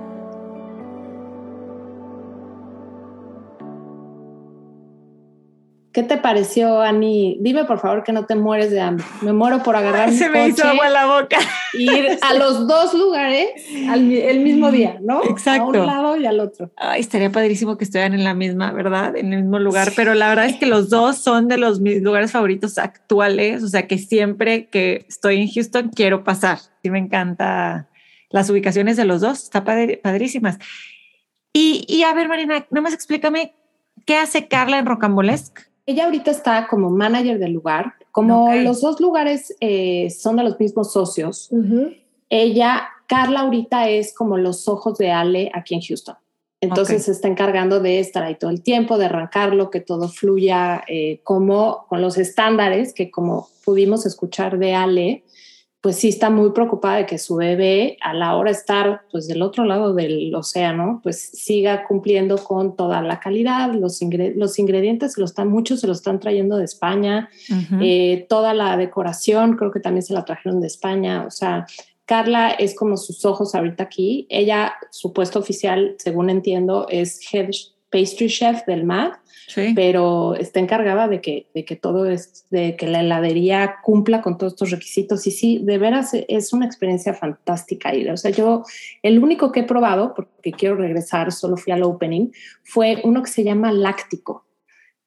¿Qué 5.97 6.03
te 6.03 6.17
pareció, 6.17 6.79
Ani? 6.79 7.39
Dime 7.39 7.65
por 7.65 7.79
favor 7.79 8.03
que 8.03 8.11
no 8.11 8.27
te 8.27 8.35
mueres 8.35 8.69
de 8.69 8.79
hambre. 8.79 9.03
Me 9.23 9.33
muero 9.33 9.63
por 9.63 9.75
agarrar 9.75 10.11
Se 10.11 10.29
me 10.29 10.47
hizo 10.47 10.63
agua 10.63 10.85
en 10.85 10.93
la 10.93 11.07
boca. 11.07 11.39
Ir 11.73 12.19
a 12.21 12.35
los 12.35 12.67
dos 12.67 12.93
lugares 12.93 13.49
al, 13.89 14.11
el 14.11 14.41
mismo 14.41 14.69
día, 14.71 14.99
¿no? 15.01 15.23
Exacto. 15.23 15.63
A 15.63 15.81
un 15.81 15.87
lado 15.87 16.15
y 16.15 16.27
al 16.27 16.39
otro. 16.39 16.69
Ay, 16.75 17.01
estaría 17.01 17.31
padrísimo 17.31 17.79
que 17.79 17.85
estuvieran 17.85 18.13
en 18.13 18.23
la 18.23 18.35
misma, 18.35 18.71
¿verdad? 18.73 19.17
En 19.17 19.33
el 19.33 19.41
mismo 19.41 19.57
lugar. 19.57 19.91
Pero 19.95 20.13
la 20.13 20.29
verdad 20.29 20.45
es 20.45 20.57
que 20.57 20.67
los 20.67 20.91
dos 20.91 21.17
son 21.17 21.47
de 21.47 21.57
los 21.57 21.79
mis 21.79 21.99
lugares 22.03 22.31
favoritos 22.31 22.77
actuales. 22.77 23.63
O 23.63 23.67
sea 23.67 23.87
que 23.87 23.97
siempre 23.97 24.67
que 24.67 25.03
estoy 25.09 25.41
en 25.41 25.49
Houston 25.49 25.89
quiero 25.89 26.23
pasar. 26.23 26.59
Sí, 26.83 26.91
me 26.91 26.99
encanta 26.99 27.87
las 28.29 28.47
ubicaciones 28.51 28.97
de 28.97 29.05
los 29.05 29.21
dos, 29.21 29.41
está 29.41 29.63
padrísimas. 29.63 30.59
Y, 31.53 31.85
y, 31.87 32.03
a 32.03 32.13
ver, 32.13 32.27
Marina, 32.27 32.67
nada 32.69 32.81
más 32.83 32.93
explícame, 32.93 33.55
¿qué 34.05 34.17
hace 34.17 34.47
Carla 34.47 34.77
en 34.77 34.85
Rocambolesque? 34.85 35.66
Ella 35.87 36.05
ahorita 36.05 36.31
está 36.31 36.67
como 36.67 36.89
manager 36.89 37.39
del 37.39 37.53
lugar, 37.53 37.93
como 38.11 38.53
los 38.55 38.81
dos 38.81 38.99
lugares 38.99 39.55
eh, 39.61 40.09
son 40.09 40.35
de 40.35 40.43
los 40.43 40.59
mismos 40.59 40.91
socios. 40.91 41.49
Ella, 42.29 42.89
Carla 43.07 43.39
ahorita 43.39 43.89
es 43.89 44.13
como 44.13 44.37
los 44.37 44.67
ojos 44.67 44.97
de 44.97 45.11
Ale 45.11 45.49
aquí 45.53 45.75
en 45.75 45.81
Houston. 45.81 46.15
Entonces 46.59 47.05
se 47.05 47.11
está 47.11 47.29
encargando 47.29 47.79
de 47.79 47.99
estar 47.99 48.23
ahí 48.23 48.35
todo 48.35 48.49
el 48.49 48.63
tiempo, 48.63 48.97
de 48.97 49.05
arrancarlo, 49.05 49.69
que 49.69 49.79
todo 49.79 50.09
fluya 50.09 50.83
eh, 50.87 51.21
como 51.23 51.85
con 51.87 52.01
los 52.01 52.17
estándares 52.17 52.93
que 52.93 53.09
como 53.09 53.47
pudimos 53.63 54.05
escuchar 54.05 54.57
de 54.57 54.73
Ale, 54.73 55.23
pues 55.81 55.97
sí 55.97 56.09
está 56.09 56.29
muy 56.29 56.51
preocupada 56.51 56.97
de 56.97 57.05
que 57.05 57.17
su 57.17 57.35
bebé 57.35 57.97
a 58.01 58.13
la 58.13 58.35
hora 58.35 58.51
de 58.51 58.57
estar 58.57 59.01
pues 59.11 59.27
del 59.27 59.41
otro 59.41 59.63
lado 59.63 59.93
del 59.93 60.33
océano, 60.33 60.99
pues 61.03 61.21
siga 61.21 61.85
cumpliendo 61.85 62.37
con 62.43 62.75
toda 62.75 63.01
la 63.01 63.19
calidad, 63.19 63.73
los, 63.73 64.01
los 64.35 64.59
ingredientes 64.59 65.17
los 65.17 65.31
están, 65.31 65.49
muchos 65.49 65.81
se 65.81 65.87
los 65.87 65.97
están 65.97 66.19
trayendo 66.19 66.57
de 66.57 66.65
España, 66.65 67.29
eh, 67.81 68.25
toda 68.27 68.53
la 68.53 68.75
decoración 68.75 69.55
creo 69.55 69.71
que 69.71 69.79
también 69.79 70.03
se 70.03 70.13
la 70.13 70.25
trajeron 70.25 70.59
de 70.59 70.67
España, 70.67 71.25
o 71.27 71.31
sea, 71.31 71.65
Carla 72.05 72.51
es 72.51 72.73
como 72.73 72.95
sus 72.95 73.25
ojos 73.25 73.53
ahorita 73.53 73.83
aquí. 73.83 74.27
Ella, 74.29 74.75
su 74.91 75.11
puesto 75.11 75.39
oficial, 75.39 75.95
según 75.99 76.29
entiendo, 76.29 76.87
es 76.89 77.19
Head 77.33 77.49
Pastry 77.89 78.27
Chef 78.27 78.65
del 78.65 78.83
MAD, 78.83 79.13
pero 79.75 80.35
está 80.35 80.59
encargada 80.59 81.07
de 81.07 81.21
que, 81.21 81.47
de 81.53 81.63
que 81.63 81.75
todo 81.75 82.05
es, 82.05 82.45
de 82.49 82.75
que 82.75 82.87
la 82.87 82.99
heladería 82.99 83.77
cumpla 83.83 84.21
con 84.21 84.37
todos 84.37 84.53
estos 84.53 84.71
requisitos. 84.71 85.25
Y 85.27 85.31
sí, 85.31 85.61
de 85.63 85.77
veras 85.77 86.11
es 86.13 86.53
una 86.53 86.65
experiencia 86.65 87.13
fantástica 87.13 87.95
ir. 87.95 88.11
O 88.11 88.17
sea, 88.17 88.31
yo, 88.31 88.63
el 89.03 89.19
único 89.23 89.51
que 89.51 89.61
he 89.61 89.63
probado, 89.63 90.13
porque 90.13 90.51
quiero 90.51 90.75
regresar, 90.75 91.31
solo 91.31 91.55
fui 91.55 91.71
al 91.71 91.83
opening, 91.83 92.29
fue 92.63 93.01
uno 93.03 93.23
que 93.23 93.31
se 93.31 93.43
llama 93.43 93.71
láctico 93.71 94.47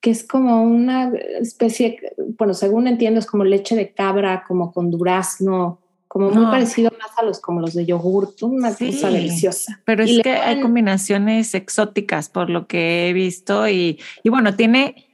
que 0.01 0.11
es 0.11 0.27
como 0.27 0.63
una 0.63 1.13
especie, 1.41 1.99
bueno, 2.39 2.55
según 2.55 2.89
entiendo, 2.89 3.21
es 3.21 3.27
como 3.27 3.45
leche 3.45 3.77
de 3.77 3.93
cabra, 3.93 4.45
como 4.49 4.73
con 4.73 4.91
durazno, 4.91 5.79
como 6.11 6.29
muy 6.33 6.47
parecido 6.47 6.91
más 6.99 7.17
a 7.17 7.25
los 7.25 7.39
como 7.39 7.61
los 7.61 7.73
de 7.73 7.87
yogurt, 7.87 8.43
una 8.43 8.75
cosa 8.75 9.11
deliciosa. 9.11 9.81
Pero 9.85 10.03
es 10.03 10.21
que 10.25 10.33
hay 10.33 10.61
combinaciones 10.61 11.55
exóticas 11.55 12.29
por 12.29 12.51
lo 12.51 12.67
que 12.67 13.09
he 13.09 13.13
visto 13.13 13.69
y, 13.69 14.01
y, 14.25 14.29
bueno, 14.29 14.57
tiene 14.57 15.07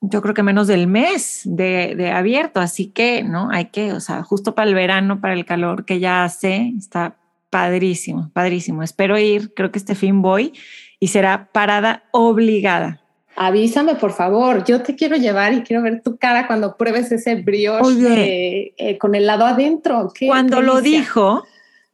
yo 0.00 0.22
creo 0.22 0.32
que 0.32 0.42
menos 0.42 0.66
del 0.66 0.86
mes 0.86 1.42
de, 1.44 1.94
de, 1.94 2.10
abierto, 2.10 2.60
así 2.60 2.86
que, 2.86 3.22
¿no? 3.22 3.50
Hay 3.50 3.66
que, 3.66 3.92
o 3.92 4.00
sea, 4.00 4.22
justo 4.22 4.54
para 4.54 4.66
el 4.66 4.74
verano, 4.74 5.20
para 5.20 5.34
el 5.34 5.44
calor 5.44 5.84
que 5.84 6.00
ya 6.00 6.24
hace, 6.24 6.72
está 6.78 7.18
padrísimo, 7.50 8.30
padrísimo. 8.32 8.82
Espero 8.82 9.18
ir, 9.18 9.52
creo 9.52 9.70
que 9.72 9.78
este 9.78 9.94
fin 9.94 10.22
voy 10.22 10.54
y 11.00 11.08
será 11.08 11.50
parada 11.52 12.04
obligada 12.12 13.01
Avísame, 13.36 13.94
por 13.94 14.12
favor. 14.12 14.64
Yo 14.64 14.82
te 14.82 14.94
quiero 14.94 15.16
llevar 15.16 15.52
y 15.52 15.62
quiero 15.62 15.82
ver 15.82 16.02
tu 16.02 16.16
cara 16.16 16.46
cuando 16.46 16.76
pruebes 16.76 17.10
ese 17.12 17.36
brioche 17.36 18.74
eh, 18.76 18.98
con 18.98 19.14
el 19.14 19.26
lado 19.26 19.46
adentro. 19.46 20.12
cuando 20.26 20.60
lo 20.60 20.80
dijo, 20.80 21.44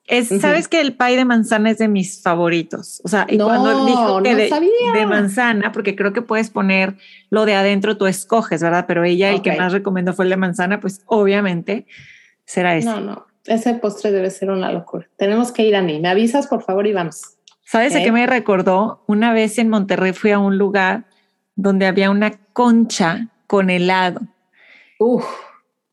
es, 0.09 0.29
sabes 0.41 0.69
que 0.69 0.81
el 0.81 0.97
pay 0.97 1.17
de 1.17 1.25
manzana 1.25 1.71
es 1.71 1.79
de 1.79 1.87
mis 1.87 2.23
favoritos. 2.23 3.01
O 3.05 3.09
sea, 3.09 3.27
y 3.29 3.39
cuando 3.39 3.85
dijo 3.87 4.23
que 4.23 4.35
de, 4.35 5.07
manzana, 5.07 5.71
porque 5.71 5.95
creo 5.95 6.13
que 6.13 6.23
puedes 6.23 6.51
poner 6.51 6.97
lo 7.31 7.45
de 7.45 7.55
adentro, 7.55 7.97
tú 7.97 8.07
escoges, 8.07 8.63
¿verdad? 8.63 8.87
Pero 8.89 9.05
ella, 9.05 9.31
el 9.31 9.43
que 9.43 9.53
más 9.53 9.73
recomendó 9.73 10.15
fue 10.15 10.25
el 10.25 10.31
de 10.31 10.37
manzana, 10.39 10.81
pues 10.81 11.03
obviamente 11.07 11.87
será 12.47 12.75
ese. 12.75 12.89
No, 12.89 13.01
no, 13.01 13.27
ese 13.45 13.75
postre 13.75 14.11
debe 14.11 14.31
ser 14.31 14.51
una 14.51 14.73
locura. 14.73 15.09
Tenemos 15.17 15.53
que 15.53 15.67
ir 15.67 15.77
a 15.77 15.83
mí. 15.83 16.01
Me 16.01 16.09
avisas, 16.09 16.47
por 16.47 16.63
favor, 16.63 16.87
y 16.87 16.95
vamos. 16.95 17.37
¿Sabes 17.65 17.95
a 17.95 18.03
qué 18.03 18.11
me 18.11 18.27
recordó? 18.27 19.05
Una 19.07 19.35
vez 19.35 19.59
en 19.59 19.69
Monterrey 19.69 20.15
fui 20.15 20.31
a 20.31 20.39
un 20.39 20.57
lugar 20.57 21.05
donde 21.59 21.87
había 21.87 22.11
una 22.11 22.39
concha 22.53 23.27
con 23.49 23.69
helado. 23.69 24.21
Uf. 25.01 25.25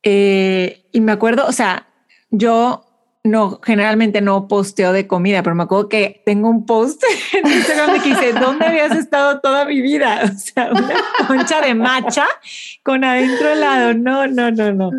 Eh, 0.03 0.85
y 0.91 1.01
me 1.01 1.11
acuerdo, 1.11 1.47
o 1.47 1.51
sea, 1.51 1.87
yo 2.29 2.85
no, 3.23 3.59
generalmente 3.63 4.21
no 4.21 4.47
posteo 4.47 4.93
de 4.93 5.07
comida, 5.07 5.41
pero 5.41 5.55
me 5.55 5.63
acuerdo 5.63 5.89
que 5.89 6.21
tengo 6.23 6.49
un 6.49 6.67
post 6.67 7.03
en 7.33 7.51
Instagram 7.51 7.99
que 7.99 8.09
dice, 8.09 8.33
¿dónde 8.33 8.67
habías 8.67 8.91
estado 8.91 9.39
toda 9.39 9.65
mi 9.65 9.81
vida? 9.81 10.21
O 10.35 10.37
sea, 10.37 10.69
una 10.71 10.93
concha 11.27 11.61
de 11.61 11.73
macha 11.73 12.27
con 12.83 13.03
adentro 13.03 13.49
helado. 13.49 13.95
No, 13.95 14.27
no, 14.27 14.51
no, 14.51 14.71
no. 14.71 14.91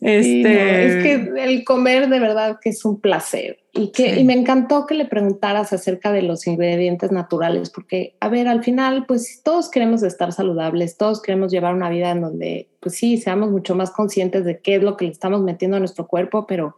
Este... 0.00 0.86
es 0.86 1.02
que 1.02 1.44
el 1.44 1.64
comer 1.64 2.08
de 2.08 2.18
verdad 2.18 2.58
que 2.62 2.70
es 2.70 2.82
un 2.86 2.98
placer. 2.98 3.58
Y, 3.78 3.92
que, 3.92 4.18
y 4.18 4.24
me 4.24 4.32
encantó 4.32 4.86
que 4.86 4.94
le 4.94 5.04
preguntaras 5.04 5.72
acerca 5.72 6.10
de 6.10 6.22
los 6.22 6.48
ingredientes 6.48 7.12
naturales, 7.12 7.70
porque, 7.70 8.16
a 8.18 8.28
ver, 8.28 8.48
al 8.48 8.64
final, 8.64 9.06
pues 9.06 9.40
todos 9.44 9.70
queremos 9.70 10.02
estar 10.02 10.32
saludables, 10.32 10.96
todos 10.96 11.22
queremos 11.22 11.52
llevar 11.52 11.74
una 11.74 11.88
vida 11.88 12.10
en 12.10 12.20
donde, 12.20 12.68
pues 12.80 12.96
sí, 12.96 13.18
seamos 13.18 13.52
mucho 13.52 13.76
más 13.76 13.92
conscientes 13.92 14.44
de 14.44 14.60
qué 14.60 14.76
es 14.76 14.82
lo 14.82 14.96
que 14.96 15.04
le 15.04 15.12
estamos 15.12 15.42
metiendo 15.42 15.76
a 15.76 15.80
nuestro 15.80 16.08
cuerpo, 16.08 16.44
pero, 16.44 16.74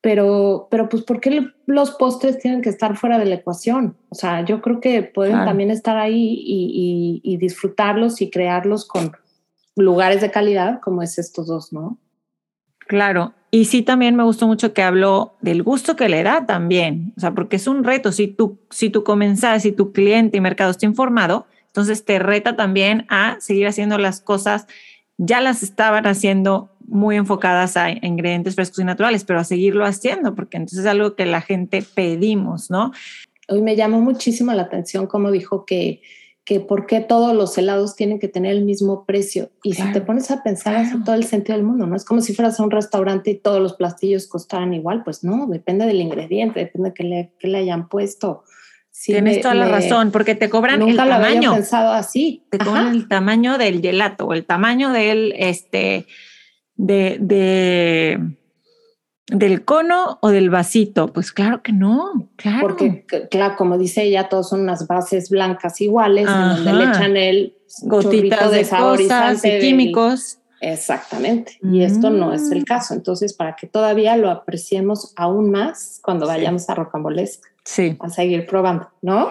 pero, 0.00 0.66
pero 0.72 0.88
pues, 0.88 1.04
¿por 1.04 1.20
qué 1.20 1.46
los 1.66 1.92
postres 1.92 2.38
tienen 2.38 2.62
que 2.62 2.70
estar 2.70 2.96
fuera 2.96 3.20
de 3.20 3.26
la 3.26 3.36
ecuación? 3.36 3.96
O 4.08 4.16
sea, 4.16 4.44
yo 4.44 4.60
creo 4.60 4.80
que 4.80 5.04
pueden 5.04 5.44
también 5.44 5.70
estar 5.70 5.98
ahí 5.98 6.42
y, 6.44 7.20
y, 7.22 7.32
y 7.32 7.36
disfrutarlos 7.36 8.20
y 8.22 8.28
crearlos 8.28 8.88
con 8.88 9.12
lugares 9.76 10.20
de 10.20 10.32
calidad 10.32 10.80
como 10.80 11.02
es 11.02 11.16
estos 11.16 11.46
dos, 11.46 11.72
¿no? 11.72 11.96
Claro, 12.90 13.34
y 13.52 13.66
sí 13.66 13.82
también 13.82 14.16
me 14.16 14.24
gustó 14.24 14.48
mucho 14.48 14.74
que 14.74 14.82
habló 14.82 15.36
del 15.40 15.62
gusto 15.62 15.94
que 15.94 16.08
le 16.08 16.24
da 16.24 16.44
también, 16.44 17.12
o 17.16 17.20
sea, 17.20 17.36
porque 17.36 17.54
es 17.54 17.68
un 17.68 17.84
reto, 17.84 18.10
si 18.10 18.26
tú, 18.26 18.58
si 18.68 18.90
tú 18.90 19.04
comenzas, 19.04 19.62
si 19.62 19.70
tu 19.70 19.92
cliente 19.92 20.38
y 20.38 20.40
mercado 20.40 20.72
está 20.72 20.86
informado, 20.86 21.46
entonces 21.68 22.04
te 22.04 22.18
reta 22.18 22.56
también 22.56 23.06
a 23.08 23.36
seguir 23.38 23.68
haciendo 23.68 23.96
las 23.96 24.20
cosas, 24.20 24.66
ya 25.18 25.40
las 25.40 25.62
estaban 25.62 26.04
haciendo 26.08 26.72
muy 26.84 27.14
enfocadas 27.14 27.76
a 27.76 27.92
ingredientes 27.92 28.56
frescos 28.56 28.80
y 28.80 28.84
naturales, 28.84 29.22
pero 29.22 29.38
a 29.38 29.44
seguirlo 29.44 29.84
haciendo, 29.84 30.34
porque 30.34 30.56
entonces 30.56 30.80
es 30.80 30.86
algo 30.86 31.14
que 31.14 31.26
la 31.26 31.42
gente 31.42 31.84
pedimos, 31.94 32.72
¿no? 32.72 32.90
Hoy 33.46 33.62
me 33.62 33.76
llamó 33.76 34.00
muchísimo 34.00 34.52
la 34.52 34.62
atención 34.62 35.06
como 35.06 35.30
dijo 35.30 35.64
que 35.64 36.02
que 36.44 36.60
por 36.60 36.86
qué 36.86 37.00
todos 37.00 37.34
los 37.34 37.56
helados 37.58 37.94
tienen 37.94 38.18
que 38.18 38.28
tener 38.28 38.52
el 38.52 38.64
mismo 38.64 39.04
precio. 39.04 39.50
Y 39.62 39.74
si 39.74 39.92
te 39.92 40.00
pones 40.00 40.30
a 40.30 40.42
pensar, 40.42 40.74
hace 40.74 40.96
todo 41.04 41.14
el 41.14 41.24
sentido 41.24 41.56
del 41.56 41.66
mundo, 41.66 41.86
¿no? 41.86 41.94
Es 41.94 42.04
como 42.04 42.20
si 42.22 42.34
fueras 42.34 42.58
a 42.58 42.62
un 42.62 42.70
restaurante 42.70 43.30
y 43.30 43.34
todos 43.36 43.60
los 43.60 43.74
plastillos 43.74 44.26
costaran 44.26 44.74
igual. 44.74 45.04
Pues 45.04 45.22
no, 45.22 45.46
depende 45.46 45.86
del 45.86 46.00
ingrediente, 46.00 46.60
depende 46.60 46.90
de 46.90 46.94
qué 46.94 47.04
le, 47.04 47.32
le 47.40 47.58
hayan 47.58 47.88
puesto. 47.88 48.44
Tienes 49.04 49.40
toda 49.40 49.54
la 49.54 49.68
razón, 49.68 50.10
porque 50.10 50.34
te 50.34 50.50
cobran 50.50 50.82
el 50.82 50.96
tamaño. 50.96 51.34
Nunca 51.34 51.46
lo 51.46 51.54
pensado 51.54 51.92
así. 51.92 52.44
Te 52.50 52.58
cobran 52.58 52.94
el 52.94 53.08
tamaño 53.08 53.56
del 53.56 53.80
gelato 53.80 54.26
o 54.26 54.34
el 54.34 54.44
tamaño 54.44 54.90
del, 54.90 55.32
este, 55.36 56.06
de, 56.74 57.16
de 57.20 58.18
¿Del 59.30 59.64
cono 59.64 60.18
o 60.20 60.30
del 60.30 60.50
vasito? 60.50 61.12
Pues 61.12 61.32
claro 61.32 61.62
que 61.62 61.72
no, 61.72 62.28
claro. 62.36 62.60
Porque, 62.60 63.04
claro, 63.30 63.56
como 63.56 63.78
dice 63.78 64.02
ella, 64.02 64.28
todos 64.28 64.50
son 64.50 64.60
unas 64.62 64.86
bases 64.86 65.30
blancas 65.30 65.80
iguales, 65.80 66.28
en 66.28 66.64
donde 66.64 66.72
le 66.72 66.84
echan 66.84 67.16
el 67.16 67.54
gotitas 67.82 68.50
de, 68.50 68.66
cosas 68.68 69.44
y 69.44 69.58
químicos. 69.58 70.38
Exactamente. 70.60 71.58
Y 71.62 71.82
esto 71.82 72.10
no 72.10 72.32
es 72.32 72.50
el 72.50 72.62
mm. 72.62 72.64
caso. 72.64 72.94
Entonces, 72.94 73.32
para 73.32 73.56
que 73.56 73.66
todavía 73.66 74.16
lo 74.16 74.30
apreciemos 74.30 75.12
aún 75.16 75.50
más 75.50 76.00
cuando 76.02 76.26
vayamos 76.26 76.68
a 76.68 76.74
Rocambolesca. 76.74 77.48
Sí. 77.64 77.96
A 78.00 78.10
seguir 78.10 78.46
probando, 78.46 78.90
¿no? 79.00 79.30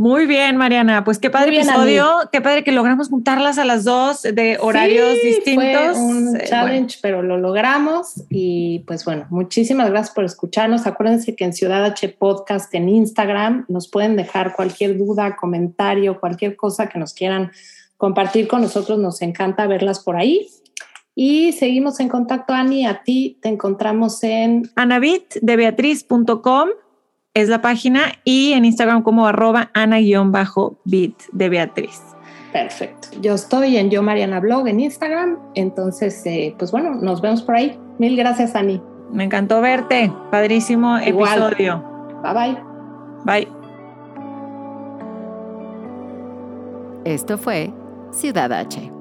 Muy 0.00 0.26
bien, 0.26 0.56
Mariana. 0.56 1.02
Pues 1.02 1.18
qué 1.18 1.28
padre 1.28 1.56
episodio. 1.56 2.06
Qué 2.30 2.40
padre 2.40 2.62
que 2.62 2.70
logramos 2.70 3.08
juntarlas 3.08 3.58
a 3.58 3.64
las 3.64 3.82
dos 3.82 4.22
de 4.22 4.56
horarios 4.60 5.14
distintos. 5.20 5.96
Fue 5.96 6.04
un 6.04 6.36
eh, 6.36 6.44
challenge, 6.48 7.00
pero 7.02 7.20
lo 7.20 7.36
logramos. 7.36 8.22
Y 8.30 8.84
pues 8.86 9.04
bueno, 9.04 9.26
muchísimas 9.30 9.90
gracias 9.90 10.14
por 10.14 10.22
escucharnos. 10.22 10.86
Acuérdense 10.86 11.34
que 11.34 11.42
en 11.44 11.52
Ciudad 11.52 11.84
H 11.84 12.10
Podcast 12.10 12.72
en 12.76 12.88
Instagram 12.88 13.64
nos 13.66 13.88
pueden 13.88 14.14
dejar 14.14 14.54
cualquier 14.54 14.96
duda, 14.96 15.34
comentario, 15.34 16.20
cualquier 16.20 16.54
cosa 16.54 16.88
que 16.88 17.00
nos 17.00 17.12
quieran 17.12 17.50
compartir 17.96 18.46
con 18.46 18.60
nosotros. 18.62 19.00
Nos 19.00 19.20
encanta 19.20 19.66
verlas 19.66 19.98
por 19.98 20.14
ahí. 20.14 20.46
Y 21.16 21.50
seguimos 21.54 21.98
en 21.98 22.08
contacto, 22.08 22.54
Ani. 22.54 22.86
A 22.86 23.02
ti 23.02 23.40
te 23.42 23.48
encontramos 23.48 24.22
en 24.22 24.70
anabitdebeatriz.com 24.76 26.68
es 27.40 27.48
la 27.48 27.60
página 27.60 28.12
y 28.24 28.52
en 28.52 28.64
Instagram 28.64 29.02
como 29.02 29.26
arroba 29.26 29.70
ana-bit 29.74 31.22
de 31.32 31.48
Beatriz. 31.48 32.02
Perfecto. 32.52 33.08
Yo 33.20 33.34
estoy 33.34 33.76
en 33.76 33.90
Yo 33.90 34.02
Mariana 34.02 34.40
Blog 34.40 34.68
en 34.68 34.80
Instagram. 34.80 35.38
Entonces, 35.54 36.24
eh, 36.24 36.54
pues 36.58 36.72
bueno, 36.72 36.94
nos 36.94 37.20
vemos 37.20 37.42
por 37.42 37.56
ahí. 37.56 37.78
Mil 37.98 38.16
gracias, 38.16 38.54
Ani. 38.54 38.80
Me 39.12 39.24
encantó 39.24 39.60
verte. 39.60 40.12
Padrísimo 40.30 40.98
episodio. 40.98 41.82
Bye 42.22 42.34
bye. 42.34 42.58
Bye. 43.24 43.48
Esto 47.04 47.38
fue 47.38 47.72
Ciudad 48.10 48.52
H 48.52 48.97